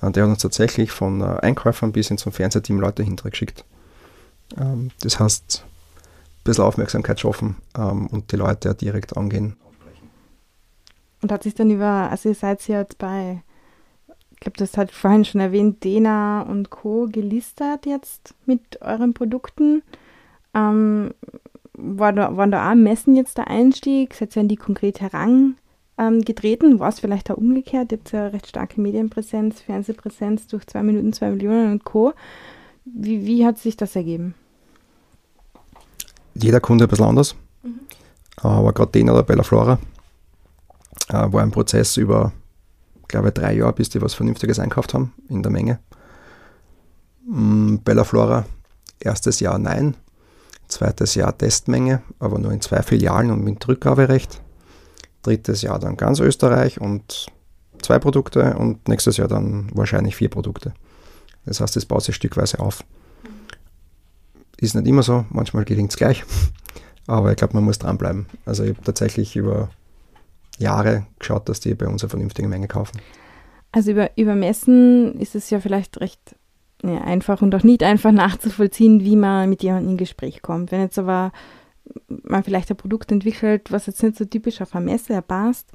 Äh, 0.00 0.10
der 0.10 0.24
hat 0.24 0.30
uns 0.30 0.42
tatsächlich 0.42 0.90
von 0.90 1.20
äh, 1.20 1.38
Einkäufern 1.40 1.92
bis 1.92 2.08
hin 2.08 2.18
zum 2.18 2.32
Fernsehteam 2.32 2.80
Leute 2.80 3.02
hintergeschickt. 3.02 3.64
Ähm, 4.56 4.90
das 5.00 5.20
heißt, 5.20 5.64
ein 5.64 6.44
bisschen 6.44 6.64
Aufmerksamkeit 6.64 7.20
schaffen 7.20 7.56
ähm, 7.76 8.06
und 8.08 8.32
die 8.32 8.36
Leute 8.36 8.74
direkt 8.74 9.16
angehen. 9.16 9.56
Und 11.20 11.32
hat 11.32 11.42
sich 11.42 11.54
dann 11.54 11.70
über, 11.70 12.10
also 12.10 12.28
ihr 12.28 12.34
seid 12.34 12.66
jetzt 12.68 12.98
bei, 12.98 13.42
ich 14.30 14.40
glaube, 14.40 14.56
das 14.56 14.76
hat 14.76 14.92
vorhin 14.92 15.24
schon 15.24 15.40
erwähnt, 15.40 15.82
Dena 15.82 16.42
und 16.42 16.70
Co. 16.70 17.06
gelistet 17.10 17.86
jetzt 17.86 18.34
mit 18.46 18.80
euren 18.82 19.14
Produkten. 19.14 19.82
Ähm, 20.54 21.12
war 21.78 22.12
da, 22.12 22.36
waren 22.36 22.50
da 22.50 22.70
auch 22.70 22.74
Messen 22.74 23.14
jetzt 23.14 23.38
der 23.38 23.48
Einstieg? 23.48 24.14
Seid 24.14 24.36
ihr 24.36 24.40
an 24.40 24.48
die 24.48 24.56
konkret 24.56 25.00
herangetreten? 25.00 26.72
Ähm, 26.72 26.80
war 26.80 26.88
es 26.88 27.00
vielleicht 27.00 27.30
auch 27.30 27.36
umgekehrt? 27.36 27.92
Ihr 27.92 27.98
habt 27.98 28.12
ja 28.12 28.26
recht 28.26 28.48
starke 28.48 28.80
Medienpräsenz, 28.80 29.60
Fernsehpräsenz 29.60 30.48
durch 30.48 30.66
zwei 30.66 30.82
Minuten, 30.82 31.12
zwei 31.12 31.30
Millionen 31.30 31.72
und 31.72 31.84
Co. 31.84 32.12
Wie, 32.84 33.24
wie 33.26 33.46
hat 33.46 33.58
sich 33.58 33.76
das 33.76 33.94
ergeben? 33.96 34.34
Jeder 36.34 36.60
Kunde 36.60 36.84
ein 36.84 36.88
bisschen 36.88 37.06
anders. 37.06 37.36
Mhm. 37.62 37.80
Aber 38.36 38.72
gerade 38.72 38.92
den 38.92 39.10
oder 39.10 39.22
Bella 39.22 39.42
Flora 39.42 39.78
äh, 41.08 41.32
war 41.32 41.42
ein 41.42 41.50
Prozess 41.50 41.96
über, 41.96 42.32
glaube 43.08 43.28
ich, 43.28 43.34
drei 43.34 43.54
Jahre, 43.54 43.72
bis 43.72 43.88
die 43.88 44.02
was 44.02 44.14
Vernünftiges 44.14 44.58
einkauft 44.58 44.94
haben 44.94 45.12
in 45.28 45.42
der 45.42 45.52
Menge. 45.52 45.80
Mm, 47.26 47.76
Bella 47.84 48.04
Flora, 48.04 48.46
erstes 49.00 49.40
Jahr 49.40 49.58
nein, 49.58 49.96
zweites 50.68 51.14
Jahr 51.14 51.36
Testmenge, 51.36 52.02
aber 52.18 52.38
nur 52.38 52.52
in 52.52 52.60
zwei 52.60 52.82
Filialen 52.82 53.30
und 53.30 53.42
mit 53.42 53.66
Rückgaberecht. 53.66 54.40
Drittes 55.22 55.62
Jahr 55.62 55.78
dann 55.78 55.96
ganz 55.96 56.20
Österreich 56.20 56.80
und 56.80 57.26
zwei 57.82 57.98
Produkte 57.98 58.56
und 58.56 58.86
nächstes 58.88 59.16
Jahr 59.16 59.28
dann 59.28 59.70
wahrscheinlich 59.72 60.16
vier 60.16 60.28
Produkte. 60.28 60.74
Das 61.44 61.60
heißt, 61.60 61.76
das 61.76 61.86
baut 61.86 62.02
sich 62.02 62.14
stückweise 62.14 62.60
auf. 62.60 62.84
Ist 64.60 64.74
nicht 64.74 64.86
immer 64.86 65.02
so, 65.02 65.24
manchmal 65.30 65.64
gelingt 65.64 65.90
es 65.90 65.96
gleich, 65.96 66.24
aber 67.06 67.30
ich 67.30 67.36
glaube, 67.36 67.54
man 67.54 67.64
muss 67.64 67.78
dranbleiben. 67.78 68.26
Also 68.44 68.64
ich 68.64 68.70
habe 68.70 68.82
tatsächlich 68.82 69.36
über 69.36 69.70
Jahre 70.58 71.06
geschaut, 71.18 71.48
dass 71.48 71.60
die 71.60 71.74
bei 71.74 71.86
uns 71.86 72.02
eine 72.02 72.10
vernünftige 72.10 72.48
Menge 72.48 72.68
kaufen. 72.68 73.00
Also 73.72 73.92
über, 73.92 74.10
über 74.16 74.34
Messen 74.34 75.18
ist 75.20 75.34
es 75.34 75.50
ja 75.50 75.60
vielleicht 75.60 76.00
recht 76.00 76.34
ja, 76.82 77.00
einfach 77.00 77.42
und 77.42 77.54
auch 77.54 77.62
nicht 77.62 77.82
einfach 77.82 78.12
nachzuvollziehen, 78.12 79.00
wie 79.00 79.16
man 79.16 79.48
mit 79.48 79.62
jemandem 79.62 79.92
in 79.92 79.96
Gespräch 79.96 80.42
kommt. 80.42 80.70
Wenn 80.72 80.80
jetzt 80.80 80.98
aber 80.98 81.32
man 82.08 82.44
vielleicht 82.44 82.70
ein 82.70 82.76
Produkt 82.76 83.10
entwickelt, 83.10 83.72
was 83.72 83.86
jetzt 83.86 84.02
nicht 84.02 84.16
so 84.16 84.24
typisch 84.24 84.60
auf 84.60 84.74
einer 84.74 84.84
Messe 84.84 85.20
passt, 85.22 85.70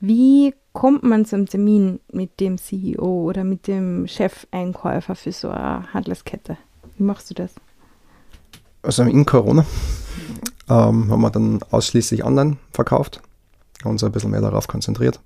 wie 0.00 0.54
kommt 0.72 1.04
man 1.04 1.24
zum 1.24 1.46
Termin 1.46 2.00
mit 2.12 2.40
dem 2.40 2.58
CEO 2.58 3.22
oder 3.22 3.44
mit 3.44 3.66
dem 3.68 4.06
Chefeinkäufer 4.08 5.14
für 5.14 5.32
so 5.32 5.50
eine 5.50 5.92
Handelskette? 5.92 6.58
Wie 6.96 7.04
machst 7.04 7.30
du 7.30 7.34
das? 7.34 7.54
Also 8.82 9.04
in 9.04 9.24
Corona 9.24 9.64
ähm, 10.68 11.10
haben 11.10 11.20
wir 11.20 11.30
dann 11.30 11.60
ausschließlich 11.70 12.24
online 12.24 12.56
verkauft, 12.72 13.22
uns 13.84 14.02
ein 14.02 14.10
bisschen 14.10 14.32
mehr 14.32 14.40
darauf 14.40 14.66
konzentriert. 14.66 15.20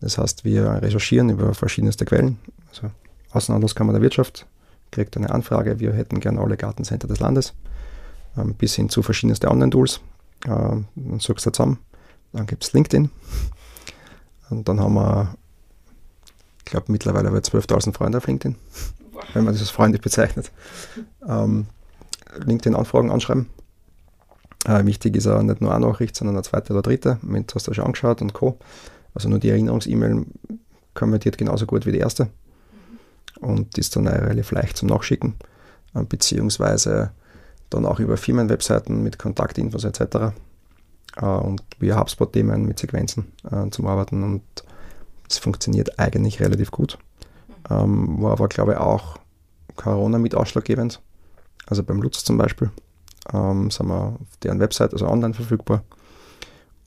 Das 0.00 0.16
heißt, 0.16 0.44
wir 0.44 0.80
recherchieren 0.80 1.30
über 1.30 1.54
verschiedenste 1.54 2.04
Quellen. 2.04 2.38
Also 2.70 2.92
Außenhandelskammer 3.30 3.92
der 3.92 4.02
Wirtschaft 4.02 4.46
kriegt 4.90 5.16
eine 5.16 5.30
Anfrage, 5.30 5.80
wir 5.80 5.92
hätten 5.92 6.20
gerne 6.20 6.40
alle 6.40 6.56
Gartencenter 6.56 7.08
des 7.08 7.20
Landes, 7.20 7.54
ähm, 8.36 8.54
bis 8.54 8.74
hin 8.74 8.88
zu 8.88 9.02
verschiedensten 9.02 9.48
Online-Tools. 9.48 10.00
Ähm, 10.46 10.86
dann 10.94 11.20
suchst 11.20 11.46
du 11.46 11.50
zusammen. 11.50 11.78
Dann 12.32 12.46
gibt 12.46 12.64
es 12.64 12.72
LinkedIn. 12.72 13.10
Und 14.50 14.68
dann 14.68 14.80
haben 14.80 14.94
wir, 14.94 15.34
ich 16.58 16.64
glaube, 16.66 16.92
mittlerweile 16.92 17.28
über 17.28 17.38
12.000 17.38 17.94
Freunde 17.94 18.18
auf 18.18 18.26
LinkedIn, 18.26 18.56
wenn 19.34 19.44
man 19.44 19.52
das 19.52 19.62
als 19.62 19.70
freundlich 19.70 20.00
bezeichnet. 20.00 20.50
Ähm, 21.26 21.66
LinkedIn-Anfragen 22.44 23.10
anschreiben. 23.10 23.48
Äh, 24.66 24.84
wichtig 24.86 25.16
ist 25.16 25.26
auch 25.26 25.42
nicht 25.42 25.60
nur 25.60 25.74
eine 25.74 25.86
Nachricht, 25.86 26.16
sondern 26.16 26.36
eine 26.36 26.42
zweite 26.42 26.72
oder 26.72 26.82
dritte. 26.82 27.18
Moment, 27.22 27.54
hast 27.54 27.68
du 27.68 27.74
schon 27.74 27.84
angeschaut 27.84 28.22
und 28.22 28.32
Co. 28.32 28.58
Also 29.14 29.28
nur 29.28 29.38
die 29.38 29.48
Erinnerungs-E-Mail 29.50 30.26
konvertiert 30.94 31.38
genauso 31.38 31.66
gut 31.66 31.86
wie 31.86 31.92
die 31.92 31.98
erste 31.98 32.28
und 33.40 33.78
ist 33.78 33.96
dann 33.96 34.06
relativ 34.06 34.50
leicht 34.50 34.76
zum 34.76 34.88
Nachschicken, 34.88 35.34
äh, 35.94 36.02
beziehungsweise 36.02 37.12
dann 37.70 37.86
auch 37.86 38.00
über 38.00 38.16
Firmenwebseiten 38.16 39.02
mit 39.02 39.18
Kontaktinfos 39.18 39.84
etc. 39.84 40.34
Äh, 41.16 41.24
und 41.24 41.62
via 41.78 41.98
HubSpot-Themen 41.98 42.64
mit 42.64 42.78
Sequenzen 42.78 43.32
äh, 43.50 43.68
zum 43.70 43.86
Arbeiten 43.86 44.22
und 44.22 44.42
es 45.28 45.38
funktioniert 45.38 45.98
eigentlich 45.98 46.40
relativ 46.40 46.70
gut. 46.70 46.98
Ähm, 47.70 48.22
war 48.22 48.32
aber, 48.32 48.48
glaube 48.48 48.72
ich, 48.72 48.78
auch 48.78 49.18
Corona 49.76 50.18
mit 50.18 50.34
ausschlaggebend. 50.34 51.00
Also 51.66 51.82
beim 51.82 52.00
Lutz 52.00 52.24
zum 52.24 52.38
Beispiel 52.38 52.70
ähm, 53.32 53.70
sind 53.70 53.88
wir 53.88 54.16
auf 54.20 54.36
deren 54.42 54.60
Website, 54.60 54.92
also 54.92 55.06
online 55.06 55.34
verfügbar. 55.34 55.82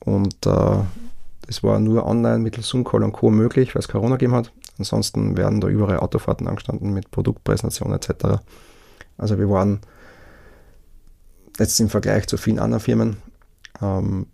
Und 0.00 0.46
äh, 0.46 0.78
das 1.46 1.62
war 1.62 1.78
nur 1.78 2.06
online 2.06 2.38
mittels 2.38 2.68
Zoom-Call 2.68 3.04
und 3.04 3.12
Co. 3.12 3.30
möglich, 3.30 3.74
weil 3.74 3.80
es 3.80 3.88
Corona 3.88 4.16
gegeben 4.16 4.34
hat. 4.34 4.52
Ansonsten 4.78 5.36
werden 5.36 5.60
da 5.60 5.68
überall 5.68 5.98
Autofahrten 5.98 6.48
angestanden 6.48 6.92
mit 6.92 7.10
Produktpräsentation 7.10 7.92
etc. 7.92 8.40
Also 9.18 9.38
wir 9.38 9.48
waren 9.50 9.80
jetzt 11.58 11.78
im 11.80 11.88
Vergleich 11.88 12.26
zu 12.26 12.36
vielen 12.36 12.58
anderen 12.58 12.80
Firmen 12.80 13.16
ähm, 13.80 14.26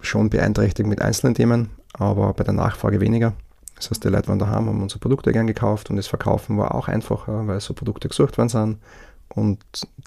schon 0.00 0.30
beeinträchtigt 0.30 0.88
mit 0.88 1.00
einzelnen 1.00 1.34
Themen, 1.34 1.70
aber 1.92 2.32
bei 2.34 2.44
der 2.44 2.54
Nachfrage 2.54 3.00
weniger. 3.00 3.34
Das 3.76 3.90
heißt, 3.90 4.04
die 4.04 4.08
Leute 4.08 4.28
waren 4.28 4.38
daheim, 4.38 4.66
haben 4.66 4.82
unsere 4.82 5.00
Produkte 5.00 5.32
gern 5.32 5.46
gekauft 5.46 5.90
und 5.90 5.96
das 5.96 6.06
Verkaufen 6.06 6.58
war 6.58 6.74
auch 6.74 6.88
einfacher, 6.88 7.46
weil 7.46 7.60
so 7.60 7.74
Produkte 7.74 8.08
gesucht 8.08 8.38
worden 8.38 8.48
sind 8.48 8.78
und 9.28 9.58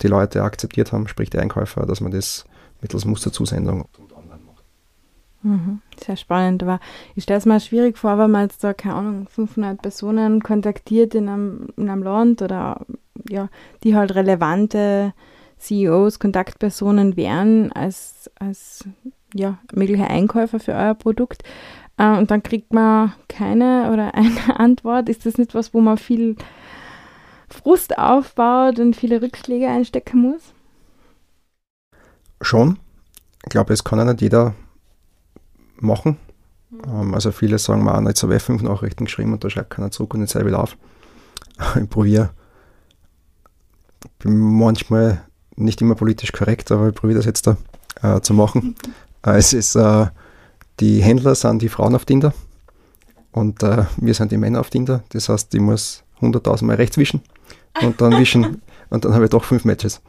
die 0.01 0.07
Leute 0.07 0.43
akzeptiert 0.43 0.91
haben, 0.91 1.07
sprich 1.07 1.29
die 1.29 1.39
Einkäufer, 1.39 1.85
dass 1.85 2.01
man 2.01 2.11
das 2.11 2.45
mittels 2.81 3.05
Musterzusendung 3.05 3.85
Mhm, 5.45 5.79
sehr 6.03 6.17
spannend, 6.17 6.63
aber 6.63 6.79
ich 7.13 7.21
stelle 7.21 7.37
es 7.37 7.45
mir 7.45 7.59
schwierig 7.59 7.99
vor, 7.99 8.17
wenn 8.17 8.31
man 8.31 8.41
jetzt 8.41 8.63
da, 8.63 8.73
keine 8.73 8.95
Ahnung, 8.95 9.27
500 9.29 9.79
Personen 9.79 10.41
kontaktiert 10.41 11.13
in 11.13 11.29
einem, 11.29 11.67
in 11.77 11.87
einem 11.87 12.01
Land 12.01 12.41
oder 12.41 12.83
ja, 13.29 13.49
die 13.83 13.95
halt 13.95 14.15
relevante 14.15 15.13
CEOs, 15.59 16.17
Kontaktpersonen 16.17 17.15
wären 17.15 17.71
als, 17.73 18.31
als 18.39 18.85
ja, 19.35 19.59
mögliche 19.71 20.07
Einkäufer 20.07 20.59
für 20.59 20.73
euer 20.73 20.95
Produkt. 20.95 21.43
Äh, 21.97 22.17
und 22.17 22.31
dann 22.31 22.41
kriegt 22.41 22.73
man 22.73 23.13
keine 23.27 23.91
oder 23.93 24.15
eine 24.15 24.59
Antwort. 24.59 25.09
Ist 25.09 25.27
das 25.27 25.37
nicht 25.37 25.53
was, 25.53 25.75
wo 25.75 25.79
man 25.79 25.99
viel 25.99 26.37
Frust 27.49 27.99
aufbaut 27.99 28.79
und 28.79 28.95
viele 28.95 29.21
Rückschläge 29.21 29.67
einstecken 29.67 30.21
muss? 30.21 30.55
Schon. 32.41 32.79
Ich 33.43 33.49
glaube, 33.49 33.73
es 33.73 33.83
kann 33.83 33.99
ja 33.99 34.05
nicht 34.05 34.21
jeder 34.21 34.55
machen. 35.79 36.17
Mhm. 36.69 37.13
also 37.13 37.31
viele 37.31 37.57
sagen 37.57 37.83
mir 37.83 37.95
auch, 37.95 38.01
jetzt 38.01 38.23
habe 38.23 38.35
ich 38.35 38.41
fünf 38.41 38.61
Nachrichten 38.61 39.05
geschrieben 39.05 39.33
und 39.33 39.43
da 39.43 39.49
schreibt 39.49 39.69
keiner 39.69 39.91
zurück 39.91 40.13
und 40.13 40.21
jetzt 40.21 40.33
sei 40.33 40.45
wieder 40.45 40.59
auf. 40.59 40.77
Ich 41.81 41.89
probiere, 41.89 42.31
bin 44.19 44.37
manchmal 44.37 45.21
nicht 45.55 45.81
immer 45.81 45.95
politisch 45.95 46.31
korrekt, 46.31 46.71
aber 46.71 46.89
ich 46.89 46.95
probiere 46.95 47.19
das 47.19 47.25
jetzt 47.25 47.47
da 47.47 47.57
äh, 48.01 48.21
zu 48.21 48.33
machen. 48.33 48.75
Äh, 49.25 49.37
es 49.37 49.53
ist, 49.53 49.75
äh, 49.75 50.05
die 50.79 51.01
Händler 51.01 51.33
sind 51.33 51.59
die 51.63 51.69
Frauen 51.69 51.95
auf 51.95 52.05
Tinder 52.05 52.31
und 53.31 53.63
äh, 53.63 53.85
wir 53.97 54.13
sind 54.13 54.31
die 54.31 54.37
Männer 54.37 54.59
auf 54.59 54.69
Tinder. 54.69 55.03
Das 55.09 55.29
heißt, 55.29 55.51
ich 55.55 55.61
muss 55.61 56.03
100.000 56.21 56.63
Mal 56.63 56.75
rechts 56.75 56.95
wischen 56.99 57.21
und 57.81 57.99
dann 58.01 58.19
wischen 58.19 58.61
und 58.91 59.03
dann 59.03 59.15
habe 59.15 59.23
ich 59.23 59.31
doch 59.31 59.43
fünf 59.43 59.65
Matches. 59.65 59.99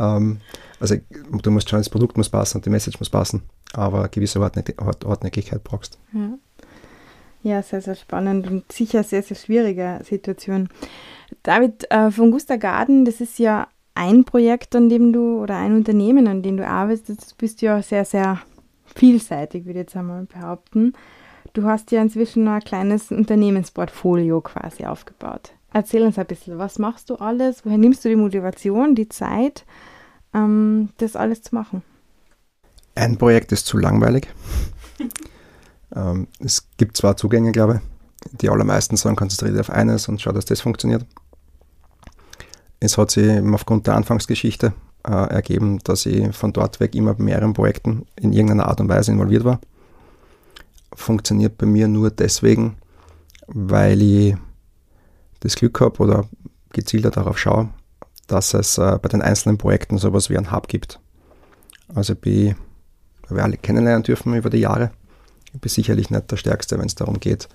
Ähm, 0.00 0.38
also 0.80 0.96
du 1.30 1.50
musst 1.52 1.70
schauen, 1.70 1.78
das 1.78 1.90
Produkt 1.90 2.16
muss 2.16 2.28
passen 2.28 2.56
und 2.56 2.66
die 2.66 2.70
Message 2.70 2.98
muss 2.98 3.08
passen 3.08 3.42
aber 3.72 4.00
eine 4.00 4.08
gewisse 4.08 4.40
Hartnäckigkeit 4.40 5.62
brauchst. 5.64 5.98
Ja. 6.12 6.38
ja, 7.42 7.62
sehr, 7.62 7.80
sehr 7.80 7.94
spannend 7.94 8.46
und 8.46 8.70
sicher 8.72 9.02
sehr, 9.02 9.22
sehr 9.22 9.36
schwierige 9.36 10.00
Situation. 10.04 10.68
David, 11.42 11.90
äh, 11.90 12.10
von 12.10 12.30
Gusta 12.30 12.56
Garden, 12.56 13.04
das 13.04 13.20
ist 13.20 13.38
ja 13.38 13.68
ein 13.94 14.24
Projekt, 14.24 14.76
an 14.76 14.88
dem 14.88 15.12
du, 15.12 15.40
oder 15.42 15.56
ein 15.56 15.74
Unternehmen, 15.74 16.28
an 16.28 16.42
dem 16.42 16.56
du 16.56 16.66
arbeitest, 16.66 17.32
du 17.32 17.36
bist 17.38 17.62
ja 17.62 17.82
sehr, 17.82 18.04
sehr 18.04 18.40
vielseitig, 18.94 19.64
würde 19.64 19.80
ich 19.80 19.86
jetzt 19.86 19.96
einmal 19.96 20.24
behaupten. 20.24 20.92
Du 21.52 21.64
hast 21.64 21.90
ja 21.90 22.02
inzwischen 22.02 22.46
ein 22.48 22.60
kleines 22.60 23.10
Unternehmensportfolio 23.10 24.42
quasi 24.42 24.84
aufgebaut. 24.84 25.52
Erzähl 25.72 26.02
uns 26.02 26.18
ein 26.18 26.26
bisschen, 26.26 26.58
was 26.58 26.78
machst 26.78 27.10
du 27.10 27.16
alles? 27.16 27.64
Woher 27.64 27.78
nimmst 27.78 28.04
du 28.04 28.08
die 28.08 28.16
Motivation, 28.16 28.94
die 28.94 29.08
Zeit, 29.08 29.64
ähm, 30.34 30.90
das 30.98 31.16
alles 31.16 31.42
zu 31.42 31.54
machen? 31.54 31.82
Ein 32.96 33.18
Projekt 33.18 33.52
ist 33.52 33.66
zu 33.66 33.76
langweilig. 33.78 34.26
ähm, 35.94 36.26
es 36.40 36.66
gibt 36.78 36.96
zwar 36.96 37.16
Zugänge, 37.16 37.52
glaube 37.52 37.80
ich. 37.80 38.38
Die 38.40 38.48
allermeisten 38.48 38.96
sagen, 38.96 39.14
konzentriert 39.14 39.60
auf 39.60 39.70
eines 39.70 40.08
und 40.08 40.20
schau, 40.20 40.32
dass 40.32 40.46
das 40.46 40.60
funktioniert. 40.60 41.06
Es 42.80 42.98
hat 42.98 43.10
sich 43.10 43.40
aufgrund 43.52 43.86
der 43.86 43.94
Anfangsgeschichte 43.94 44.72
äh, 45.06 45.12
ergeben, 45.12 45.78
dass 45.84 46.06
ich 46.06 46.34
von 46.34 46.52
dort 46.52 46.80
weg 46.80 46.94
immer 46.94 47.14
bei 47.14 47.22
mehreren 47.22 47.52
Projekten 47.52 48.06
in 48.16 48.32
irgendeiner 48.32 48.66
Art 48.66 48.80
und 48.80 48.88
Weise 48.88 49.12
involviert 49.12 49.44
war. 49.44 49.60
Funktioniert 50.94 51.58
bei 51.58 51.66
mir 51.66 51.88
nur 51.88 52.10
deswegen, 52.10 52.76
weil 53.46 54.02
ich 54.02 54.36
das 55.40 55.54
Glück 55.54 55.80
habe 55.80 56.02
oder 56.02 56.24
gezielter 56.72 57.10
darauf 57.10 57.38
schaue, 57.38 57.68
dass 58.26 58.54
es 58.54 58.78
äh, 58.78 58.98
bei 59.00 59.08
den 59.08 59.22
einzelnen 59.22 59.58
Projekten 59.58 59.98
sowas 59.98 60.30
wie 60.30 60.38
ein 60.38 60.50
Hub 60.50 60.68
gibt. 60.68 60.98
Also 61.94 62.14
bei 62.14 62.56
weil 63.28 63.38
wir 63.38 63.44
alle 63.44 63.56
kennenlernen 63.56 64.02
dürfen 64.02 64.34
über 64.34 64.50
die 64.50 64.58
Jahre. 64.58 64.90
Ich 65.52 65.60
bin 65.60 65.68
sicherlich 65.70 66.10
nicht 66.10 66.30
der 66.30 66.36
Stärkste, 66.36 66.78
wenn 66.78 66.86
es 66.86 66.94
darum 66.94 67.18
geht, 67.18 67.48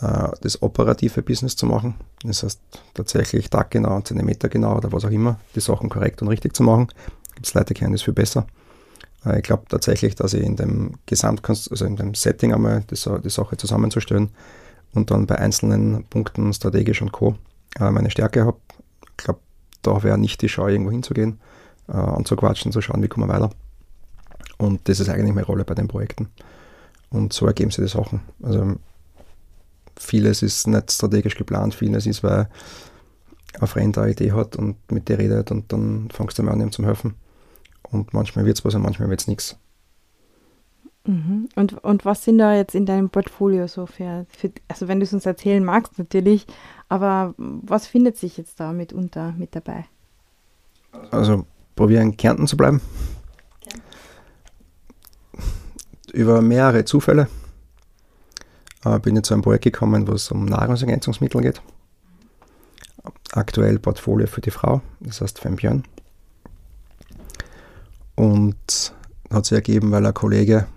äh, 0.00 0.28
das 0.40 0.62
operative 0.62 1.22
Business 1.22 1.56
zu 1.56 1.66
machen. 1.66 1.94
Das 2.22 2.42
heißt, 2.42 2.60
tatsächlich 2.94 3.50
taggenau, 3.50 4.00
Zentimeter 4.00 4.48
genau 4.48 4.76
oder 4.76 4.92
was 4.92 5.04
auch 5.04 5.10
immer, 5.10 5.38
die 5.54 5.60
Sachen 5.60 5.90
korrekt 5.90 6.22
und 6.22 6.28
richtig 6.28 6.54
zu 6.54 6.62
machen. 6.62 6.88
Gibt 7.34 7.46
es 7.46 7.54
Leute, 7.54 7.74
die 7.74 7.74
kennen 7.74 7.92
das 7.92 8.02
viel 8.02 8.14
besser. 8.14 8.46
Äh, 9.24 9.38
ich 9.38 9.42
glaube 9.42 9.64
tatsächlich, 9.68 10.14
dass 10.14 10.34
ich 10.34 10.42
in 10.42 10.56
dem 10.56 10.94
Gesamtkonst 11.06 11.70
also 11.70 11.84
in 11.84 11.96
dem 11.96 12.14
Setting 12.14 12.52
einmal 12.52 12.82
die, 12.90 12.96
die 13.22 13.30
Sache 13.30 13.56
zusammenzustellen 13.56 14.30
und 14.94 15.10
dann 15.10 15.26
bei 15.26 15.36
einzelnen 15.38 16.04
Punkten 16.04 16.52
strategisch 16.52 17.02
und 17.02 17.12
Co. 17.12 17.36
Äh, 17.78 17.90
meine 17.90 18.10
Stärke 18.10 18.44
habe. 18.44 18.58
Ich 19.10 19.24
glaube, 19.24 19.40
da 19.82 20.02
wäre 20.02 20.18
nicht 20.18 20.42
die 20.42 20.48
Scheu, 20.48 20.72
irgendwo 20.72 20.90
hinzugehen, 20.90 21.40
äh, 21.88 21.92
anzuquatschen, 21.92 22.72
zu 22.72 22.80
schauen, 22.80 23.02
wie 23.02 23.08
kommen 23.08 23.28
wir 23.28 23.34
weiter. 23.34 23.50
Und 24.58 24.88
das 24.88 25.00
ist 25.00 25.08
eigentlich 25.08 25.34
meine 25.34 25.46
Rolle 25.46 25.64
bei 25.64 25.74
den 25.74 25.88
Projekten. 25.88 26.28
Und 27.10 27.32
so 27.32 27.46
ergeben 27.46 27.70
sich 27.70 27.84
die 27.84 27.90
Sachen. 27.90 28.20
Also 28.42 28.76
vieles 29.96 30.42
ist 30.42 30.66
nicht 30.66 30.90
strategisch 30.90 31.36
geplant, 31.36 31.74
vieles 31.74 32.06
ist, 32.06 32.22
weil 32.22 32.48
ein 33.60 33.66
Freund 33.66 33.96
eine 33.98 34.10
Idee 34.10 34.32
hat 34.32 34.56
und 34.56 34.76
mit 34.90 35.08
dir 35.08 35.18
redet 35.18 35.50
und 35.50 35.72
dann 35.72 36.08
fängst 36.12 36.38
du 36.38 36.42
mal 36.42 36.52
an, 36.52 36.60
ihm 36.60 36.72
zu 36.72 36.84
helfen. 36.84 37.14
Und 37.82 38.12
manchmal 38.12 38.44
wird 38.44 38.58
es 38.58 38.64
was 38.64 38.74
und 38.74 38.82
manchmal 38.82 39.08
wird 39.10 39.20
es 39.20 39.28
nichts. 39.28 39.56
Mhm. 41.06 41.48
Und, 41.54 41.84
und 41.84 42.04
was 42.04 42.24
sind 42.24 42.38
da 42.38 42.54
jetzt 42.54 42.74
in 42.74 42.86
deinem 42.86 43.10
Portfolio 43.10 43.66
so 43.66 43.86
für, 43.86 44.26
für, 44.28 44.50
also 44.68 44.88
wenn 44.88 45.00
du 45.00 45.04
es 45.04 45.12
uns 45.12 45.26
erzählen 45.26 45.62
magst 45.62 45.98
natürlich, 45.98 46.46
aber 46.88 47.34
was 47.36 47.86
findet 47.86 48.16
sich 48.16 48.36
jetzt 48.38 48.58
da 48.58 48.72
mitunter 48.72 49.32
mit 49.36 49.54
dabei? 49.54 49.84
Also 51.10 51.44
probieren 51.76 52.10
in 52.10 52.16
Kärnten 52.16 52.46
zu 52.46 52.56
bleiben. 52.56 52.80
Okay. 53.60 53.80
Über 56.14 56.42
mehrere 56.42 56.84
Zufälle 56.84 57.26
äh, 58.84 59.00
bin 59.00 59.16
ich 59.16 59.24
zu 59.24 59.34
einem 59.34 59.42
Projekt 59.42 59.64
gekommen, 59.64 60.06
wo 60.06 60.12
es 60.12 60.30
um 60.30 60.44
Nahrungsergänzungsmittel 60.44 61.40
geht. 61.40 61.60
Aktuell 63.32 63.80
Portfolio 63.80 64.28
für 64.28 64.40
die 64.40 64.52
Frau, 64.52 64.80
das 65.00 65.20
heißt 65.20 65.40
Fembjörn. 65.40 65.82
Und 68.14 68.94
hat 69.28 69.46
sich 69.46 69.56
ergeben, 69.56 69.90
weil 69.90 70.06
ein 70.06 70.14
Kollege 70.14 70.68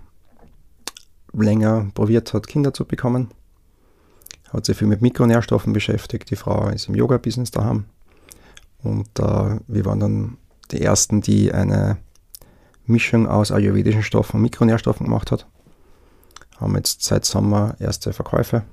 länger 1.32 1.86
probiert 1.94 2.34
hat, 2.34 2.48
Kinder 2.48 2.74
zu 2.74 2.84
bekommen. 2.84 3.28
Hat 4.52 4.66
sich 4.66 4.76
viel 4.76 4.88
mit 4.88 5.02
Mikronährstoffen 5.02 5.72
beschäftigt. 5.72 6.32
Die 6.32 6.36
Frau 6.36 6.68
ist 6.70 6.88
im 6.88 6.96
Yoga-Business 6.96 7.52
daheim. 7.52 7.84
Und 8.82 9.20
äh, 9.20 9.60
wir 9.68 9.84
waren 9.84 10.00
dann 10.00 10.36
die 10.72 10.82
Ersten, 10.82 11.20
die 11.20 11.52
eine 11.52 11.98
Mischung 12.88 13.26
aus 13.26 13.52
ayurvedischen 13.52 14.02
Stoffen 14.02 14.36
und 14.36 14.42
Mikronährstoffen 14.42 15.06
gemacht 15.06 15.30
hat. 15.30 15.46
Haben 16.56 16.76
jetzt 16.76 17.02
seit 17.02 17.24
Sommer 17.24 17.76
erste 17.78 18.12
Verkäufe. 18.12 18.64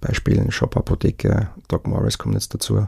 Beispiel 0.00 0.50
Shop 0.50 0.76
Apotheke, 0.76 1.48
Doc 1.68 1.86
Morris 1.86 2.18
kommt 2.18 2.34
jetzt 2.34 2.52
dazu. 2.52 2.86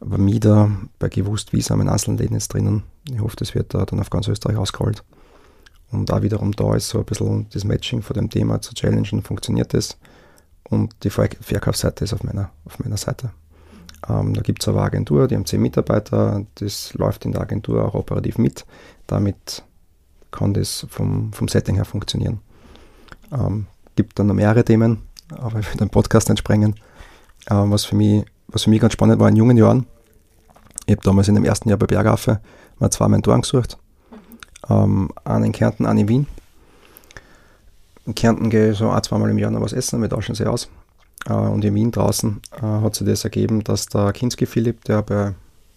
Aber 0.00 0.18
Mida 0.18 0.70
bei 0.98 1.08
gewusst 1.08 1.52
wie 1.52 1.60
in 1.60 1.88
einzelnen 1.88 2.18
Läden 2.18 2.34
jetzt 2.34 2.52
drinnen. 2.52 2.82
Ich 3.08 3.20
hoffe, 3.20 3.36
das 3.36 3.54
wird 3.54 3.72
da 3.72 3.86
dann 3.86 4.00
auf 4.00 4.10
ganz 4.10 4.26
Österreich 4.26 4.56
ausgerollt. 4.56 5.04
Und 5.92 6.10
da 6.10 6.22
wiederum 6.22 6.52
da 6.52 6.74
ist 6.74 6.88
so 6.88 6.98
ein 6.98 7.04
bisschen 7.04 7.46
das 7.50 7.64
Matching 7.64 8.02
von 8.02 8.14
dem 8.14 8.28
Thema 8.28 8.60
zu 8.60 8.74
challengen, 8.74 9.22
funktioniert 9.22 9.72
das. 9.74 9.96
Und 10.64 10.94
die 11.04 11.10
Verkaufsseite 11.10 12.04
ist 12.04 12.12
auf 12.12 12.24
meiner, 12.24 12.50
auf 12.64 12.78
meiner 12.78 12.96
Seite. 12.96 13.30
Ähm, 14.08 14.34
da 14.34 14.40
gibt 14.42 14.62
es 14.62 14.68
eine 14.68 14.80
Agentur, 14.80 15.28
die 15.28 15.34
haben 15.36 15.46
zehn 15.46 15.62
Mitarbeiter, 15.62 16.44
das 16.56 16.94
läuft 16.94 17.24
in 17.24 17.32
der 17.32 17.42
Agentur 17.42 17.84
auch 17.84 17.94
operativ 17.94 18.38
mit. 18.38 18.66
Damit 19.06 19.62
kann 20.30 20.54
das 20.54 20.86
vom, 20.88 21.32
vom 21.32 21.48
Setting 21.48 21.76
her 21.76 21.84
funktionieren. 21.84 22.40
Ähm, 23.32 23.66
gibt 23.96 24.18
dann 24.18 24.26
noch 24.26 24.34
mehrere 24.34 24.64
Themen, 24.64 25.02
aber 25.30 25.60
ich 25.60 25.70
will 25.70 25.78
den 25.78 25.90
Podcast 25.90 26.28
nicht 26.28 26.38
sprengen. 26.38 26.74
Ähm, 27.50 27.70
was, 27.70 27.84
für 27.84 27.96
mich, 27.96 28.24
was 28.48 28.64
für 28.64 28.70
mich 28.70 28.80
ganz 28.80 28.94
spannend 28.94 29.20
war 29.20 29.28
in 29.28 29.36
jungen 29.36 29.56
Jahren, 29.56 29.86
ich 30.86 30.92
habe 30.92 31.02
damals 31.02 31.28
in 31.28 31.36
dem 31.36 31.44
ersten 31.44 31.68
Jahr 31.68 31.78
bei 31.78 31.86
Bergaffe 31.86 32.40
mal 32.78 32.90
zwei 32.90 33.08
Mentoren 33.08 33.42
gesucht. 33.42 33.78
Ähm, 34.68 35.10
einen 35.24 35.44
in 35.44 35.52
Kärnten, 35.52 35.86
einen 35.86 36.00
in 36.00 36.08
Wien. 36.08 36.26
In 38.04 38.14
Kärnten 38.14 38.50
gehe 38.50 38.72
ich 38.72 38.78
so 38.78 38.90
ein, 38.90 39.02
zweimal 39.02 39.30
im 39.30 39.38
Jahr 39.38 39.50
noch 39.50 39.60
was 39.60 39.72
essen, 39.72 40.02
wir 40.02 40.08
tauschen 40.08 40.34
sie 40.34 40.46
aus. 40.46 40.68
Äh, 41.26 41.32
und 41.32 41.64
in 41.64 41.74
Wien 41.74 41.90
draußen 41.90 42.40
äh, 42.56 42.62
hat 42.62 42.94
sich 42.94 43.06
das 43.06 43.24
ergeben, 43.24 43.64
dass 43.64 43.86
der 43.86 44.12
Kinski 44.12 44.46
Philipp, 44.46 44.84
der 44.84 45.02
bei 45.02 45.34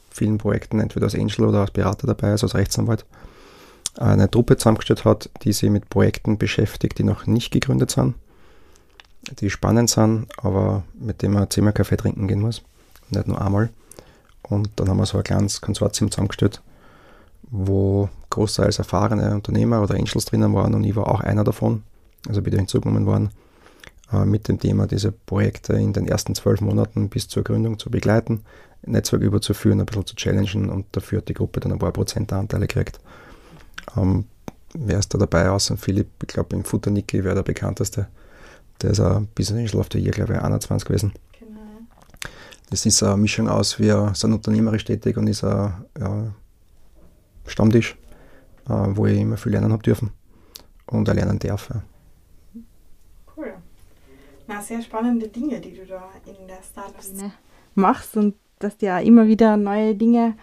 vielen 0.09 0.37
Projekten 0.37 0.79
entweder 0.79 1.05
als 1.05 1.15
Angel 1.15 1.45
oder 1.45 1.61
als 1.61 1.71
Berater 1.71 2.07
dabei 2.07 2.33
ist, 2.33 2.43
als 2.43 2.55
Rechtsanwalt, 2.55 3.05
eine 3.97 4.29
Truppe 4.29 4.57
zusammengestellt 4.57 5.05
hat, 5.05 5.29
die 5.43 5.53
sich 5.53 5.69
mit 5.69 5.89
Projekten 5.89 6.37
beschäftigt, 6.37 6.97
die 6.97 7.03
noch 7.03 7.27
nicht 7.27 7.51
gegründet 7.51 7.91
sind, 7.91 8.15
die 9.39 9.49
spannend 9.49 9.89
sind, 9.89 10.27
aber 10.37 10.83
mit 10.99 11.21
denen 11.21 11.33
man 11.33 11.49
zehnmal 11.49 11.73
Kaffee 11.73 11.97
trinken 11.97 12.27
gehen 12.27 12.41
muss, 12.41 12.61
nicht 13.09 13.27
nur 13.27 13.41
einmal. 13.41 13.69
Und 14.43 14.69
dann 14.75 14.89
haben 14.89 14.97
wir 14.97 15.05
so 15.05 15.17
ein 15.17 15.23
kleines 15.23 15.61
Konsortium 15.61 16.11
zusammengestellt, 16.11 16.61
wo 17.43 18.09
großteils 18.29 18.79
erfahrene 18.79 19.33
Unternehmer 19.33 19.81
oder 19.81 19.95
Angels 19.95 20.25
drinnen 20.25 20.53
waren 20.53 20.73
und 20.75 20.83
ich 20.83 20.95
war 20.95 21.07
auch 21.07 21.21
einer 21.21 21.43
davon, 21.43 21.83
also 22.27 22.45
wieder 22.45 22.57
hinzugenommen 22.57 23.05
worden, 23.05 23.29
äh, 23.29 23.44
mit 24.25 24.47
dem 24.47 24.59
Thema, 24.59 24.87
diese 24.87 25.11
Projekte 25.11 25.73
in 25.73 25.93
den 25.93 26.07
ersten 26.07 26.35
zwölf 26.35 26.61
Monaten 26.61 27.09
bis 27.09 27.27
zur 27.27 27.43
Gründung 27.43 27.79
zu 27.79 27.89
begleiten, 27.89 28.43
Netzwerk 28.85 29.21
überzuführen, 29.21 29.79
ein 29.79 29.85
bisschen 29.85 30.05
zu 30.05 30.15
challengen 30.15 30.69
und 30.69 30.85
dafür 30.91 31.19
hat 31.19 31.27
die 31.27 31.33
Gruppe 31.33 31.59
dann 31.59 31.71
ein 31.71 31.79
paar 31.79 31.91
Prozentanteile 31.91 32.67
gekriegt. 32.67 32.99
Ähm, 33.97 34.25
wer 34.73 34.99
ist 34.99 35.13
da 35.13 35.17
dabei 35.17 35.49
außer 35.49 35.77
Philipp? 35.77 36.07
Ich 36.21 36.27
glaube, 36.27 36.55
im 36.55 36.63
Futternicki 36.63 37.23
wäre 37.23 37.35
der 37.35 37.43
bekannteste. 37.43 38.07
Der 38.81 38.91
ist 38.91 38.99
ein 38.99 39.27
Business 39.33 39.71
Angel 39.71 39.79
of 39.79 39.87
the 39.91 39.99
Year, 39.99 40.11
glaube 40.11 40.33
ich, 40.33 40.39
21 40.39 40.87
gewesen. 40.87 41.13
Genau. 41.39 41.61
Das 42.69 42.85
ist 42.85 43.01
eine 43.01 43.17
Mischung 43.17 43.49
aus, 43.49 43.79
wir 43.79 44.11
sind 44.13 44.33
unternehmerisch 44.33 44.85
tätig 44.85 45.17
und 45.17 45.27
ist 45.27 45.43
ein 45.43 45.73
ja, 45.99 46.33
Stammtisch, 47.47 47.95
äh, 48.67 48.71
wo 48.71 49.05
ich 49.05 49.19
immer 49.19 49.37
viel 49.37 49.51
lernen 49.51 49.71
habe 49.71 49.83
dürfen 49.83 50.11
und 50.87 51.09
auch 51.09 51.13
lernen 51.13 51.39
darf. 51.39 51.69
Ja. 51.69 51.81
Na, 54.47 54.61
sehr 54.61 54.81
spannende 54.81 55.27
Dinge, 55.27 55.59
die 55.59 55.73
du 55.73 55.85
da 55.85 56.09
in 56.25 56.47
der 56.47 56.61
Startup 56.61 57.31
machst 57.73 58.15
und 58.15 58.35
dass 58.59 58.77
dir 58.77 58.99
immer 58.99 59.27
wieder 59.27 59.57
neue 59.57 59.95
Dinge 59.95 60.35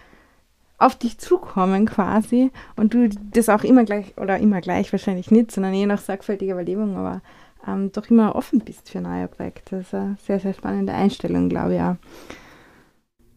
auf 0.77 0.95
dich 0.95 1.17
zukommen 1.17 1.85
quasi 1.85 2.51
und 2.75 2.93
du 2.93 3.09
das 3.09 3.49
auch 3.49 3.63
immer 3.63 3.85
gleich, 3.85 4.13
oder 4.17 4.37
immer 4.39 4.61
gleich 4.61 4.91
wahrscheinlich 4.91 5.31
nicht, 5.31 5.51
sondern 5.51 5.73
je 5.73 5.85
nach 5.85 6.01
sorgfältiger 6.01 6.53
Überlebung, 6.53 6.97
aber 6.97 7.21
ähm, 7.65 7.91
doch 7.91 8.09
immer 8.09 8.35
offen 8.35 8.59
bist 8.59 8.89
für 8.89 8.99
neue 8.99 9.27
Projekte. 9.27 9.77
Das 9.77 9.87
ist 9.87 9.93
eine 9.93 10.17
sehr, 10.25 10.39
sehr 10.39 10.53
spannende 10.53 10.93
Einstellung, 10.93 11.49
glaube 11.49 11.75
ich 11.75 11.81
auch. 11.81 11.95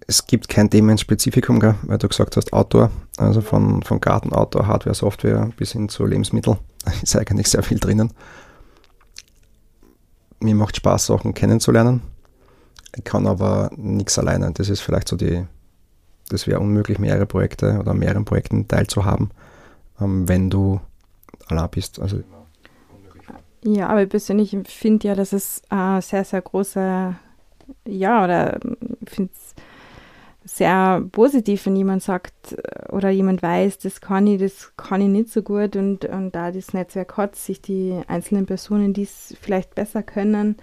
Es 0.08 0.26
gibt 0.26 0.48
kein 0.48 0.70
Themenspezifikum, 0.70 1.58
gell? 1.58 1.74
weil 1.82 1.98
du 1.98 2.08
gesagt 2.08 2.36
hast 2.36 2.52
Outdoor, 2.52 2.90
also 3.16 3.40
von, 3.40 3.82
von 3.82 4.00
Garten, 4.00 4.32
Outdoor, 4.32 4.66
Hardware, 4.66 4.94
Software 4.94 5.50
bis 5.56 5.72
hin 5.72 5.88
zu 5.88 6.04
Lebensmitteln 6.04 6.58
ist 7.02 7.16
eigentlich 7.16 7.48
sehr 7.48 7.62
viel 7.62 7.78
drinnen. 7.78 8.12
Mir 10.40 10.54
macht 10.54 10.76
Spaß, 10.76 11.06
Sachen 11.06 11.34
kennenzulernen. 11.34 12.02
Ich 12.96 13.04
kann 13.04 13.26
aber 13.26 13.70
nichts 13.76 14.18
alleine. 14.18 14.52
Das 14.52 14.68
ist 14.68 14.80
vielleicht 14.80 15.08
so 15.08 15.16
die, 15.16 15.44
das 16.28 16.46
wäre 16.46 16.60
unmöglich, 16.60 16.98
mehrere 16.98 17.26
Projekte 17.26 17.78
oder 17.78 17.94
mehreren 17.94 18.24
Projekten 18.24 18.68
teilzuhaben, 18.68 19.30
ähm, 20.00 20.28
wenn 20.28 20.50
du 20.50 20.80
allein 21.48 21.70
bist. 21.70 22.00
Also 22.00 22.22
ja, 23.62 23.88
aber 23.88 24.02
ich 24.02 24.08
persönlich 24.08 24.56
finde 24.66 25.08
ja, 25.08 25.14
dass 25.14 25.32
es 25.32 25.60
äh, 25.70 26.00
sehr, 26.00 26.24
sehr 26.24 26.40
große, 26.40 27.16
ja, 27.84 28.24
oder 28.24 28.60
ich 29.00 29.10
finde 29.10 29.32
es 29.34 29.54
sehr 30.46 31.04
positiv, 31.10 31.66
wenn 31.66 31.76
jemand 31.76 32.02
sagt 32.02 32.52
äh, 32.52 32.92
oder 32.92 33.10
jemand 33.10 33.42
weiß, 33.42 33.78
das 33.78 34.00
kann 34.00 34.26
ich, 34.26 34.40
das 34.40 34.72
kann 34.76 35.00
ich 35.00 35.08
nicht 35.08 35.30
so 35.30 35.42
gut 35.42 35.76
und, 35.76 36.04
und 36.04 36.34
da 36.34 36.52
das 36.52 36.72
Netzwerk 36.72 37.16
hat, 37.16 37.36
sich 37.36 37.60
die 37.60 38.00
einzelnen 38.06 38.46
Personen, 38.46 38.94
die 38.94 39.02
es 39.02 39.34
vielleicht 39.40 39.74
besser 39.74 40.02
können, 40.02 40.56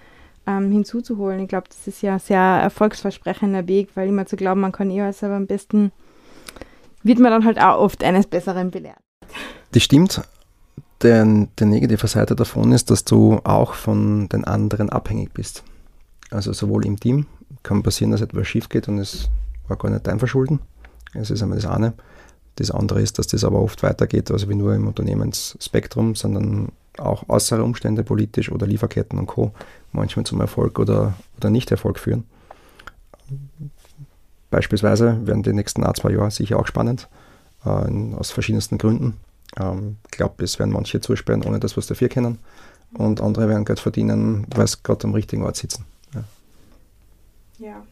ähm, 0.47 0.71
hinzuzuholen. 0.71 1.41
Ich 1.41 1.49
glaube, 1.49 1.67
das 1.67 1.88
ist 1.88 2.01
ja 2.01 2.13
ein 2.13 2.19
sehr 2.19 2.39
erfolgsversprechender 2.39 3.67
Weg, 3.67 3.89
weil 3.95 4.07
immer 4.07 4.25
zu 4.25 4.38
glauben, 4.38 4.61
man 4.61 4.71
kann 4.71 4.89
eh 4.89 5.01
alles, 5.01 5.23
aber 5.23 5.36
am 5.36 5.47
besten 5.47 5.91
wird 7.03 7.19
man 7.19 7.31
dann 7.31 7.45
halt 7.45 7.59
auch 7.59 7.79
oft 7.79 8.03
eines 8.03 8.27
Besseren 8.27 8.71
belehrt. 8.71 8.99
Das 9.71 9.84
stimmt. 9.84 10.21
Der, 11.01 11.25
der 11.59 11.67
negative 11.67 12.07
Seite 12.07 12.34
davon 12.34 12.71
ist, 12.71 12.89
dass 12.89 13.03
du 13.03 13.41
auch 13.43 13.73
von 13.73 14.29
den 14.29 14.45
anderen 14.45 14.89
abhängig 14.89 15.34
bist. 15.34 15.63
Also 16.31 16.53
sowohl 16.53 16.86
im 16.86 16.97
Team 16.97 17.25
kann 17.61 17.84
passieren, 17.84 18.11
dass 18.11 18.21
etwas 18.21 18.47
schief 18.47 18.69
geht 18.69 18.88
und 18.88 18.99
es 18.99 19.29
war 19.68 19.78
gar 19.78 19.89
nicht 19.89 20.07
dein 20.07 20.20
Verschulden. 20.20 20.59
Das 21.14 21.30
ist 21.30 21.41
einmal 21.41 21.59
das 21.59 21.70
eine. 21.70 21.93
Das 22.55 22.72
andere 22.72 23.01
ist, 23.01 23.18
dass 23.18 23.28
das 23.28 23.43
aber 23.43 23.59
oft 23.59 23.82
weitergeht, 23.84 24.30
also 24.32 24.47
wie 24.49 24.55
nur 24.55 24.76
im 24.76 24.88
Unternehmensspektrum, 24.88 26.16
sondern 26.16 26.70
auch 26.97 27.28
äußere 27.28 27.64
Umstände 27.64 28.03
politisch 28.03 28.51
oder 28.51 28.68
Lieferketten 28.68 29.18
und 29.18 29.26
Co. 29.26 29.53
manchmal 29.91 30.26
zum 30.26 30.39
Erfolg 30.41 30.78
oder, 30.78 31.16
oder 31.38 31.49
Nicht-Erfolg 31.49 31.97
führen. 31.97 32.26
Beispielsweise 34.51 35.26
werden 35.26 35.41
die 35.41 35.53
nächsten 35.53 35.84
ein, 35.84 35.95
zwei 35.95 36.11
Jahre 36.11 36.30
sicher 36.30 36.59
auch 36.59 36.68
spannend, 36.68 37.09
äh, 37.66 37.70
aus 38.16 38.30
verschiedensten 38.30 38.78
Gründen. 38.78 39.18
Ähm, 39.59 39.97
ich 40.05 40.18
glaube, 40.18 40.43
es 40.43 40.59
werden 40.59 40.72
manche 40.72 41.01
zusperren, 41.01 41.43
ohne 41.43 41.59
das, 41.59 41.76
was 41.76 41.88
dafür 41.88 42.09
kennen. 42.09 42.38
Und 42.93 43.22
andere 43.22 43.49
werden 43.49 43.66
Geld 43.66 43.80
verdienen, 43.80 44.45
weil 44.53 44.68
sie 44.68 44.78
gerade 44.84 45.05
am 45.05 45.16
richtigen 45.16 45.41
Ort 45.41 45.55
sitzen. 45.55 45.86
Ja, 46.14 46.24
ja 47.57 47.84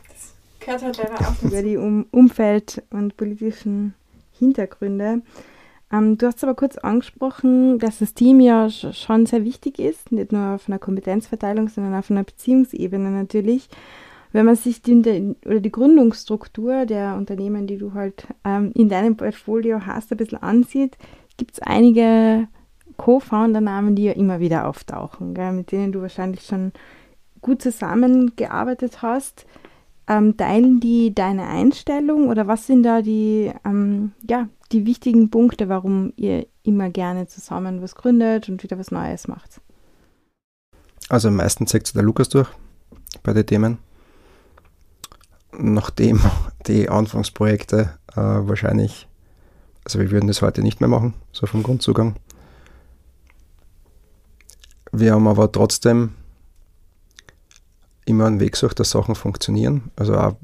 gehört 0.61 0.83
halt 0.83 0.97
leider 0.97 1.19
auch 1.19 1.43
über 1.43 1.61
die 1.61 1.77
um 1.77 2.05
Umfeld- 2.11 2.83
und 2.91 3.17
politischen 3.17 3.93
Hintergründe. 4.31 5.21
Ähm, 5.91 6.17
du 6.17 6.25
hast 6.25 6.43
aber 6.43 6.55
kurz 6.55 6.77
angesprochen, 6.77 7.79
dass 7.79 7.99
das 7.99 8.13
Team 8.13 8.39
ja 8.39 8.69
schon 8.69 9.25
sehr 9.25 9.43
wichtig 9.43 9.79
ist, 9.79 10.11
nicht 10.11 10.31
nur 10.31 10.55
auf 10.55 10.67
einer 10.67 10.79
Kompetenzverteilung, 10.79 11.67
sondern 11.67 11.95
auf 11.95 12.09
einer 12.09 12.23
Beziehungsebene 12.23 13.09
natürlich. 13.11 13.69
Wenn 14.31 14.45
man 14.45 14.55
sich 14.55 14.81
die, 14.81 15.35
oder 15.45 15.59
die 15.59 15.71
Gründungsstruktur 15.71 16.85
der 16.85 17.15
Unternehmen, 17.15 17.67
die 17.67 17.77
du 17.77 17.93
halt 17.93 18.27
ähm, 18.45 18.71
in 18.73 18.87
deinem 18.87 19.17
Portfolio 19.17 19.85
hast, 19.85 20.11
ein 20.11 20.17
bisschen 20.17 20.41
ansieht, 20.41 20.97
gibt 21.35 21.55
es 21.55 21.59
einige 21.59 22.47
Co-Founder-Namen, 22.95 23.95
die 23.95 24.05
ja 24.05 24.13
immer 24.13 24.39
wieder 24.39 24.67
auftauchen, 24.67 25.33
gell, 25.33 25.51
mit 25.51 25.71
denen 25.73 25.91
du 25.91 26.01
wahrscheinlich 26.01 26.43
schon 26.43 26.71
gut 27.41 27.61
zusammengearbeitet 27.61 29.01
hast. 29.01 29.45
Ähm, 30.11 30.35
teilen 30.35 30.81
die 30.81 31.15
deine 31.15 31.47
Einstellung 31.47 32.27
oder 32.27 32.45
was 32.45 32.67
sind 32.67 32.83
da 32.83 33.01
die, 33.01 33.49
ähm, 33.63 34.11
ja, 34.29 34.49
die 34.73 34.85
wichtigen 34.85 35.29
Punkte, 35.29 35.69
warum 35.69 36.11
ihr 36.17 36.47
immer 36.63 36.89
gerne 36.89 37.27
zusammen 37.27 37.81
was 37.81 37.95
gründet 37.95 38.49
und 38.49 38.61
wieder 38.61 38.77
was 38.77 38.91
Neues 38.91 39.29
macht? 39.29 39.61
Also 41.07 41.29
am 41.29 41.37
meisten 41.37 41.65
zeigt 41.65 41.95
der 41.95 42.03
Lukas 42.03 42.27
durch 42.27 42.49
bei 43.23 43.31
den 43.31 43.45
Themen. 43.45 43.77
Nachdem 45.57 46.19
die 46.67 46.89
Anfangsprojekte 46.89 47.97
äh, 48.11 48.17
wahrscheinlich, 48.17 49.07
also 49.85 49.99
wir 49.99 50.11
würden 50.11 50.27
das 50.27 50.41
heute 50.41 50.61
nicht 50.61 50.81
mehr 50.81 50.89
machen, 50.89 51.13
so 51.31 51.47
vom 51.47 51.63
Grundzugang. 51.63 52.17
Wir 54.91 55.13
haben 55.13 55.29
aber 55.29 55.49
trotzdem 55.49 56.15
immer 58.11 58.25
einen 58.25 58.39
Weg 58.39 58.53
gesucht, 58.53 58.79
dass 58.79 58.91
Sachen 58.91 59.15
funktionieren. 59.15 59.91
Also 59.95 60.15
auch 60.17 60.35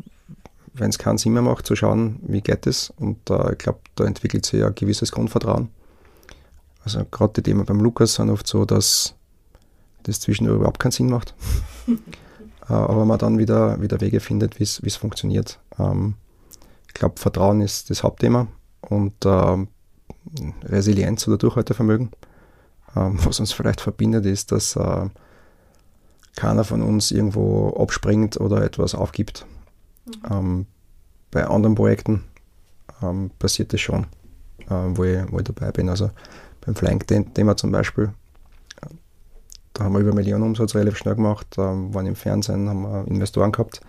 wenn 0.74 0.90
es 0.90 0.98
keinen 0.98 1.18
Sinn 1.18 1.34
mehr 1.34 1.42
macht, 1.42 1.66
zu 1.66 1.76
schauen, 1.76 2.20
wie 2.24 2.42
geht 2.42 2.68
es. 2.68 2.92
Und 2.98 3.30
äh, 3.30 3.52
ich 3.54 3.58
glaube, 3.60 3.80
da 3.96 4.06
entwickelt 4.06 4.46
sich 4.46 4.64
ein 4.64 4.76
gewisses 4.76 5.12
Grundvertrauen. 5.12 5.70
Also 6.84 7.04
gerade 7.10 7.34
die 7.34 7.44
Themen 7.44 7.66
beim 7.66 7.80
Lukas 7.80 8.16
sind 8.16 8.30
oft 8.30 8.48
so, 8.48 8.66
dass 8.66 9.16
das 10.04 10.20
zwischendurch 10.22 10.58
überhaupt 10.58 10.80
keinen 10.80 10.92
Sinn 10.92 11.10
macht. 11.10 11.36
äh, 11.88 12.74
aber 12.74 13.06
man 13.06 13.20
dann 13.20 13.38
wieder, 13.38 13.82
wieder 13.82 14.02
Wege 14.02 14.20
findet, 14.20 14.60
wie 14.60 14.64
es 14.64 14.96
funktioniert. 14.96 15.60
Ähm, 15.78 16.16
ich 16.88 16.94
glaube, 16.94 17.20
Vertrauen 17.20 17.62
ist 17.62 17.90
das 17.90 18.04
Hauptthema 18.04 18.48
und 18.82 19.26
äh, 19.26 19.66
Resilienz 20.64 21.28
oder 21.28 21.38
Durchhaltevermögen. 21.38 22.12
Ähm, 22.96 23.20
was 23.24 23.40
uns 23.40 23.52
vielleicht 23.52 23.82
verbindet, 23.82 24.26
ist, 24.26 24.52
dass 24.52 24.76
äh, 24.76 25.10
keiner 26.38 26.64
von 26.64 26.82
uns 26.82 27.12
irgendwo 27.12 27.76
abspringt 27.78 28.40
oder 28.40 28.64
etwas 28.64 28.96
aufgibt. 28.96 29.46
Mhm. 30.06 30.14
Ähm, 30.32 30.66
bei 31.32 31.46
anderen 31.46 31.76
Projekten 31.76 32.24
ähm, 33.02 33.32
passiert 33.40 33.74
das 33.74 33.82
schon, 33.82 34.04
äh, 34.70 34.70
wo, 34.70 35.04
ich, 35.04 35.20
wo 35.32 35.40
ich 35.40 35.44
dabei 35.44 35.72
bin. 35.72 35.90
Also 35.90 36.12
beim 36.62 36.76
Flying-Thema 36.76 37.58
zum 37.58 37.72
Beispiel, 37.72 38.14
äh, 38.82 38.94
da 39.74 39.84
haben 39.84 39.94
wir 39.94 40.00
über 40.00 40.14
Millionen 40.14 40.44
Umsatz 40.44 40.76
relativ 40.76 40.98
schnell 40.98 41.16
gemacht, 41.16 41.48
ähm, 41.58 41.94
waren 41.94 42.06
im 42.06 42.16
Fernsehen, 42.16 42.70
haben 42.70 42.84
wir 42.84 43.08
Investoren 43.08 43.52
gehabt 43.52 43.82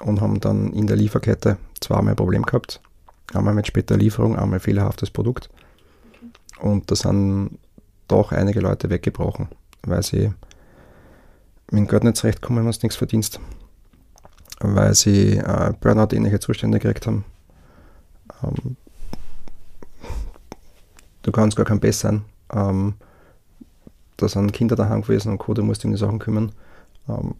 und 0.00 0.20
haben 0.20 0.40
dann 0.40 0.72
in 0.72 0.86
der 0.86 0.96
Lieferkette 0.96 1.58
zweimal 1.80 2.14
ein 2.14 2.16
Problem 2.16 2.44
gehabt. 2.44 2.80
Einmal 3.34 3.54
mit 3.54 3.66
später 3.66 3.96
Lieferung, 3.96 4.36
einmal 4.36 4.60
fehlerhaftes 4.60 5.10
Produkt. 5.10 5.50
Und 6.60 6.90
da 6.90 6.94
sind 6.94 7.58
doch 8.08 8.32
einige 8.32 8.60
Leute 8.60 8.90
weggebrochen, 8.90 9.48
weil 9.82 10.02
sie 10.02 10.32
mit 11.70 11.78
dem 11.78 11.88
Geld 11.88 12.04
nicht 12.04 12.16
zurechtkommen, 12.16 12.64
wenn 12.64 12.70
du 12.70 12.78
nichts 12.82 12.96
verdienst 12.96 13.40
weil 14.60 14.94
sie 14.94 15.38
äh, 15.38 15.72
Burnout-ähnliche 15.80 16.38
Zustände 16.38 16.78
gekriegt 16.78 17.06
haben. 17.06 17.24
Ähm, 18.42 18.76
du 21.22 21.32
kannst 21.32 21.56
gar 21.56 21.66
kein 21.66 21.80
Best 21.80 22.00
sein. 22.00 22.24
Ähm, 22.52 22.94
da 24.16 24.28
sind 24.28 24.52
Kinder 24.52 24.76
daheim 24.76 25.02
gewesen 25.02 25.32
und 25.32 25.38
Co., 25.38 25.54
du 25.54 25.62
musst 25.62 25.84
um 25.84 25.92
die 25.92 25.98
Sachen 25.98 26.18
kümmern. 26.18 26.52
Ähm, 27.08 27.34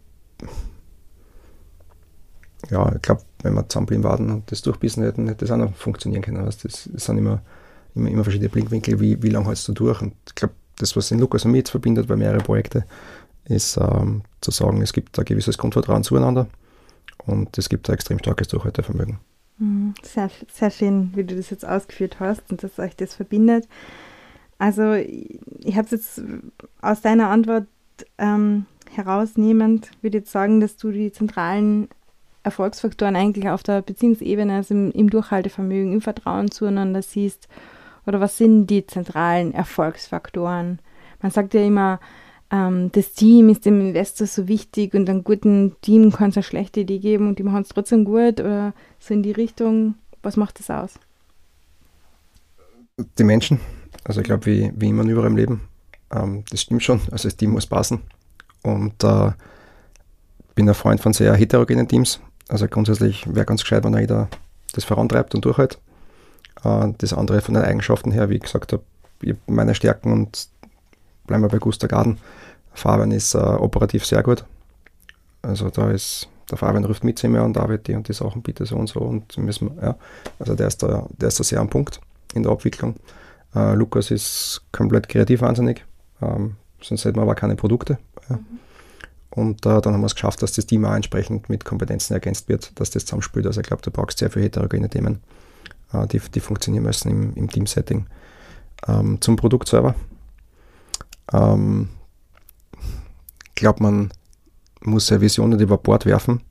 ja, 2.69 2.91
ich 2.95 3.01
glaube, 3.01 3.21
wenn 3.43 3.53
wir 3.53 3.69
zusammen 3.69 4.03
warten 4.03 4.29
und 4.31 4.51
das 4.51 4.61
durchbissen 4.61 5.03
hätten, 5.03 5.27
hätte 5.27 5.45
das 5.45 5.51
auch 5.51 5.57
noch 5.57 5.75
funktionieren 5.75 6.23
können. 6.23 6.43
Das, 6.43 6.57
das 6.57 6.83
sind 6.83 7.17
immer, 7.17 7.41
immer, 7.93 8.09
immer 8.09 8.23
verschiedene 8.23 8.49
Blickwinkel, 8.49 8.99
wie, 8.99 9.21
wie 9.21 9.29
lange 9.29 9.47
hältst 9.47 9.67
du 9.67 9.73
durch. 9.73 10.01
Und 10.01 10.13
ich 10.27 10.35
glaube, 10.35 10.55
das, 10.77 10.95
was 10.95 11.09
den 11.09 11.19
Lukas 11.19 11.45
und 11.45 11.51
mich 11.51 11.59
jetzt 11.59 11.69
verbindet 11.69 12.07
bei 12.07 12.15
mehreren 12.15 12.41
Projekten, 12.41 12.83
ist 13.51 13.77
ähm, 13.77 14.23
zu 14.41 14.51
sagen, 14.51 14.81
es 14.81 14.93
gibt 14.93 15.17
ein 15.17 15.25
gewisses 15.25 15.57
Grundvertrauen 15.57 16.03
zueinander 16.03 16.47
und 17.25 17.57
es 17.57 17.69
gibt 17.69 17.89
ein 17.89 17.93
extrem 17.93 18.19
starkes 18.19 18.47
Durchhaltevermögen. 18.49 19.19
Mhm. 19.57 19.93
Sehr, 20.01 20.29
sehr 20.51 20.71
schön, 20.71 21.11
wie 21.15 21.23
du 21.23 21.35
das 21.35 21.49
jetzt 21.49 21.65
ausgeführt 21.65 22.19
hast 22.19 22.49
und 22.49 22.63
dass 22.63 22.79
euch 22.79 22.95
das 22.95 23.13
verbindet. 23.13 23.67
Also 24.57 24.93
ich 24.93 25.75
habe 25.75 25.85
es 25.85 25.91
jetzt 25.91 26.21
aus 26.81 27.01
deiner 27.01 27.29
Antwort 27.29 27.67
ähm, 28.17 28.65
herausnehmend, 28.91 29.91
würde 30.01 30.17
ich 30.17 30.23
jetzt 30.23 30.31
sagen, 30.31 30.59
dass 30.59 30.77
du 30.77 30.91
die 30.91 31.11
zentralen 31.11 31.87
Erfolgsfaktoren 32.43 33.15
eigentlich 33.15 33.49
auf 33.49 33.63
der 33.63 33.81
Beziehungsebene, 33.81 34.55
also 34.55 34.73
im, 34.73 34.91
im 34.91 35.09
Durchhaltevermögen, 35.09 35.93
im 35.93 36.01
Vertrauen 36.01 36.49
zueinander 36.51 37.01
siehst. 37.01 37.47
Oder 38.05 38.19
was 38.19 38.37
sind 38.37 38.67
die 38.67 38.85
zentralen 38.85 39.53
Erfolgsfaktoren? 39.53 40.79
Man 41.21 41.31
sagt 41.31 41.53
ja 41.53 41.61
immer, 41.61 41.99
ähm, 42.51 42.91
das 42.91 43.13
Team 43.13 43.49
ist 43.49 43.65
dem 43.65 43.79
Investor 43.79 44.27
so 44.27 44.47
wichtig 44.47 44.93
und 44.93 45.09
einem 45.09 45.23
guten 45.23 45.75
Team 45.81 46.11
kann 46.11 46.29
es 46.29 46.37
eine 46.37 46.43
schlechte 46.43 46.81
Idee 46.81 46.99
geben 46.99 47.29
und 47.29 47.39
die 47.39 47.43
machen 47.43 47.61
es 47.61 47.69
trotzdem 47.69 48.03
gut 48.03 48.39
oder 48.41 48.73
so 48.99 49.13
in 49.13 49.23
die 49.23 49.31
Richtung. 49.31 49.95
Was 50.21 50.35
macht 50.35 50.59
das 50.59 50.69
aus? 50.69 50.99
Die 53.17 53.23
Menschen. 53.23 53.59
Also 54.03 54.21
ich 54.21 54.27
glaube, 54.27 54.45
wie, 54.45 54.71
wie 54.75 54.89
immer 54.89 55.03
überall 55.03 55.27
im 55.27 55.37
Leben. 55.37 55.61
Ähm, 56.13 56.43
das 56.49 56.61
stimmt 56.61 56.83
schon. 56.83 56.99
Also 57.11 57.29
das 57.29 57.37
Team 57.37 57.51
muss 57.51 57.65
passen. 57.65 58.01
Und 58.63 59.03
äh, 59.03 59.31
bin 60.53 60.67
ein 60.67 60.75
Freund 60.75 60.99
von 60.99 61.13
sehr 61.13 61.33
heterogenen 61.33 61.87
Teams. 61.87 62.19
Also 62.49 62.67
grundsätzlich 62.67 63.25
wäre 63.33 63.45
ganz 63.45 63.61
gescheit, 63.61 63.83
wenn 63.85 63.97
jeder 63.97 64.27
das 64.73 64.83
vorantreibt 64.83 65.33
und 65.35 65.45
durchhält. 65.45 65.79
Äh, 66.63 66.89
das 66.97 67.13
andere 67.13 67.41
von 67.41 67.53
den 67.53 67.63
Eigenschaften 67.63 68.11
her, 68.11 68.29
wie 68.29 68.35
ich 68.35 68.41
gesagt 68.41 68.73
habe, 68.73 68.83
meine 69.47 69.75
Stärken 69.75 70.11
und 70.11 70.49
bleiben 71.27 71.43
wir 71.43 71.49
bei 71.49 71.59
Gustav 71.59 71.89
Garden. 71.89 72.17
Fabian 72.73 73.11
ist 73.11 73.35
äh, 73.35 73.37
operativ 73.37 74.05
sehr 74.05 74.23
gut. 74.23 74.45
Also 75.41 75.69
da 75.69 75.89
ist, 75.91 76.29
der 76.49 76.57
Fabian 76.57 76.85
ruft 76.85 77.03
mit 77.03 77.21
mir 77.23 77.43
und 77.43 77.53
David 77.53 77.87
die 77.87 77.95
und 77.95 78.07
die 78.07 78.13
Sachen 78.13 78.41
bitte 78.41 78.65
so 78.65 78.75
und 78.75 78.87
so 78.87 78.99
und 78.99 79.37
müssen 79.37 79.71
ja. 79.81 79.95
Also 80.39 80.55
der 80.55 80.67
ist 80.67 80.83
da, 80.83 81.07
der 81.09 81.27
ist 81.27 81.39
da 81.39 81.43
sehr 81.43 81.59
am 81.59 81.69
Punkt 81.69 81.99
in 82.33 82.43
der 82.43 82.51
Abwicklung. 82.51 82.95
Äh, 83.55 83.73
Lukas 83.73 84.11
ist 84.11 84.61
komplett 84.71 85.09
kreativ 85.09 85.41
wahnsinnig, 85.41 85.85
ähm, 86.21 86.55
sonst 86.81 87.05
hätten 87.05 87.17
wir 87.17 87.23
aber 87.23 87.35
keine 87.35 87.55
Produkte. 87.55 87.97
Ja. 88.29 88.37
Mhm. 88.37 88.59
Und 89.31 89.65
äh, 89.65 89.81
dann 89.81 89.93
haben 89.93 90.01
wir 90.01 90.07
es 90.07 90.15
geschafft, 90.15 90.41
dass 90.41 90.51
das 90.51 90.65
Team 90.65 90.85
auch 90.85 90.93
entsprechend 90.93 91.49
mit 91.49 91.63
Kompetenzen 91.63 92.13
ergänzt 92.13 92.49
wird, 92.49 92.77
dass 92.79 92.89
das 92.89 93.05
zusammenspielt. 93.05 93.47
Also 93.47 93.61
ich 93.61 93.67
glaube, 93.67 93.81
du 93.81 93.89
brauchst 93.89 94.19
sehr 94.19 94.29
viele 94.29 94.45
heterogene 94.45 94.89
Themen, 94.89 95.21
äh, 95.93 96.05
die, 96.07 96.19
die 96.19 96.41
funktionieren 96.41 96.83
müssen 96.83 97.09
im, 97.09 97.33
im 97.35 97.49
Team-Setting. 97.49 98.07
Ähm, 98.87 99.21
zum 99.21 99.37
Produkt 99.37 99.69
selber. 99.69 99.95
Ähm, 101.33 101.89
glaube, 103.61 103.83
man 103.83 104.11
muss 104.81 105.07
seine 105.07 105.21
Vision 105.21 105.51
nicht 105.51 105.61
über 105.61 105.77
Bord 105.77 106.05
werfen, 106.05 106.41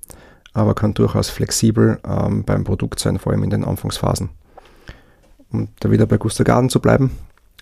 aber 0.54 0.74
kann 0.74 0.94
durchaus 0.94 1.28
flexibel 1.28 2.00
ähm, 2.04 2.44
beim 2.44 2.64
Produkt 2.64 3.00
sein, 3.00 3.18
vor 3.18 3.32
allem 3.32 3.44
in 3.44 3.50
den 3.50 3.64
Anfangsphasen. 3.64 4.30
Um 5.52 5.68
da 5.80 5.90
wieder 5.90 6.06
bei 6.06 6.16
Gustav 6.16 6.46
Garden 6.46 6.70
zu 6.70 6.80
bleiben, 6.80 7.10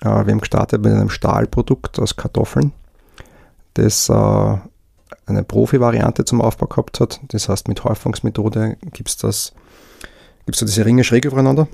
äh, 0.02 0.04
wir 0.04 0.32
haben 0.32 0.40
gestartet 0.40 0.82
mit 0.82 0.92
einem 0.92 1.10
Stahlprodukt 1.10 1.98
aus 1.98 2.16
Kartoffeln, 2.16 2.72
das 3.74 4.08
äh, 4.10 4.56
eine 5.26 5.42
Profi-Variante 5.44 6.24
zum 6.24 6.40
Aufbau 6.40 6.66
gehabt 6.66 7.00
hat. 7.00 7.20
Das 7.28 7.48
heißt, 7.48 7.68
mit 7.68 7.82
Häufungsmethode 7.84 8.76
gibt 8.92 9.08
es 9.08 9.16
das, 9.16 9.54
gibt's 10.44 10.60
da 10.60 10.66
diese 10.66 10.84
Ringe 10.84 11.04
schräg 11.04 11.24
übereinander. 11.24 11.68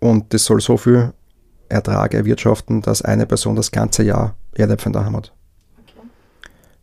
Und 0.00 0.32
das 0.32 0.44
soll 0.44 0.60
so 0.60 0.76
viel 0.76 1.12
Ertrag 1.68 2.14
erwirtschaften, 2.14 2.82
dass 2.82 3.02
eine 3.02 3.26
Person 3.26 3.56
das 3.56 3.70
ganze 3.70 4.02
Jahr 4.02 4.34
Erdäpfel 4.54 4.92
daheim 4.92 5.16
hat. 5.16 5.32
Okay. 5.78 6.08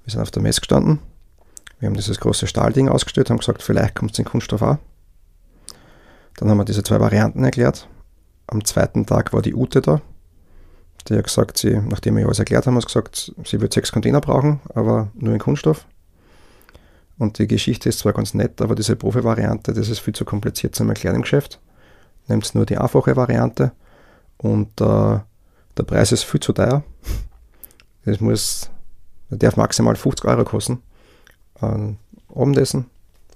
Wir 0.03 0.11
sind 0.11 0.21
auf 0.21 0.31
der 0.31 0.41
Messe 0.41 0.61
gestanden, 0.61 0.99
wir 1.79 1.87
haben 1.87 1.95
dieses 1.95 2.19
große 2.19 2.47
Stahlding 2.47 2.89
ausgestellt, 2.89 3.29
haben 3.29 3.37
gesagt, 3.37 3.61
vielleicht 3.61 3.95
kommt 3.95 4.11
es 4.11 4.19
in 4.19 4.25
Kunststoff 4.25 4.61
auch. 4.61 4.77
Dann 6.37 6.49
haben 6.49 6.57
wir 6.57 6.65
diese 6.65 6.83
zwei 6.83 6.99
Varianten 6.99 7.43
erklärt. 7.43 7.87
Am 8.47 8.63
zweiten 8.63 9.05
Tag 9.05 9.33
war 9.33 9.41
die 9.41 9.55
Ute 9.55 9.81
da. 9.81 10.01
Die 11.07 11.15
hat 11.15 11.25
gesagt, 11.25 11.57
sie, 11.57 11.77
nachdem 11.77 12.17
wir 12.17 12.25
alles 12.25 12.39
erklärt 12.39 12.65
haben, 12.65 12.75
hat 12.75 12.85
gesagt, 12.85 13.33
sie 13.45 13.61
wird 13.61 13.73
sechs 13.73 13.91
Container 13.91 14.21
brauchen, 14.21 14.61
aber 14.73 15.11
nur 15.13 15.33
in 15.33 15.39
Kunststoff. 15.39 15.85
Und 17.17 17.37
die 17.39 17.47
Geschichte 17.47 17.89
ist 17.89 17.99
zwar 17.99 18.13
ganz 18.13 18.33
nett, 18.33 18.61
aber 18.61 18.75
diese 18.75 18.95
Profi-Variante, 18.95 19.73
das 19.73 19.89
ist 19.89 19.99
viel 19.99 20.15
zu 20.15 20.25
kompliziert 20.25 20.75
zum 20.75 20.89
Erklären 20.89 21.15
im 21.15 21.21
Geschäft. 21.21 21.59
Nehmt 22.27 22.55
nur 22.55 22.65
die 22.65 22.77
einfache 22.77 23.15
Variante 23.15 23.71
und 24.37 24.81
äh, 24.81 25.19
der 25.77 25.83
Preis 25.85 26.11
ist 26.11 26.23
viel 26.23 26.39
zu 26.39 26.53
teuer. 26.53 26.83
Es 28.05 28.19
muss, 28.19 28.69
darf 29.29 29.57
maximal 29.57 29.95
50 29.95 30.25
Euro 30.25 30.43
kosten. 30.43 30.81
Ähm, 31.61 31.97
Abendessen, 32.33 32.85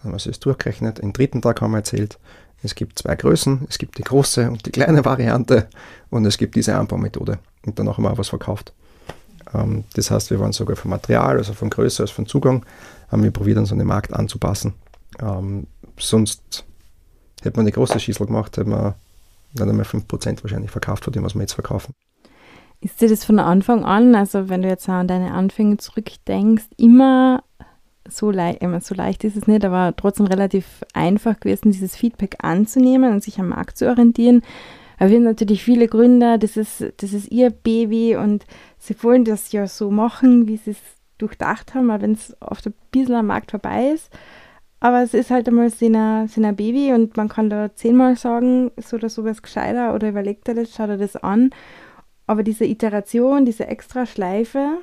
haben 0.03 0.11
wir 0.11 0.15
es 0.15 0.39
durchgerechnet. 0.39 0.99
Im 0.99 1.13
dritten 1.13 1.41
Tag 1.41 1.61
haben 1.61 1.71
wir 1.71 1.77
erzählt, 1.77 2.19
Es 2.61 2.75
gibt 2.75 2.99
zwei 2.99 3.15
Größen, 3.15 3.67
es 3.69 3.77
gibt 3.77 3.97
die 3.97 4.03
große 4.03 4.49
und 4.51 4.65
die 4.65 4.71
kleine 4.71 5.05
Variante 5.05 5.69
und 6.09 6.25
es 6.25 6.37
gibt 6.37 6.55
diese 6.55 6.75
Anbaumethode. 6.75 7.39
Und 7.65 7.79
danach 7.79 7.97
haben 7.97 8.03
wir 8.03 8.11
auch 8.11 8.17
was 8.17 8.29
verkauft. 8.29 8.73
Ähm, 9.53 9.85
das 9.93 10.11
heißt, 10.11 10.29
wir 10.29 10.39
waren 10.39 10.51
sogar 10.51 10.75
vom 10.75 10.91
Material, 10.91 11.37
also 11.37 11.53
von 11.53 11.69
Größe 11.69 12.03
als 12.03 12.11
von 12.11 12.25
Zugang, 12.25 12.65
haben 13.09 13.23
wir 13.23 13.31
probiert, 13.31 13.57
uns 13.57 13.71
an 13.71 13.77
den 13.77 13.87
Markt 13.87 14.13
anzupassen. 14.13 14.73
Ähm, 15.21 15.67
sonst 15.97 16.65
hätte 17.41 17.57
man 17.57 17.65
die 17.65 17.71
große 17.71 17.99
Schießel 17.99 18.27
gemacht, 18.27 18.57
hätte 18.57 18.69
man 18.69 18.93
nicht 19.53 19.61
einmal 19.61 19.85
5% 19.85 20.43
wahrscheinlich 20.43 20.71
verkauft 20.71 21.03
von 21.03 21.13
dem, 21.13 21.23
was 21.23 21.35
wir 21.35 21.41
jetzt 21.41 21.53
verkaufen. 21.53 21.93
Ist 22.81 23.01
dir 23.01 23.09
das 23.09 23.25
von 23.25 23.39
Anfang 23.39 23.83
an, 23.83 24.15
also 24.15 24.47
wenn 24.47 24.61
du 24.61 24.69
jetzt 24.69 24.87
an 24.87 25.07
deine 25.07 25.33
Anfänge 25.33 25.77
zurückdenkst, 25.77 26.65
immer 26.77 27.43
so, 28.07 28.31
le 28.31 28.57
so 28.81 28.95
leicht 28.95 29.23
ist 29.23 29.35
es 29.35 29.47
nicht, 29.47 29.65
aber 29.65 29.93
trotzdem 29.95 30.25
relativ 30.25 30.83
einfach 30.93 31.39
gewesen, 31.39 31.71
dieses 31.71 31.95
Feedback 31.95 32.37
anzunehmen 32.39 33.11
und 33.11 33.23
sich 33.23 33.39
am 33.39 33.49
Markt 33.49 33.77
zu 33.77 33.87
orientieren. 33.87 34.41
Aber 34.97 35.09
wir 35.09 35.17
haben 35.17 35.23
natürlich 35.23 35.63
viele 35.63 35.87
Gründer, 35.87 36.37
das 36.37 36.57
ist, 36.57 36.83
das 36.97 37.13
ist 37.13 37.31
ihr 37.31 37.49
Baby 37.49 38.15
und 38.15 38.45
sie 38.77 38.95
wollen 39.03 39.25
das 39.25 39.51
ja 39.51 39.67
so 39.67 39.91
machen, 39.91 40.47
wie 40.47 40.57
sie 40.57 40.71
es 40.71 40.79
durchdacht 41.17 41.73
haben, 41.73 41.89
aber 41.89 42.03
wenn 42.03 42.13
es 42.13 42.35
oft 42.39 42.65
ein 42.67 42.73
bisschen 42.91 43.15
am 43.15 43.27
Markt 43.27 43.51
vorbei 43.51 43.91
ist. 43.93 44.09
Aber 44.79 45.03
es 45.03 45.13
ist 45.13 45.29
halt 45.29 45.47
einmal 45.47 45.69
seiner, 45.69 46.27
seiner 46.27 46.53
Baby 46.53 46.93
und 46.93 47.17
man 47.17 47.27
kann 47.27 47.49
da 47.49 47.75
zehnmal 47.75 48.15
sagen, 48.15 48.71
so 48.77 48.95
oder 48.95 49.09
so 49.09 49.25
was 49.25 49.41
gescheiter 49.41 49.93
oder 49.93 50.09
überlegt 50.09 50.47
er 50.47 50.55
das, 50.55 50.73
schaut 50.73 50.89
er 50.89 50.97
das 50.97 51.17
an. 51.17 51.49
Aber 52.27 52.43
diese 52.43 52.65
Iteration, 52.65 53.43
diese 53.43 53.67
extra 53.67 54.05
Schleife, 54.05 54.77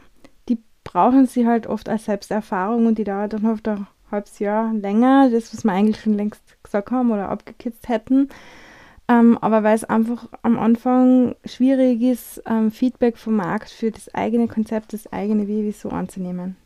die 0.49 0.59
brauchen 0.85 1.27
sie 1.27 1.47
halt 1.47 1.67
oft 1.67 1.89
als 1.89 2.05
Selbsterfahrung 2.05 2.87
und 2.87 2.99
die 2.99 3.05
dauert 3.05 3.33
dann 3.33 3.47
oft 3.47 3.67
ein 3.69 3.87
halbes 4.11 4.39
Jahr 4.39 4.73
länger, 4.75 5.31
das, 5.31 5.55
was 5.55 5.65
wir 5.65 5.73
eigentlich 5.73 6.01
schon 6.01 6.15
längst 6.15 6.43
gesagt 6.63 6.91
haben 6.91 7.11
oder 7.11 7.29
abgekitzt 7.31 7.89
hätten. 7.89 8.29
Ähm, 9.09 9.39
aber 9.41 9.63
weil 9.63 9.77
es 9.77 9.85
einfach 9.85 10.29
am 10.43 10.59
Anfang 10.59 11.37
schwierig 11.45 12.03
ist, 12.03 12.43
ähm, 12.47 12.71
Feedback 12.73 13.17
vom 13.17 13.37
Markt 13.37 13.71
für 13.71 13.93
das 13.93 14.13
eigene 14.13 14.49
Konzept, 14.49 14.93
das 14.93 15.13
eigene 15.13 15.45
Baby 15.45 15.71
so 15.71 15.91
anzunehmen. 15.91 16.57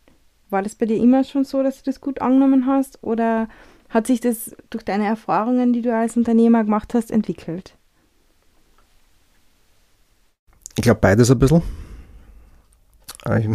War 0.51 0.63
das 0.63 0.75
bei 0.75 0.87
dir 0.87 0.97
immer 0.97 1.25
schon 1.25 1.45
so, 1.45 1.63
dass 1.63 1.79
du 1.79 1.83
das 1.85 2.01
gut 2.01 2.21
angenommen 2.21 2.67
hast 2.67 3.03
oder 3.03 3.49
hat 3.89 4.07
sich 4.07 4.21
das 4.21 4.55
durch 4.71 4.85
deine 4.85 5.07
Erfahrungen, 5.07 5.73
die 5.73 5.83
du 5.83 5.95
als 5.95 6.17
Unternehmer 6.17 6.65
gemacht 6.65 6.95
hast, 6.95 7.11
entwickelt? 7.11 7.77
Ich 10.77 10.83
glaube 10.83 11.01
beides 11.01 11.31
ein 11.31 11.39
bisschen. 11.39 11.63
Äh, 13.25 13.49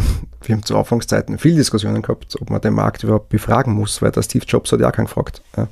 wir 0.44 0.56
haben 0.56 0.64
zu 0.64 0.78
Anfangszeiten 0.78 1.38
viel 1.38 1.56
Diskussionen 1.56 2.02
gehabt, 2.02 2.36
ob 2.40 2.50
man 2.50 2.62
den 2.62 2.74
Markt 2.74 3.04
überhaupt 3.04 3.30
befragen 3.30 3.74
muss, 3.74 4.02
weil 4.02 4.12
der 4.12 4.22
Steve 4.22 4.46
Jobs 4.46 4.72
hat 4.72 4.80
ja 4.80 4.90
auch 4.90 4.92
keinen 4.92 5.06
gefragt. 5.06 5.42
Ja. 5.58 5.68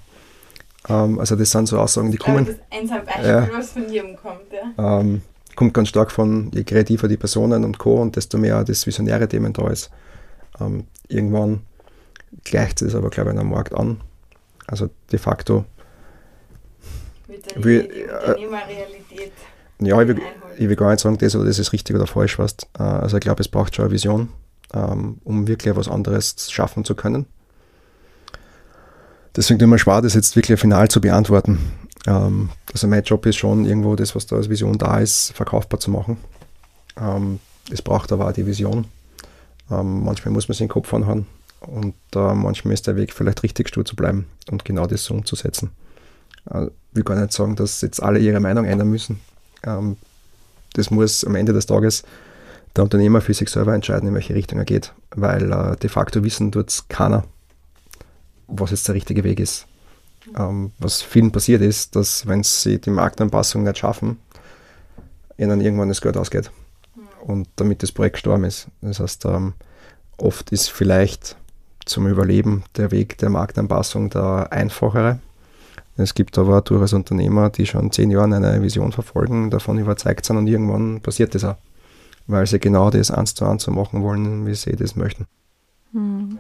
Ähm, 0.90 1.20
also 1.20 1.36
das 1.36 1.52
sind 1.52 1.68
so 1.68 1.80
Aussagen, 1.80 2.12
die 2.12 2.18
kommen. 2.18 2.46
Das 2.46 2.56
ist 2.56 2.62
ein 2.72 3.06
Beispiel, 3.06 3.26
ja, 3.26 3.50
was 3.54 3.72
von 3.72 3.92
jedem 3.92 4.16
kommt. 4.16 4.42
Ja. 4.52 5.00
Ähm, 5.00 5.22
kommt 5.56 5.74
ganz 5.74 5.90
stark 5.90 6.12
von, 6.12 6.50
je 6.54 6.64
kreativer 6.64 7.08
die 7.08 7.18
Personen 7.18 7.64
und 7.64 7.78
Co. 7.78 8.02
und 8.02 8.16
desto 8.16 8.38
mehr 8.38 8.64
das 8.64 8.88
visionäre 8.88 9.28
Themen 9.28 9.54
da 9.54 9.68
ist. 9.70 9.92
Ähm, 10.60 10.86
irgendwann 11.08 11.62
gleicht 12.44 12.82
es 12.82 12.96
aber, 12.96 13.10
glaube 13.10 13.32
ich, 13.32 13.40
am 13.40 13.50
Markt 13.50 13.74
an. 13.74 14.02
Also 14.68 14.90
de 15.12 15.20
facto. 15.20 15.66
Mit 17.28 17.56
der 17.56 17.64
wie, 17.64 17.80
Unternehmerrealität. 17.80 19.32
Äh, 19.82 19.88
ja, 19.88 20.02
ich 20.02 20.08
will, 20.08 20.22
ich 20.58 20.70
will, 20.70 20.76
gar 20.76 20.92
nicht 20.92 21.00
sagen, 21.00 21.18
das 21.18 21.36
oder 21.36 21.46
das 21.46 21.60
ist 21.60 21.74
richtig 21.74 21.96
oder 21.96 22.08
falsch. 22.08 22.40
Weißt. 22.40 22.68
Äh, 22.80 22.84
also 22.84 23.18
ich 23.18 23.22
glaube, 23.22 23.42
es 23.42 23.48
braucht 23.48 23.76
schon 23.76 23.86
eine 23.86 23.94
Vision, 23.94 24.30
ähm, 24.74 25.18
um 25.24 25.48
wirklich 25.48 25.72
etwas 25.72 25.88
anderes 25.88 26.52
schaffen 26.52 26.86
zu 26.86 26.96
können. 26.96 27.26
Deswegen 29.36 29.60
tut 29.60 29.68
mir 29.68 29.80
schwer, 29.80 30.02
das 30.02 30.14
jetzt 30.14 30.36
wirklich 30.36 30.60
final 30.60 30.90
zu 30.90 31.02
beantworten. 31.02 31.58
Ähm, 32.06 32.50
also 32.72 32.88
mein 32.88 33.04
Job 33.04 33.26
ist 33.26 33.38
schon 33.38 33.66
irgendwo 33.66 33.96
das, 33.96 34.16
was 34.16 34.28
da 34.28 34.36
als 34.36 34.50
Vision 34.50 34.78
da 34.78 35.00
ist, 35.00 35.32
verkaufbar 35.34 35.80
zu 35.80 35.90
machen. 35.90 36.18
Ähm, 37.00 37.40
es 37.72 37.82
braucht 37.82 38.12
aber 38.12 38.28
auch 38.28 38.34
die 38.34 38.46
Vision. 38.46 38.86
Ähm, 39.72 40.04
manchmal 40.04 40.34
muss 40.34 40.48
man 40.48 40.54
sich 40.54 40.66
den 40.66 40.70
Kopf 40.70 40.94
anhauen 40.94 41.26
und 41.62 41.96
äh, 42.16 42.34
manchmal 42.34 42.74
ist 42.74 42.88
der 42.88 42.96
Weg 42.96 43.14
vielleicht 43.14 43.44
richtig 43.44 43.70
stur 43.70 43.86
zu 43.86 43.96
bleiben 43.96 44.28
und 44.52 44.66
genau 44.66 44.86
das 44.86 45.04
so 45.04 45.14
umzusetzen. 45.14 45.72
Äh, 46.50 46.66
ich 46.66 46.72
will 46.94 47.04
gar 47.04 47.20
nicht 47.20 47.32
sagen, 47.32 47.56
dass 47.56 47.82
jetzt 47.82 48.02
alle 48.02 48.20
ihre 48.20 48.40
Meinung 48.40 48.66
ändern 48.66 48.90
müssen. 48.90 49.20
Ähm, 49.64 49.98
das 50.74 50.92
muss 50.92 51.24
am 51.24 51.36
Ende 51.36 51.54
des 51.54 51.66
Tages 51.66 52.04
der 52.76 52.84
Unternehmer 52.84 53.22
für 53.22 53.34
sich 53.34 53.50
selber 53.50 53.74
entscheiden, 53.74 54.10
in 54.10 54.16
welche 54.16 54.34
Richtung 54.34 54.60
er 54.60 54.66
geht, 54.66 54.94
weil 55.12 55.52
äh, 55.52 55.76
de 55.78 55.90
facto 55.90 56.24
wissen 56.24 56.52
tut 56.52 56.70
es 56.70 56.88
keiner 56.88 57.24
was 58.48 58.72
jetzt 58.72 58.88
der 58.88 58.96
richtige 58.96 59.24
Weg 59.24 59.40
ist. 59.40 59.68
Ähm, 60.38 60.72
was 60.80 61.02
vielen 61.02 61.32
passiert 61.32 61.62
ist, 61.62 61.96
dass 61.96 62.28
wenn 62.28 62.44
sie 62.44 62.80
die 62.80 62.92
Marktanpassung 62.92 63.64
nicht 63.64 63.78
schaffen, 63.78 64.20
ihnen 65.38 65.62
irgendwann 65.62 65.90
das 65.90 66.02
Geld 66.02 66.18
ausgeht 66.18 66.52
und 67.24 67.48
damit 67.56 67.84
das 67.84 67.92
Projekt 67.92 68.16
gestorben 68.16 68.44
ist. 68.44 68.68
Das 68.82 69.00
heißt, 69.00 69.26
ähm, 69.26 69.54
oft 70.18 70.52
ist 70.52 70.70
vielleicht 70.70 71.38
zum 71.86 72.08
Überleben 72.08 72.64
der 72.78 72.92
Weg 72.92 73.18
der 73.18 73.30
Marktanpassung 73.30 74.10
der 74.10 74.48
einfachere. 74.52 75.20
Es 75.96 76.16
gibt 76.16 76.38
aber 76.38 76.62
durchaus 76.62 76.94
Unternehmer, 76.94 77.50
die 77.50 77.66
schon 77.66 77.92
zehn 77.92 78.10
Jahre 78.10 78.36
eine 78.36 78.62
Vision 78.62 78.92
verfolgen, 78.92 79.50
davon 79.50 79.78
überzeugt 79.78 80.26
sind 80.26 80.38
und 80.38 80.48
irgendwann 80.48 81.02
passiert 81.02 81.36
das 81.36 81.44
auch, 81.44 81.56
weil 82.26 82.48
sie 82.48 82.60
genau 82.60 82.90
das 82.90 83.12
eins 83.12 83.36
zu 83.36 83.46
eins 83.46 83.64
so 83.64 83.72
machen 83.72 84.02
wollen, 84.02 84.46
wie 84.48 84.56
sie 84.56 84.76
das 84.76 84.96
möchten. 84.96 85.28
Mhm. 85.92 86.40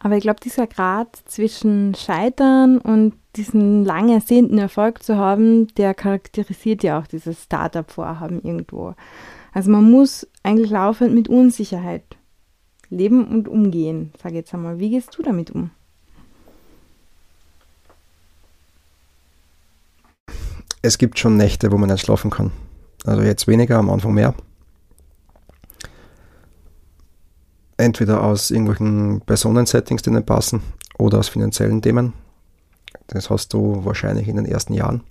Aber 0.00 0.16
ich 0.16 0.22
glaube, 0.22 0.40
dieser 0.40 0.66
Grad 0.66 1.16
zwischen 1.26 1.94
Scheitern 1.94 2.78
und 2.78 3.14
diesen 3.34 3.84
lang 3.84 4.10
ersehnten 4.10 4.58
Erfolg 4.58 5.02
zu 5.02 5.16
haben, 5.16 5.66
der 5.74 5.94
charakterisiert 5.94 6.82
ja 6.84 7.00
auch 7.00 7.06
dieses 7.06 7.44
Startup-Vorhaben 7.44 8.42
irgendwo. 8.42 8.94
Also 9.58 9.72
man 9.72 9.90
muss 9.90 10.24
eigentlich 10.44 10.70
laufend 10.70 11.16
mit 11.16 11.26
Unsicherheit 11.26 12.04
leben 12.90 13.26
und 13.26 13.48
umgehen, 13.48 14.12
sage 14.22 14.36
jetzt 14.36 14.54
einmal. 14.54 14.78
Wie 14.78 14.88
gehst 14.88 15.18
du 15.18 15.22
damit 15.24 15.50
um? 15.50 15.72
Es 20.80 20.96
gibt 20.96 21.18
schon 21.18 21.36
Nächte, 21.36 21.72
wo 21.72 21.76
man 21.76 21.90
nicht 21.90 22.04
schlafen 22.04 22.30
kann. 22.30 22.52
Also 23.04 23.22
jetzt 23.22 23.48
weniger, 23.48 23.78
am 23.78 23.90
Anfang 23.90 24.14
mehr. 24.14 24.32
entweder 27.78 28.22
aus 28.22 28.52
irgendwelchen 28.52 29.22
Personensettings, 29.22 30.02
die 30.02 30.10
nicht 30.10 30.26
passen, 30.26 30.62
oder 30.98 31.18
aus 31.18 31.28
finanziellen 31.28 31.82
Themen. 31.82 32.12
Das 33.08 33.28
hast 33.28 33.52
du 33.52 33.84
wahrscheinlich 33.84 34.28
in 34.28 34.36
den 34.36 34.46
ersten 34.46 34.74
Jahren 34.74 35.02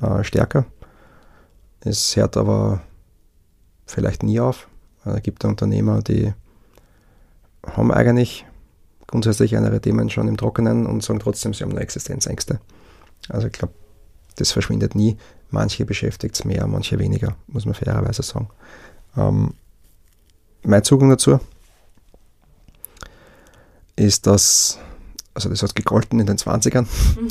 äh, 0.00 0.24
stärker. 0.24 0.64
Es 1.80 2.16
hört 2.16 2.38
aber 2.38 2.80
vielleicht 3.86 4.22
nie 4.22 4.40
auf. 4.40 4.68
Es 5.04 5.22
gibt 5.22 5.44
Unternehmer, 5.44 6.00
die 6.02 6.32
haben 7.62 7.92
eigentlich 7.92 8.46
grundsätzlich 9.06 9.52
ihre 9.52 9.80
Themen 9.80 10.10
schon 10.10 10.28
im 10.28 10.36
Trockenen 10.36 10.86
und 10.86 11.02
sagen 11.02 11.20
trotzdem, 11.20 11.54
sie 11.54 11.64
haben 11.64 11.70
nur 11.70 11.80
Existenzängste. 11.80 12.60
Also 13.28 13.46
ich 13.46 13.52
glaube, 13.52 13.74
das 14.36 14.52
verschwindet 14.52 14.94
nie. 14.94 15.16
Manche 15.50 15.84
beschäftigt 15.84 16.34
es 16.34 16.44
mehr, 16.44 16.66
manche 16.66 16.98
weniger, 16.98 17.36
muss 17.46 17.64
man 17.64 17.74
fairerweise 17.74 18.22
sagen. 18.22 18.48
Ähm, 19.16 19.54
mein 20.62 20.82
Zugang 20.82 21.10
dazu, 21.10 21.38
ist 23.96 24.26
das, 24.26 24.78
also 25.34 25.48
das 25.48 25.62
hat 25.62 25.74
gegolten 25.74 26.18
in 26.18 26.26
den 26.26 26.36
20ern, 26.36 26.86
mhm. 27.16 27.28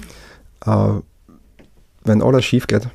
äh, 0.65 1.01
wenn 2.03 2.21
alles 2.21 2.45
schief 2.45 2.67
geht, 2.67 2.87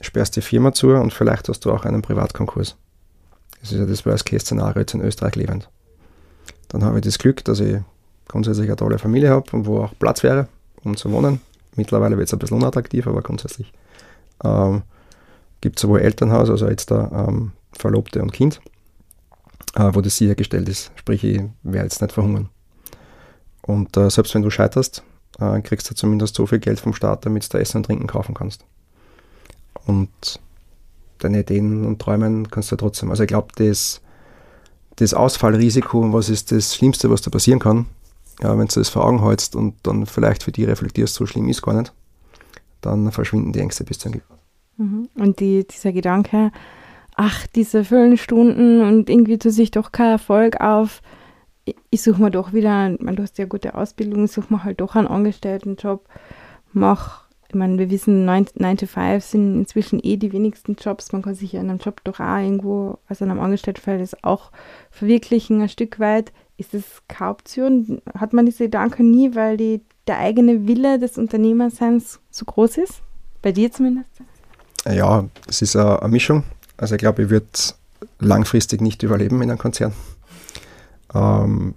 sperrst 0.00 0.36
die 0.36 0.42
Firma 0.42 0.72
zu 0.72 0.90
und 0.90 1.12
vielleicht 1.12 1.48
hast 1.48 1.64
du 1.64 1.72
auch 1.72 1.84
einen 1.84 2.02
Privatkonkurs. 2.02 2.76
Das 3.60 3.72
ist 3.72 3.78
ja 3.78 3.86
das 3.86 4.04
Worst-Case-Szenario 4.04 4.80
jetzt 4.80 4.94
in 4.94 5.00
Österreich 5.00 5.36
lebend. 5.36 5.68
Dann 6.68 6.84
habe 6.84 6.98
ich 6.98 7.04
das 7.04 7.18
Glück, 7.18 7.44
dass 7.44 7.60
ich 7.60 7.78
grundsätzlich 8.28 8.68
eine 8.68 8.76
tolle 8.76 8.98
Familie 8.98 9.30
habe 9.30 9.50
und 9.52 9.66
wo 9.66 9.82
auch 9.82 9.92
Platz 9.98 10.22
wäre, 10.22 10.48
um 10.82 10.96
zu 10.96 11.10
wohnen. 11.10 11.40
Mittlerweile 11.74 12.16
wird 12.16 12.28
es 12.28 12.32
ein 12.32 12.38
bisschen 12.38 12.56
unattraktiv, 12.56 13.06
aber 13.06 13.22
grundsätzlich 13.22 13.72
ähm, 14.44 14.82
gibt 15.60 15.78
es 15.78 15.82
sowohl 15.82 16.00
Elternhaus, 16.00 16.50
also 16.50 16.68
jetzt 16.68 16.90
da 16.90 17.26
ähm, 17.28 17.52
Verlobte 17.72 18.22
und 18.22 18.32
Kind 18.32 18.60
äh, 19.76 19.94
wo 19.94 20.00
das 20.00 20.16
sichergestellt 20.16 20.68
ist. 20.68 20.90
Sprich, 20.96 21.22
ich 21.22 21.42
werde 21.62 21.86
jetzt 21.86 22.00
nicht 22.00 22.12
verhungern. 22.12 22.48
Und 23.62 23.96
äh, 23.96 24.10
selbst 24.10 24.34
wenn 24.34 24.42
du 24.42 24.50
scheiterst, 24.50 25.02
äh, 25.38 25.60
kriegst 25.60 25.90
du 25.90 25.94
zumindest 25.94 26.34
so 26.34 26.46
viel 26.46 26.58
Geld 26.58 26.80
vom 26.80 26.94
Staat, 26.94 27.26
damit 27.26 27.52
du 27.52 27.58
Essen 27.58 27.78
und 27.78 27.86
Trinken 27.86 28.06
kaufen 28.06 28.34
kannst. 28.34 28.64
Und 29.86 30.40
deine 31.18 31.40
Ideen 31.40 31.84
und 31.84 32.00
Träumen 32.00 32.50
kannst 32.50 32.72
du 32.72 32.76
trotzdem. 32.76 33.10
Also 33.10 33.22
ich 33.22 33.28
glaube, 33.28 33.48
das, 33.56 34.00
das 34.96 35.14
Ausfallrisiko, 35.14 36.12
was 36.12 36.28
ist 36.28 36.52
das 36.52 36.74
Schlimmste, 36.74 37.10
was 37.10 37.22
da 37.22 37.30
passieren 37.30 37.58
kann, 37.58 37.86
ja, 38.42 38.56
wenn 38.58 38.66
du 38.66 38.74
das 38.74 38.88
vor 38.88 39.04
Augen 39.04 39.24
hältst 39.24 39.56
und 39.56 39.74
dann 39.82 40.06
vielleicht 40.06 40.42
für 40.42 40.52
die 40.52 40.64
reflektierst, 40.64 41.14
so 41.14 41.26
schlimm 41.26 41.48
ist 41.48 41.62
gar 41.62 41.74
nicht, 41.74 41.92
dann 42.80 43.10
verschwinden 43.10 43.52
die 43.52 43.60
Ängste 43.60 43.84
bis 43.84 43.98
zum 43.98 44.12
Ende. 44.12 44.24
Mhm. 44.76 45.08
Und 45.14 45.40
die, 45.40 45.66
dieser 45.66 45.92
Gedanke, 45.92 46.52
ach, 47.14 47.46
diese 47.54 47.84
vielen 47.84 48.18
Stunden 48.18 48.82
und 48.82 49.08
irgendwie 49.08 49.38
tut 49.38 49.52
sich 49.52 49.70
doch 49.70 49.90
kein 49.92 50.10
Erfolg 50.10 50.60
auf. 50.60 51.00
Ich 51.90 52.02
suche 52.02 52.22
mir 52.22 52.30
doch 52.30 52.52
wieder, 52.52 52.94
man, 53.00 53.16
du 53.16 53.22
hast 53.22 53.38
ja 53.38 53.46
gute 53.46 53.74
Ausbildung, 53.74 54.26
ich 54.26 54.32
suche 54.32 54.52
mir 54.52 54.64
halt 54.64 54.80
doch 54.80 54.94
einen 54.94 55.08
Angestelltenjob. 55.08 56.06
mache. 56.72 57.25
Ich 57.48 57.54
meine, 57.54 57.78
wir 57.78 57.90
wissen, 57.90 58.24
9, 58.24 58.46
9 58.54 58.76
to 58.76 58.86
5 58.86 59.24
sind 59.24 59.58
inzwischen 59.58 60.00
eh 60.02 60.16
die 60.16 60.32
wenigsten 60.32 60.74
Jobs. 60.74 61.12
Man 61.12 61.22
kann 61.22 61.34
sich 61.34 61.54
in 61.54 61.60
einem 61.60 61.78
Job 61.78 62.00
doch 62.04 62.20
auch 62.20 62.38
irgendwo, 62.38 62.98
also 63.06 63.24
in 63.24 63.30
einem 63.30 63.40
Angestelltenverhältnis 63.40 64.16
auch 64.22 64.50
verwirklichen, 64.90 65.60
ein 65.62 65.68
Stück 65.68 66.00
weit. 66.00 66.32
Ist 66.56 66.74
das 66.74 66.82
keine 67.08 67.30
Option? 67.30 68.00
Hat 68.18 68.32
man 68.32 68.46
diese 68.46 68.64
Gedanken 68.64 69.10
nie, 69.10 69.34
weil 69.34 69.56
die, 69.56 69.82
der 70.06 70.18
eigene 70.18 70.66
Wille 70.66 70.98
des 70.98 71.18
Unternehmerseins 71.18 72.20
so 72.30 72.44
groß 72.44 72.78
ist? 72.78 73.02
Bei 73.42 73.52
dir 73.52 73.70
zumindest? 73.70 74.10
Ja, 74.90 75.24
es 75.46 75.62
ist 75.62 75.76
eine, 75.76 76.00
eine 76.00 76.10
Mischung. 76.10 76.44
Also 76.76 76.94
ich 76.94 76.98
glaube, 76.98 77.24
ich 77.24 77.30
würde 77.30 77.46
langfristig 78.18 78.80
nicht 78.80 79.02
überleben 79.02 79.42
in 79.42 79.50
einem 79.50 79.58
Konzern. 79.58 79.92
Ähm, 81.14 81.74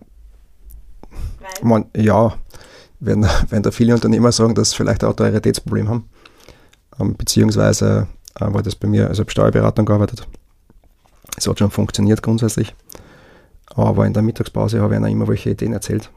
man, 1.62 1.86
ja, 1.96 2.34
werden, 3.00 3.24
werden 3.50 3.64
da 3.64 3.72
viele 3.72 3.94
Unternehmer 3.94 4.32
sagen, 4.32 4.56
dass 4.56 4.72
sie 4.72 4.78
vielleicht 4.78 5.04
ein 5.04 5.10
Autoritätsproblem 5.10 5.90
haben. 5.90 6.10
Ähm, 7.00 7.16
beziehungsweise 7.16 8.08
äh, 8.40 8.54
war 8.54 8.62
das 8.62 8.76
bei 8.76 8.88
mir, 8.88 9.08
also 9.08 9.22
ich 9.22 9.26
habe 9.26 9.32
Steuerberatung 9.32 9.86
gearbeitet. 9.86 10.28
Es 11.38 11.48
hat 11.48 11.60
schon 11.60 11.72
funktioniert 11.72 12.22
grundsätzlich. 12.22 12.76
Aber 13.68 14.06
in 14.06 14.14
der 14.14 14.24
Mittagspause 14.24 14.82
habe 14.82 14.94
ich 14.94 14.98
einer 14.98 15.10
immer 15.10 15.28
welche 15.28 15.52
Ideen 15.52 15.74
erzählt. 15.74 16.10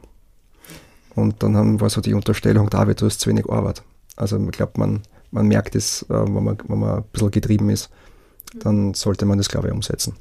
Und 1.15 1.43
dann 1.43 1.55
haben, 1.55 1.79
war 1.79 1.89
so 1.89 2.01
die 2.01 2.13
Unterstellung, 2.13 2.69
David, 2.69 3.01
du 3.01 3.05
hast 3.05 3.19
zu 3.19 3.29
wenig 3.29 3.47
Arbeit. 3.47 3.83
Also 4.15 4.37
ich 4.37 4.51
glaube, 4.51 4.73
man, 4.77 5.01
man 5.31 5.47
merkt 5.47 5.75
es, 5.75 6.03
äh, 6.03 6.13
wenn, 6.13 6.43
man, 6.43 6.57
wenn 6.67 6.79
man 6.79 6.97
ein 6.97 7.03
bisschen 7.11 7.31
getrieben 7.31 7.69
ist, 7.69 7.89
dann 8.55 8.93
sollte 8.93 9.25
man 9.25 9.37
das, 9.37 9.49
glaube 9.49 9.67
ich, 9.67 9.73
umsetzen. 9.73 10.15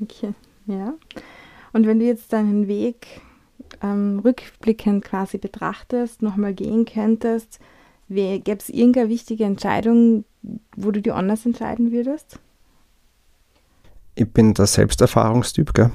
Okay, 0.00 0.34
ja. 0.66 0.94
Und 1.72 1.86
wenn 1.86 1.98
du 1.98 2.06
jetzt 2.06 2.32
deinen 2.32 2.68
Weg 2.68 3.20
ähm, 3.82 4.20
rückblickend 4.24 5.04
quasi 5.04 5.38
betrachtest, 5.38 6.22
nochmal 6.22 6.54
gehen 6.54 6.84
könntest, 6.84 7.58
gäbe 8.08 8.58
es 8.58 8.68
irgendeine 8.68 9.08
wichtige 9.08 9.44
Entscheidung, 9.44 10.24
wo 10.76 10.90
du 10.90 11.02
dich 11.02 11.12
anders 11.12 11.44
entscheiden 11.46 11.92
würdest? 11.92 12.38
Ich 14.14 14.30
bin 14.30 14.54
der 14.54 14.66
Selbsterfahrungstyp, 14.66 15.74
gell? 15.74 15.90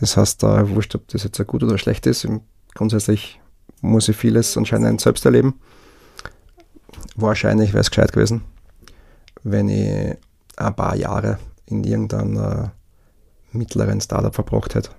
Das 0.00 0.16
heißt, 0.16 0.42
da 0.42 0.68
wurscht, 0.70 0.94
ob 0.94 1.08
das 1.08 1.24
jetzt 1.24 1.46
gut 1.46 1.62
oder 1.62 1.78
schlecht 1.78 2.06
ist. 2.06 2.26
Grundsätzlich 2.74 3.40
muss 3.80 4.08
ich 4.08 4.16
vieles 4.16 4.56
anscheinend 4.56 5.00
selbst 5.00 5.24
erleben. 5.24 5.60
Wahrscheinlich 7.16 7.72
wäre 7.72 7.80
es 7.80 7.90
gescheit 7.90 8.12
gewesen, 8.12 8.42
wenn 9.42 9.68
ich 9.68 10.16
ein 10.56 10.76
paar 10.76 10.96
Jahre 10.96 11.38
in 11.66 11.84
irgendeiner 11.84 12.72
mittleren 13.52 14.00
Startup 14.00 14.34
verbracht 14.34 14.74
hätte 14.74 14.90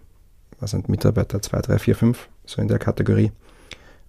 was 0.60 0.72
sind 0.72 0.89
Mitarbeiter 0.89 1.41
2, 1.41 1.62
3, 1.62 1.80
4, 1.80 1.95
5, 1.95 2.30
so 2.45 2.62
in 2.62 2.68
der 2.68 2.80
Kategorie, 2.80 3.32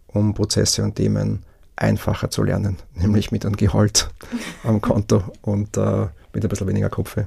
um 0.06 0.34
Prozesse 0.34 0.82
und 0.82 0.96
Themen 0.96 1.44
einfacher 1.76 2.30
zu 2.30 2.42
lernen, 2.42 2.76
nämlich 2.94 3.32
mit 3.32 3.44
einem 3.44 3.56
Gehalt 3.56 4.08
am 4.64 4.80
Konto 4.80 5.22
und 5.42 5.76
äh, 5.76 6.06
mit 6.32 6.44
ein 6.44 6.48
bisschen 6.48 6.66
weniger 6.66 6.90
Kopf. 6.90 7.16
Mhm. 7.16 7.24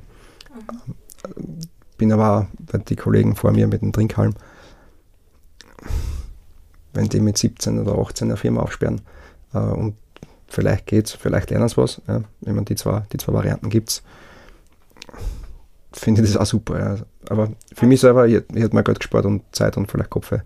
Bin 1.98 2.14
aber 2.14 2.48
auch, 2.74 2.78
die 2.88 2.96
Kollegen 2.96 3.36
vor 3.36 3.52
mir 3.52 3.68
mit 3.68 3.82
dem 3.82 3.92
Trinkhalm, 3.92 4.34
wenn 6.94 7.10
die 7.10 7.20
mit 7.20 7.38
17 7.38 7.80
oder 7.80 7.98
18 8.00 8.28
eine 8.28 8.38
Firma 8.38 8.62
aufsperren 8.62 9.02
äh, 9.54 9.60
und 9.60 9.96
vielleicht 10.48 10.88
geht's, 10.88 11.12
vielleicht 11.12 11.50
lernen 11.50 11.68
sie 11.68 11.78
was, 11.78 12.02
ja, 12.08 12.24
wenn 12.42 12.56
man 12.56 12.66
die 12.66 12.76
zwei, 12.76 13.06
die 13.12 13.18
zwei 13.18 13.34
Varianten 13.34 13.70
gibt 13.70 14.02
finde 15.94 16.22
ich 16.22 16.34
das 16.34 16.38
auch 16.38 16.46
super. 16.46 16.80
Ja. 16.80 16.96
Aber 17.30 17.50
für 17.74 17.86
mich 17.86 18.00
selber, 18.00 18.28
ich, 18.28 18.36
ich 18.36 18.62
hätte 18.62 18.76
mir 18.76 18.84
Geld 18.84 19.00
gespart 19.00 19.26
und 19.26 19.44
Zeit 19.52 19.78
und 19.78 19.90
vielleicht 19.90 20.10
Kopf, 20.10 20.32
äh, 20.32 20.40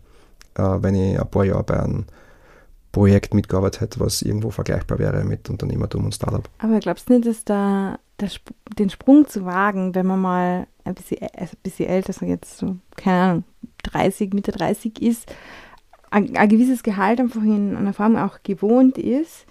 wenn 0.56 0.96
ich 0.96 1.20
ein 1.20 1.28
paar 1.30 1.46
Jahre 1.46 1.64
bei 1.64 1.80
einem 1.80 2.06
Projekt 2.92 3.34
mitgearbeitet 3.34 3.82
hätte, 3.82 4.00
was 4.00 4.22
irgendwo 4.22 4.52
vergleichbar 4.52 5.00
wäre 5.00 5.24
mit 5.24 5.50
Unternehmertum 5.50 6.06
und 6.06 6.14
Startup. 6.14 6.48
Aber 6.60 6.80
glaubst 6.80 7.10
du 7.10 7.14
nicht, 7.14 7.28
dass 7.28 7.44
da 7.44 8.00
Sp 8.22 8.56
den 8.78 8.90
Sprung 8.90 9.28
zu 9.28 9.46
wagen, 9.46 9.96
wenn 9.96 10.06
man 10.06 10.22
mal 10.22 10.68
ein 10.86 10.94
bisschen, 10.94 11.18
also 11.36 11.56
ein 11.56 11.64
bisschen 11.64 11.90
älter, 11.90 12.14
so 12.14 12.26
jetzt 12.26 12.58
so, 12.58 12.78
keine 12.96 13.18
Ahnung, 13.18 13.44
30, 13.84 14.34
Mitte 14.34 14.52
30 14.52 15.02
ist, 15.02 15.34
ein, 16.12 16.36
ein 16.38 16.50
gewisses 16.50 16.84
Gehalt 16.84 17.20
einfach 17.20 17.42
in 17.42 17.76
einer 17.76 17.94
Form 17.94 18.16
auch 18.16 18.44
gewohnt 18.44 18.98
ist, 18.98 19.46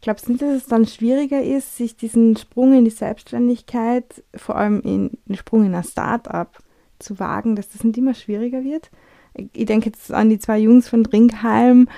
Glaubst 0.00 0.28
du 0.28 0.32
nicht, 0.32 0.42
dass 0.42 0.54
es 0.54 0.66
dann 0.66 0.86
schwieriger 0.86 1.42
ist, 1.42 1.76
sich 1.76 1.96
diesen 1.96 2.36
Sprung 2.36 2.72
in 2.72 2.84
die 2.84 2.90
Selbstständigkeit, 2.90 4.22
vor 4.36 4.56
allem 4.56 4.80
in 4.82 5.18
den 5.26 5.36
Sprung 5.36 5.64
in 5.64 5.74
ein 5.74 5.82
Start-up 5.82 6.58
zu 7.00 7.18
wagen, 7.18 7.56
dass 7.56 7.70
das 7.70 7.82
nicht 7.82 7.98
immer 7.98 8.14
schwieriger 8.14 8.62
wird? 8.62 8.90
Ich 9.34 9.66
denke 9.66 9.86
jetzt 9.86 10.12
an 10.12 10.30
die 10.30 10.38
zwei 10.38 10.58
Jungs 10.58 10.88
von 10.88 11.02
Drinkheim. 11.02 11.88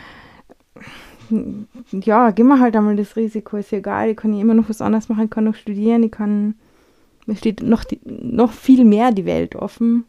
Ja, 1.93 2.31
gehen 2.31 2.49
wir 2.49 2.59
halt 2.59 2.75
einmal 2.75 2.97
das 2.97 3.17
Risiko, 3.17 3.59
ist 3.59 3.71
ja 3.71 3.79
egal, 3.79 4.11
ich 4.11 4.17
kann 4.17 4.39
immer 4.39 4.55
noch 4.55 4.69
was 4.69 4.81
anderes 4.81 5.09
machen, 5.09 5.25
ich 5.25 5.31
kann 5.31 5.45
noch 5.45 5.55
studieren, 5.55 6.03
ich 6.03 6.11
kann, 6.11 6.55
mir 7.27 7.37
steht 7.37 7.63
noch, 7.63 7.85
die, 7.85 8.01
noch 8.05 8.51
viel 8.51 8.85
mehr 8.85 9.13
die 9.13 9.27
Welt 9.27 9.55
offen. 9.55 10.07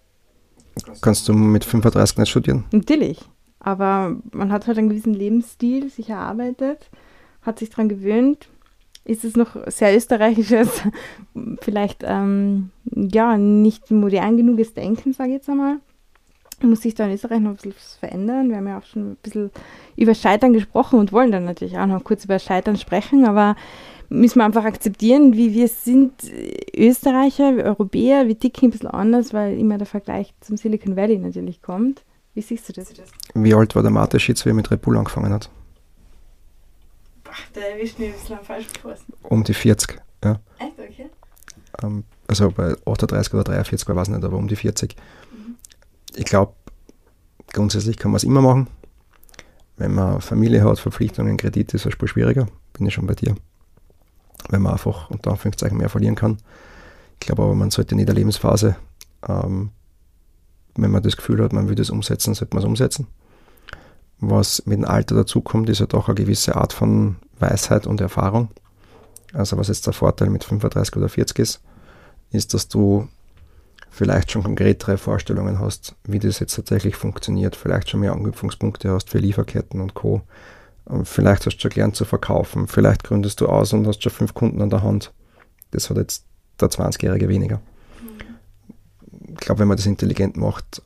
Kannst 1.02 1.28
du 1.28 1.34
mit 1.34 1.64
35 1.64 2.18
nicht 2.18 2.30
studieren? 2.30 2.64
Natürlich, 2.72 3.20
aber 3.60 4.16
man 4.32 4.52
hat 4.52 4.66
halt 4.66 4.80
einen 4.80 4.90
gewissen 4.90 5.14
Lebensstil 5.14 5.90
sich 5.90 6.10
erarbeitet 6.10 6.90
hat 7.42 7.60
sich 7.60 7.70
daran 7.70 7.90
gewöhnt. 7.90 8.48
Ist 9.04 9.24
es 9.24 9.36
noch 9.36 9.56
sehr 9.68 9.96
österreichisches, 9.96 10.82
vielleicht 11.62 12.04
ähm, 12.06 12.70
ja 12.86 13.38
nicht 13.38 13.90
modern 13.90 14.38
genuges 14.38 14.74
Denken, 14.74 15.14
sage 15.14 15.30
ich 15.30 15.36
jetzt 15.36 15.50
einmal. 15.50 15.78
Muss 16.62 16.82
sich 16.82 16.94
da 16.94 17.06
in 17.06 17.14
Österreich 17.14 17.40
noch 17.40 17.52
ein 17.52 17.56
bisschen 17.56 17.74
was 17.76 17.96
verändern. 17.96 18.50
Wir 18.50 18.58
haben 18.58 18.68
ja 18.68 18.78
auch 18.78 18.86
schon 18.86 19.14
ein 19.14 19.18
bisschen 19.24 19.50
über 19.96 20.14
Scheitern 20.14 20.54
gesprochen 20.54 21.00
und 21.00 21.12
wollen 21.12 21.32
dann 21.32 21.46
natürlich 21.46 21.80
auch 21.80 21.88
noch 21.88 22.04
kurz 22.04 22.26
über 22.26 22.38
Scheitern 22.38 22.78
sprechen, 22.78 23.26
aber 23.26 23.56
müssen 24.10 24.40
wir 24.40 24.46
einfach 24.46 24.66
akzeptieren, 24.66 25.34
wie 25.34 25.54
wir 25.54 25.68
sind 25.68 26.12
Österreicher, 26.76 27.56
wir 27.56 27.64
Europäer, 27.64 28.28
wir 28.28 28.38
ticken 28.38 28.68
ein 28.68 28.72
bisschen 28.72 28.90
anders, 28.90 29.34
weil 29.34 29.58
immer 29.58 29.80
der 29.80 29.88
Vergleich 29.88 30.34
zum 30.42 30.58
Silicon 30.58 30.96
Valley 30.96 31.18
natürlich 31.18 31.62
kommt. 31.62 32.04
Wie 32.34 32.42
siehst 32.42 32.70
du 32.70 32.74
das? 32.74 32.94
Wie 33.34 33.54
alt 33.54 33.76
war 33.76 33.82
der 33.82 33.92
Mateschitz, 33.92 34.46
wie 34.46 34.50
er 34.50 34.54
mit 34.54 34.70
Red 34.70 34.82
Bull 34.82 34.98
angefangen 34.98 35.34
hat? 35.34 35.50
Ach, 37.42 37.52
der 37.54 37.74
erwischt 37.74 38.00
mich 38.00 38.10
ein 38.10 38.20
bisschen 38.20 38.38
am 38.38 38.46
falschen 38.46 38.76
Fuß. 38.82 39.00
Um 39.24 39.44
die 39.44 39.54
40, 39.54 40.00
ja. 40.24 40.40
Echt, 40.60 40.80
okay. 40.80 41.10
Ähm, 41.82 42.04
also 42.28 42.52
bei 42.52 42.76
38 42.86 43.34
oder 43.34 43.44
43, 43.44 43.88
ich 43.88 43.96
weiß 43.96 44.10
nicht, 44.10 44.24
aber 44.24 44.38
um 44.38 44.48
die 44.48 44.56
40. 44.56 44.96
Mhm. 45.32 45.56
Ich 46.16 46.26
glaube, 46.26 46.54
grundsätzlich 47.54 47.98
kann 47.98 48.12
man 48.12 48.18
es 48.18 48.24
immer 48.24 48.42
machen. 48.42 48.68
Wenn 49.78 49.94
man 49.94 50.22
Familie 50.22 50.64
hat, 50.64 50.80
Verpflichtungen, 50.80 51.38
Kredit 51.38 51.74
ist 51.74 51.86
ein 51.86 51.92
Spiel 51.92 52.08
schwieriger, 52.08 52.48
bin 52.74 52.86
ich 52.86 52.94
schon 52.94 53.08
bei 53.08 53.16
dir. 53.16 53.36
Wenn 54.50 54.62
man 54.62 54.74
einfach 54.74 55.10
unter 55.10 55.32
Anführungszeichen 55.32 55.78
mehr 55.78 55.90
verlieren 55.90 56.16
kann. 56.16 56.38
Ich 57.20 57.28
glaube 57.28 57.44
aber, 57.44 57.56
man 57.56 57.72
sollte 57.72 57.94
in 57.94 58.00
jeder 58.00 58.14
Lebensphase, 58.14 58.76
ähm, 59.28 59.72
wenn 60.76 60.92
man 60.92 61.04
das 61.04 61.18
Gefühl 61.18 61.44
hat, 61.44 61.54
man 61.54 61.68
will 61.68 61.76
das 61.76 61.90
umsetzen, 61.90 62.34
sollte 62.34 62.56
man 62.56 62.64
es 62.64 62.68
umsetzen 62.68 63.08
was 64.22 64.66
mit 64.66 64.78
dem 64.78 64.86
Alter 64.86 65.16
dazukommt, 65.16 65.68
ist 65.70 65.80
ja 65.80 65.88
doch 65.88 66.08
eine 66.08 66.16
gewisse 66.16 66.56
Art 66.56 66.72
von 66.74 67.18
Weisheit 67.42 67.88
und 67.88 68.02
Erfahrung. 68.02 68.50
Also 69.34 69.58
was 69.58 69.70
jetzt 69.70 69.86
der 69.88 69.94
Vorteil 69.94 70.30
mit 70.30 70.44
35 70.44 70.96
oder 70.98 71.10
40 71.10 71.40
ist, 71.40 71.62
ist, 72.32 72.54
dass 72.54 72.68
du 72.68 73.08
vielleicht 73.90 74.32
schon 74.32 74.44
konkretere 74.44 74.98
Vorstellungen 74.98 75.60
hast, 75.60 75.96
wie 76.04 76.20
das 76.20 76.40
jetzt 76.40 76.56
tatsächlich 76.56 76.96
funktioniert, 76.96 77.56
vielleicht 77.56 77.90
schon 77.90 78.00
mehr 78.00 78.14
Anknüpfungspunkte 78.14 78.90
hast 78.90 79.10
für 79.10 79.20
Lieferketten 79.20 79.82
und 79.82 79.94
Co. 79.94 80.22
Vielleicht 81.04 81.46
hast 81.46 81.58
du 81.58 81.62
schon 81.62 81.72
gelernt 81.72 81.96
zu 81.96 82.06
verkaufen, 82.06 82.68
vielleicht 82.68 83.04
gründest 83.04 83.40
du 83.42 83.48
aus 83.48 83.74
und 83.74 83.86
hast 83.88 84.02
schon 84.02 84.12
fünf 84.12 84.34
Kunden 84.34 84.62
an 84.62 84.70
der 84.70 84.82
Hand. 84.82 85.14
Das 85.72 85.90
hat 85.90 85.98
jetzt 85.98 86.26
der 86.60 86.70
20-Jährige 86.70 87.30
weniger. 87.30 87.62
Ich 89.30 89.38
glaube, 89.38 89.60
wenn 89.60 89.68
man 89.68 89.78
das 89.78 89.86
intelligent 89.86 90.38
macht, 90.38 90.82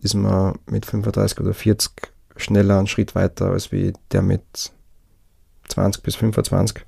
ist 0.00 0.14
man 0.14 0.58
mit 0.66 0.86
35 0.86 1.40
oder 1.40 1.54
40 1.54 1.92
schneller 2.36 2.78
einen 2.78 2.86
Schritt 2.86 3.14
weiter 3.14 3.50
als 3.50 3.72
wie 3.72 3.92
der 4.12 4.22
mit 4.22 4.72
20 5.68 6.02
bis 6.02 6.16
25, 6.16 6.84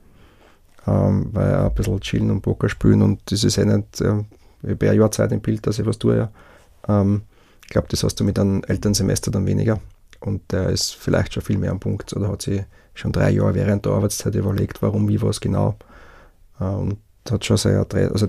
ähm, 0.86 1.28
weil 1.32 1.50
er 1.50 1.64
ein 1.66 1.74
bisschen 1.74 2.00
chillen 2.00 2.30
und 2.30 2.42
Poker 2.42 2.68
spielen 2.68 3.02
und 3.02 3.20
das 3.30 3.44
ist 3.44 3.58
eh 3.58 3.64
nicht, 3.64 4.00
äh, 4.00 4.24
ich 4.62 4.70
habe 4.70 4.90
ein 4.90 4.98
Jahr 4.98 5.10
Zeit 5.10 5.32
im 5.32 5.40
Bild, 5.40 5.66
dass 5.66 5.78
ich 5.78 5.86
was 5.86 5.98
tue. 5.98 6.16
Ja. 6.16 6.30
Ähm, 6.88 7.22
ich 7.64 7.70
glaube, 7.70 7.88
das 7.88 8.02
hast 8.02 8.16
du 8.16 8.24
mit 8.24 8.38
einem 8.38 8.62
Elternsemester 8.64 9.30
dann 9.30 9.46
weniger 9.46 9.80
und 10.20 10.52
der 10.52 10.70
ist 10.70 10.94
vielleicht 10.94 11.34
schon 11.34 11.42
viel 11.42 11.58
mehr 11.58 11.70
am 11.70 11.80
Punkt 11.80 12.12
oder 12.14 12.28
hat 12.28 12.42
sich 12.42 12.62
schon 12.94 13.12
drei 13.12 13.30
Jahre 13.30 13.54
während 13.54 13.86
der 13.86 13.92
Arbeitszeit 13.92 14.34
überlegt, 14.34 14.82
warum, 14.82 15.08
wie, 15.08 15.22
was 15.22 15.40
genau 15.40 15.76
äh, 16.58 16.64
und 16.64 16.98
hat 17.30 17.44
schon 17.44 17.56
sehr, 17.56 17.86
also 17.94 18.28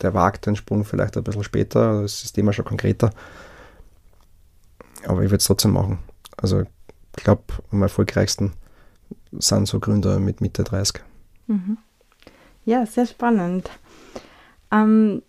der 0.00 0.14
wagt 0.14 0.46
den 0.46 0.56
Sprung 0.56 0.84
vielleicht 0.84 1.16
ein 1.16 1.22
bisschen 1.24 1.44
später, 1.44 2.02
das 2.02 2.24
ist 2.24 2.36
das 2.36 2.54
schon 2.54 2.64
konkreter, 2.64 3.10
aber 5.04 5.22
ich 5.22 5.30
würde 5.30 5.36
es 5.36 5.44
trotzdem 5.44 5.72
machen. 5.72 5.98
Also 6.36 6.62
ich 7.16 7.24
glaube, 7.24 7.42
am 7.70 7.82
erfolgreichsten 7.82 8.52
sind 9.32 9.66
so 9.66 9.80
Gründer 9.80 10.18
mit 10.18 10.40
Mitte 10.40 10.64
30. 10.64 11.02
Mhm. 11.46 11.78
Ja, 12.64 12.86
sehr 12.86 13.06
spannend. 13.06 13.70
Ähm, 14.70 15.22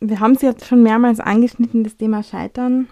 wir 0.00 0.20
haben 0.20 0.32
es 0.32 0.42
jetzt 0.42 0.66
schon 0.66 0.82
mehrmals 0.82 1.20
angeschnitten, 1.20 1.84
das 1.84 1.96
Thema 1.96 2.22
Scheitern. 2.22 2.88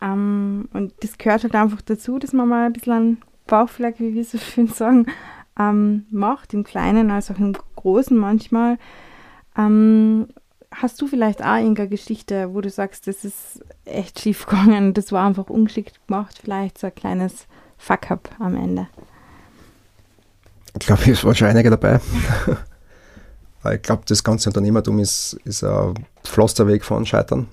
Ähm, 0.00 0.68
und 0.72 0.94
das 1.00 1.18
gehört 1.18 1.42
halt 1.42 1.54
einfach 1.54 1.82
dazu, 1.82 2.18
dass 2.18 2.32
man 2.32 2.48
mal 2.48 2.66
ein 2.66 2.72
bisschen 2.72 2.92
einen 2.92 3.18
Bauchfleck, 3.46 3.98
wie 3.98 4.14
wir 4.14 4.24
so 4.24 4.38
schön 4.38 4.68
sagen, 4.68 5.06
ähm, 5.58 6.06
macht, 6.10 6.54
im 6.54 6.64
Kleinen 6.64 7.10
als 7.10 7.30
auch 7.30 7.38
im 7.38 7.56
Großen 7.76 8.16
manchmal. 8.16 8.78
Ähm, 9.56 10.28
hast 10.74 11.00
du 11.00 11.06
vielleicht 11.06 11.42
auch 11.42 11.56
irgendeine 11.56 11.88
Geschichte, 11.88 12.52
wo 12.54 12.60
du 12.60 12.70
sagst, 12.70 13.06
das 13.06 13.24
ist 13.24 13.64
echt 13.84 14.20
schief 14.20 14.46
gegangen, 14.46 14.94
das 14.94 15.12
war 15.12 15.26
einfach 15.26 15.48
ungeschickt 15.48 16.06
gemacht, 16.06 16.38
vielleicht 16.42 16.78
so 16.78 16.88
ein 16.88 16.94
kleines 16.94 17.46
Fuck-up 17.78 18.30
am 18.38 18.56
Ende? 18.56 18.88
Ich 20.78 20.86
glaube, 20.86 21.10
es 21.10 21.24
waren 21.24 21.34
schon 21.34 21.48
einige 21.48 21.70
dabei. 21.70 22.00
ich 23.72 23.82
glaube, 23.82 24.02
das 24.06 24.22
ganze 24.22 24.50
Unternehmertum 24.50 24.98
ist, 24.98 25.34
ist 25.44 25.64
ein 25.64 25.94
Pflasterweg 26.24 26.84
von 26.84 27.06
Scheitern. 27.06 27.48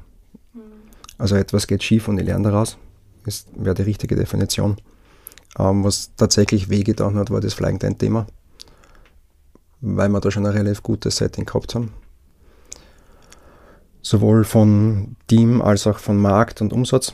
Also 1.17 1.35
etwas 1.35 1.67
geht 1.67 1.83
schief 1.83 2.07
und 2.07 2.19
ich 2.19 2.25
lerne 2.25 2.49
daraus. 2.49 2.77
Das 3.25 3.45
wäre 3.55 3.75
die 3.75 3.83
richtige 3.83 4.15
Definition. 4.15 4.77
Ähm, 5.57 5.83
was 5.83 6.11
tatsächlich 6.15 6.69
wehgetan 6.69 7.15
hat, 7.15 7.29
war 7.29 7.39
das 7.39 7.53
fliegende 7.53 7.87
Endthema, 7.87 8.27
weil 9.81 10.09
wir 10.09 10.19
da 10.19 10.31
schon 10.31 10.45
ein 10.45 10.51
relativ 10.51 10.83
gutes 10.83 11.17
Setting 11.17 11.45
gehabt 11.45 11.75
haben. 11.75 11.93
Sowohl 14.01 14.43
von 14.43 15.15
Team 15.27 15.61
als 15.61 15.87
auch 15.87 15.99
von 15.99 16.17
Markt 16.17 16.59
und 16.61 16.73
Umsatz. 16.73 17.13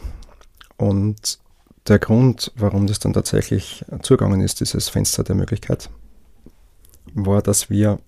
Und 0.78 1.40
der 1.88 2.00
Grund, 2.00 2.52
warum 2.56 2.88
das 2.88 3.00
dann 3.00 3.14
tatsächlich 3.14 3.84
zugegangen 4.02 4.42
ist, 4.42 4.60
dieses 4.60 4.90
Fenster 4.90 5.24
der 5.24 5.36
Möglichkeit, 5.36 5.90
war, 7.14 7.42
dass 7.42 7.70
wir, 7.70 8.00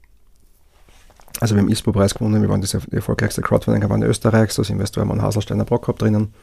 also 1.39 1.55
wir 1.55 1.61
haben 1.61 1.69
ISPO-Preis 1.69 2.13
gewonnen, 2.13 2.41
wir 2.41 2.49
waren 2.49 2.61
das 2.61 2.73
erfolgreichste 2.73 3.41
Crowdfunding-Kampagne 3.41 4.05
Österreichs, 4.05 4.59
als 4.59 4.69
Investor 4.69 5.03
einen 5.03 5.21
Haselsteiner 5.21 5.65
Brock 5.65 5.83
gehabt 5.83 6.01
drinnen. 6.01 6.33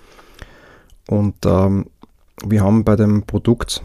Und 1.08 1.36
ähm, 1.46 1.86
wir 2.44 2.62
haben 2.62 2.84
bei 2.84 2.96
dem 2.96 3.22
Produkt, 3.22 3.82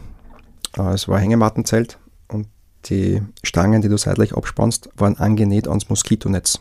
äh, 0.77 0.93
es 0.93 1.07
war 1.07 1.17
ein 1.17 1.21
Hängemattenzelt 1.21 1.99
und 2.27 2.47
die 2.85 3.21
Stangen, 3.43 3.81
die 3.81 3.89
du 3.89 3.97
seitlich 3.97 4.35
abspannst, 4.35 4.89
waren 4.97 5.17
angenäht 5.17 5.67
ans 5.67 5.89
Moskitonetz. 5.89 6.59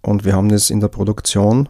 Und 0.00 0.24
wir 0.24 0.34
haben 0.34 0.48
das 0.48 0.70
in 0.70 0.80
der 0.80 0.88
Produktion, 0.88 1.68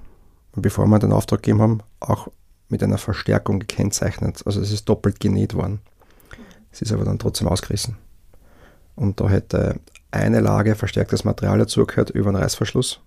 bevor 0.55 0.87
wir 0.87 0.99
den 0.99 1.13
Auftrag 1.13 1.43
gegeben 1.43 1.61
haben, 1.61 1.81
auch 2.01 2.29
mit 2.73 2.83
einer 2.83 2.99
Verstärkung 2.99 3.61
gekennzeichnet. 3.61 4.43
Also 4.47 4.61
es 4.61 4.73
ist 4.73 4.89
doppelt 4.89 5.21
genäht 5.21 5.55
worden. 5.55 5.81
Es 6.73 6.81
ist 6.81 6.91
aber 6.91 7.05
dann 7.05 7.19
trotzdem 7.19 7.47
ausgerissen. 7.47 7.99
Und 8.97 9.21
da 9.21 9.29
hätte 9.29 9.79
eine 10.11 10.41
Lage 10.41 10.75
verstärktes 10.75 11.25
Material 11.25 11.59
dazugehört 11.59 12.11
über 12.11 12.31
einen 12.31 12.43
Reißverschluss, 12.43 13.01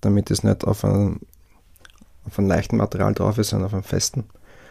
damit 0.00 0.30
es 0.30 0.42
nicht 0.42 0.64
auf 0.64 0.84
einem, 0.84 1.20
auf 2.24 2.38
einem 2.38 2.48
leichten 2.48 2.78
Material 2.78 3.12
drauf 3.12 3.36
ist, 3.36 3.50
sondern 3.50 3.66
auf 3.66 3.74
einem 3.74 3.84
festen. 3.84 4.24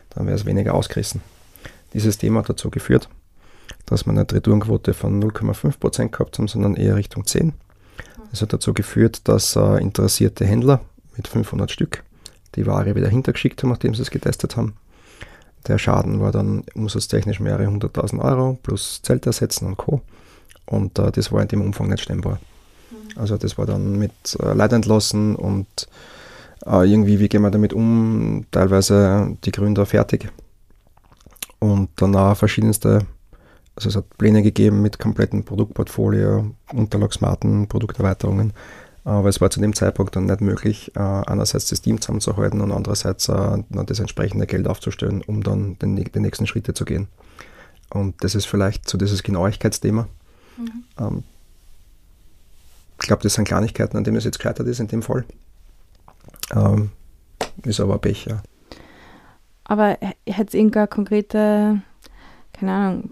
Dann 0.09 0.25
wäre 0.25 0.35
es 0.35 0.45
weniger 0.45 0.73
ausgerissen. 0.73 1.21
Dieses 1.93 2.17
Thema 2.17 2.39
hat 2.39 2.49
dazu 2.49 2.71
geführt, 2.71 3.09
dass 3.85 4.05
wir 4.05 4.11
eine 4.11 4.21
Retourenquote 4.21 4.95
von 4.95 5.21
0,5% 5.21 6.09
gehabt 6.09 6.37
haben, 6.39 6.47
sondern 6.47 6.75
eher 6.75 6.95
Richtung 6.95 7.27
10. 7.27 7.53
Das 8.31 8.41
hat 8.41 8.53
dazu 8.53 8.73
geführt, 8.73 9.27
dass 9.27 9.55
äh, 9.55 9.77
interessierte 9.77 10.45
Händler 10.45 10.81
mit 11.15 11.27
500 11.27 11.69
Stück 11.69 12.03
die 12.55 12.65
Ware 12.65 12.95
wieder 12.95 13.09
hintergeschickt 13.09 13.61
haben, 13.61 13.69
nachdem 13.69 13.95
sie 13.95 14.01
es 14.01 14.11
getestet 14.11 14.57
haben. 14.57 14.75
Der 15.67 15.77
Schaden 15.77 16.19
war 16.21 16.31
dann 16.31 16.63
umsatztechnisch 16.73 17.39
mehrere 17.39 17.67
hunderttausend 17.67 18.21
Euro 18.21 18.57
plus 18.63 19.01
Zelt 19.03 19.25
ersetzen 19.25 19.67
und 19.67 19.77
Co. 19.77 20.01
Und 20.65 20.97
äh, 20.97 21.11
das 21.11 21.31
war 21.31 21.41
in 21.41 21.47
dem 21.47 21.61
Umfang 21.61 21.89
nicht 21.89 22.03
stemmbar. 22.03 22.39
Mhm. 22.89 23.19
Also 23.19 23.37
das 23.37 23.57
war 23.57 23.65
dann 23.65 23.97
mit 23.97 24.11
äh, 24.39 24.53
Leid 24.53 24.73
entlassen 24.73 25.35
und 25.35 25.87
äh, 26.65 26.89
irgendwie, 26.89 27.19
wie 27.19 27.29
gehen 27.29 27.41
wir 27.41 27.51
damit 27.51 27.73
um? 27.73 28.45
Teilweise 28.51 29.37
die 29.43 29.51
Gründer 29.51 29.85
fertig. 29.85 30.29
Und 31.59 31.89
dann 31.97 32.15
auch 32.15 32.35
verschiedenste, 32.35 33.05
also 33.75 33.89
es 33.89 33.95
hat 33.95 34.17
Pläne 34.17 34.41
gegeben 34.41 34.81
mit 34.81 34.97
kompletten 34.97 35.43
Produktportfolio, 35.43 36.51
Unterlagsmarten, 36.73 37.67
Produkterweiterungen. 37.67 38.53
Aber 39.03 39.29
es 39.29 39.41
war 39.41 39.49
zu 39.49 39.59
dem 39.59 39.73
Zeitpunkt 39.73 40.15
dann 40.15 40.25
nicht 40.25 40.41
möglich, 40.41 40.91
äh, 40.95 40.99
einerseits 40.99 41.67
das 41.67 41.81
Team 41.81 41.99
zusammenzuhalten 41.99 42.61
und 42.61 42.71
andererseits 42.71 43.29
äh, 43.29 43.63
das 43.69 43.99
entsprechende 43.99 44.45
Geld 44.45 44.67
aufzustellen, 44.67 45.23
um 45.25 45.41
dann 45.43 45.77
den, 45.79 45.95
die 45.95 46.19
nächsten 46.19 46.45
Schritte 46.45 46.73
zu 46.73 46.85
gehen. 46.85 47.07
Und 47.89 48.23
das 48.23 48.35
ist 48.35 48.45
vielleicht 48.45 48.87
so 48.87 48.97
dieses 48.97 49.23
Genauigkeitsthema. 49.23 50.07
Mhm. 50.57 50.83
Ähm, 50.99 51.23
ich 53.01 53.07
glaube, 53.07 53.23
das 53.23 53.33
sind 53.33 53.45
Kleinigkeiten, 53.45 53.97
an 53.97 54.03
denen 54.03 54.17
es 54.17 54.23
jetzt 54.23 54.37
gescheitert 54.37 54.67
ist 54.67 54.79
in 54.79 54.87
dem 54.87 55.01
Fall. 55.01 55.25
Ähm, 56.53 56.91
ist 57.63 57.79
aber 57.79 57.97
Pech, 57.97 58.25
ja. 58.25 58.43
Aber 59.63 59.97
hätte 60.27 60.47
es 60.47 60.53
irgendeine 60.53 60.87
konkrete, 60.87 61.81
keine 62.53 62.71
Ahnung, 62.71 63.11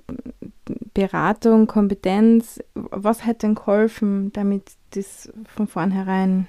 Beratung, 0.94 1.68
Kompetenz, 1.68 2.60
was 2.74 3.26
hätte 3.26 3.48
denn 3.48 3.56
geholfen, 3.56 4.32
damit 4.34 4.72
das 4.92 5.32
von 5.56 5.68
vornherein. 5.68 6.48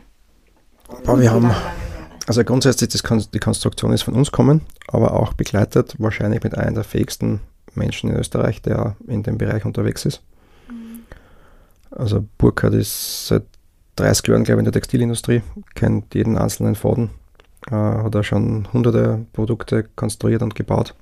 Aber 1.07 1.21
wir 1.21 1.31
haben, 1.31 1.51
also 2.27 2.45
grundsätzlich 2.45 2.91
das, 2.91 3.31
die 3.31 3.39
Konstruktion 3.39 3.93
ist 3.93 4.03
von 4.03 4.14
uns 4.14 4.33
kommen, 4.33 4.62
aber 4.89 5.14
auch 5.14 5.35
begleitet 5.35 5.95
wahrscheinlich 5.99 6.43
mit 6.43 6.57
einem 6.57 6.75
der 6.75 6.85
fähigsten 6.85 7.41
Menschen 7.75 8.11
in 8.11 8.16
Österreich, 8.16 8.62
der 8.62 8.97
in 9.07 9.23
dem 9.23 9.39
Bereich 9.39 9.64
unterwegs 9.64 10.05
ist. 10.05 10.23
Mhm. 10.68 11.01
Also 11.91 12.27
Burkhardt 12.39 12.75
ist 12.75 13.29
seit 13.29 13.45
30 13.97 14.29
Jahren, 14.29 14.45
glaube 14.45 14.61
ich, 14.61 14.66
in 14.66 14.73
der 14.73 14.73
Textilindustrie, 14.73 15.43
kennt 15.75 16.14
jeden 16.14 16.39
einzelnen 16.39 16.75
Faden, 16.75 17.11
äh, 17.71 17.75
hat 17.75 18.14
er 18.14 18.25
schon 18.25 18.68
hunderte 18.73 19.27
Produkte 19.33 19.85
konstruiert 19.95 20.43
und 20.43 20.55
gebaut. 20.55 20.95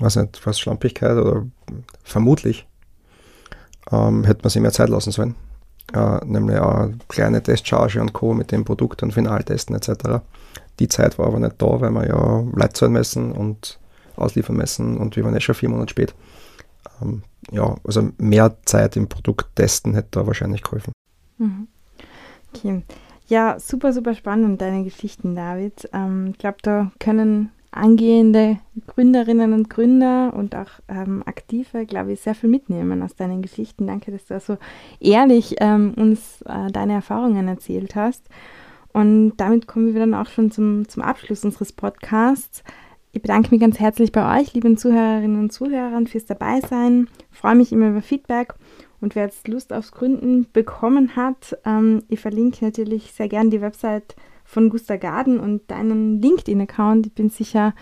Weiß 0.00 0.16
nicht, 0.16 0.44
was 0.46 0.58
Schlampigkeit 0.58 1.16
oder 1.16 1.46
vermutlich 2.02 2.66
ähm, 3.92 4.24
hätte 4.24 4.42
man 4.42 4.50
sich 4.50 4.62
mehr 4.62 4.72
Zeit 4.72 4.88
lassen 4.88 5.12
sollen. 5.12 5.34
Äh, 5.92 6.24
nämlich 6.24 6.60
eine 6.60 6.98
kleine 7.08 7.42
Testcharge 7.42 8.00
und 8.00 8.12
Co. 8.12 8.34
mit 8.34 8.52
dem 8.52 8.64
Produkt 8.64 9.02
und 9.02 9.12
Finaltesten 9.12 9.74
etc. 9.74 10.22
Die 10.78 10.88
Zeit 10.88 11.18
war 11.18 11.26
aber 11.26 11.38
nicht 11.40 11.60
da, 11.60 11.80
weil 11.80 11.90
wir 11.90 12.06
ja 12.06 12.44
Leitzahlen 12.54 12.92
messen 12.92 13.32
und 13.32 13.78
ausliefern 14.16 14.56
messen 14.56 14.98
und 14.98 15.16
wir 15.16 15.24
waren 15.24 15.36
eh 15.36 15.40
schon 15.40 15.54
vier 15.54 15.68
Monate 15.68 15.90
spät. 15.90 16.14
Ähm, 17.02 17.22
ja, 17.50 17.74
also 17.84 18.10
mehr 18.18 18.56
Zeit 18.64 18.96
im 18.96 19.08
Produkt 19.08 19.56
testen 19.56 19.94
hätte 19.94 20.08
da 20.12 20.26
wahrscheinlich 20.26 20.62
geholfen. 20.62 20.92
Mhm. 21.38 21.68
Okay. 22.54 22.82
Ja, 23.26 23.58
super, 23.60 23.92
super 23.92 24.14
spannend, 24.14 24.60
deine 24.60 24.84
Geschichten, 24.84 25.36
David. 25.36 25.88
Ähm, 25.92 26.28
ich 26.32 26.38
glaube, 26.38 26.58
da 26.62 26.90
können 26.98 27.50
angehende 27.72 28.58
Gründerinnen 28.86 29.52
und 29.52 29.70
Gründer 29.70 30.32
und 30.34 30.56
auch 30.56 30.70
ähm, 30.88 31.22
Aktive, 31.24 31.86
glaube 31.86 32.12
ich, 32.12 32.20
sehr 32.20 32.34
viel 32.34 32.50
mitnehmen 32.50 33.02
aus 33.02 33.14
deinen 33.14 33.42
Geschichten. 33.42 33.86
Danke, 33.86 34.10
dass 34.10 34.26
du 34.26 34.40
so 34.40 34.58
ehrlich 34.98 35.56
ähm, 35.60 35.94
uns 35.96 36.42
äh, 36.42 36.70
deine 36.70 36.94
Erfahrungen 36.94 37.46
erzählt 37.48 37.94
hast. 37.94 38.28
Und 38.92 39.34
damit 39.36 39.68
kommen 39.68 39.94
wir 39.94 40.00
dann 40.00 40.14
auch 40.14 40.26
schon 40.26 40.50
zum, 40.50 40.88
zum 40.88 41.02
Abschluss 41.02 41.44
unseres 41.44 41.72
Podcasts. 41.72 42.64
Ich 43.12 43.22
bedanke 43.22 43.50
mich 43.50 43.60
ganz 43.60 43.78
herzlich 43.78 44.12
bei 44.12 44.40
euch, 44.40 44.54
lieben 44.54 44.76
Zuhörerinnen 44.76 45.38
und 45.38 45.52
Zuhörern, 45.52 46.06
fürs 46.06 46.26
Dabeisein. 46.26 47.08
Freue 47.30 47.54
mich 47.54 47.72
immer 47.72 47.90
über 47.90 48.02
Feedback. 48.02 48.54
Und 49.00 49.14
wer 49.14 49.24
jetzt 49.24 49.48
Lust 49.48 49.72
aufs 49.72 49.92
Gründen 49.92 50.46
bekommen 50.52 51.16
hat, 51.16 51.56
ähm, 51.64 52.02
ich 52.08 52.20
verlinke 52.20 52.64
natürlich 52.64 53.12
sehr 53.12 53.28
gerne 53.28 53.50
die 53.50 53.60
Website 53.60 54.14
von 54.50 54.68
Gusta 54.68 54.96
Garden 54.96 55.38
und 55.38 55.70
deinen 55.70 56.20
LinkedIn-Account. 56.20 57.06
Ich 57.06 57.14
bin 57.14 57.30
sicher, 57.30 57.72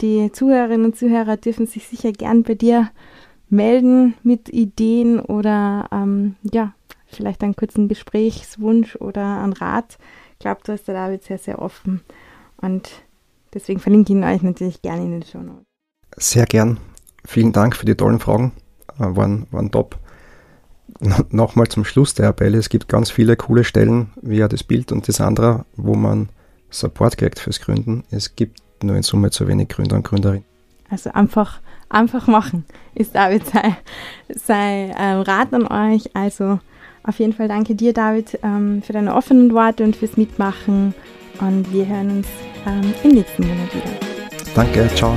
die 0.00 0.32
Zuhörerinnen 0.32 0.86
und 0.86 0.96
Zuhörer 0.96 1.36
dürfen 1.36 1.66
sich 1.66 1.86
sicher 1.86 2.12
gern 2.12 2.42
bei 2.42 2.54
dir 2.54 2.90
melden 3.48 4.14
mit 4.22 4.48
Ideen 4.48 5.20
oder 5.20 5.88
ähm, 5.92 6.34
ja, 6.42 6.74
vielleicht 7.06 7.42
einen 7.42 7.56
kurzen 7.56 7.88
Gesprächswunsch 7.88 8.96
oder 8.96 9.42
einen 9.42 9.52
Rat. 9.52 9.96
Ich 10.32 10.38
glaube, 10.40 10.60
da 10.64 10.74
ist 10.74 10.88
der 10.88 10.94
David 10.94 11.22
sehr, 11.22 11.38
sehr 11.38 11.62
offen 11.62 12.02
und 12.56 12.90
deswegen 13.54 13.80
verlinke 13.80 14.12
ich 14.12 14.18
ihn 14.18 14.24
euch 14.24 14.42
natürlich 14.42 14.82
gerne 14.82 15.04
in 15.04 15.12
den 15.12 15.22
Show 15.22 15.38
Notes. 15.38 15.64
Sehr 16.16 16.46
gern. 16.46 16.78
Vielen 17.24 17.52
Dank 17.52 17.76
für 17.76 17.86
die 17.86 17.94
tollen 17.94 18.18
Fragen. 18.18 18.52
Äh, 18.98 19.16
waren, 19.16 19.46
waren 19.52 19.70
top 19.70 19.98
nochmal 21.30 21.68
zum 21.68 21.84
Schluss 21.84 22.14
der 22.14 22.28
Appell, 22.28 22.54
es 22.54 22.68
gibt 22.68 22.88
ganz 22.88 23.10
viele 23.10 23.36
coole 23.36 23.64
Stellen, 23.64 24.10
wie 24.22 24.36
ja 24.36 24.48
das 24.48 24.64
Bild 24.64 24.92
und 24.92 25.08
das 25.08 25.20
andere, 25.20 25.64
wo 25.76 25.94
man 25.94 26.28
Support 26.70 27.16
kriegt 27.16 27.38
fürs 27.38 27.60
Gründen. 27.60 28.04
Es 28.10 28.36
gibt 28.36 28.60
nur 28.82 28.96
in 28.96 29.02
Summe 29.02 29.30
zu 29.30 29.46
wenig 29.46 29.68
Gründer 29.68 29.96
und 29.96 30.04
Gründerinnen. 30.04 30.44
Also 30.90 31.10
einfach, 31.12 31.60
einfach 31.88 32.26
machen, 32.26 32.64
ist 32.94 33.14
David 33.14 33.46
sein, 33.46 33.76
sein 34.28 34.94
ähm, 34.98 35.20
Rat 35.20 35.52
an 35.52 35.66
euch. 35.66 36.10
Also 36.14 36.60
auf 37.02 37.18
jeden 37.18 37.32
Fall 37.32 37.48
danke 37.48 37.74
dir, 37.74 37.92
David, 37.92 38.38
ähm, 38.42 38.82
für 38.82 38.92
deine 38.92 39.14
offenen 39.14 39.52
Worte 39.52 39.84
und 39.84 39.96
fürs 39.96 40.16
Mitmachen. 40.16 40.94
Und 41.40 41.72
wir 41.72 41.86
hören 41.86 42.18
uns 42.18 42.28
ähm, 42.66 42.94
im 43.04 43.10
nächsten 43.10 43.46
Monat 43.46 43.74
wieder. 43.74 43.90
Danke, 44.54 44.88
ciao. 44.94 45.16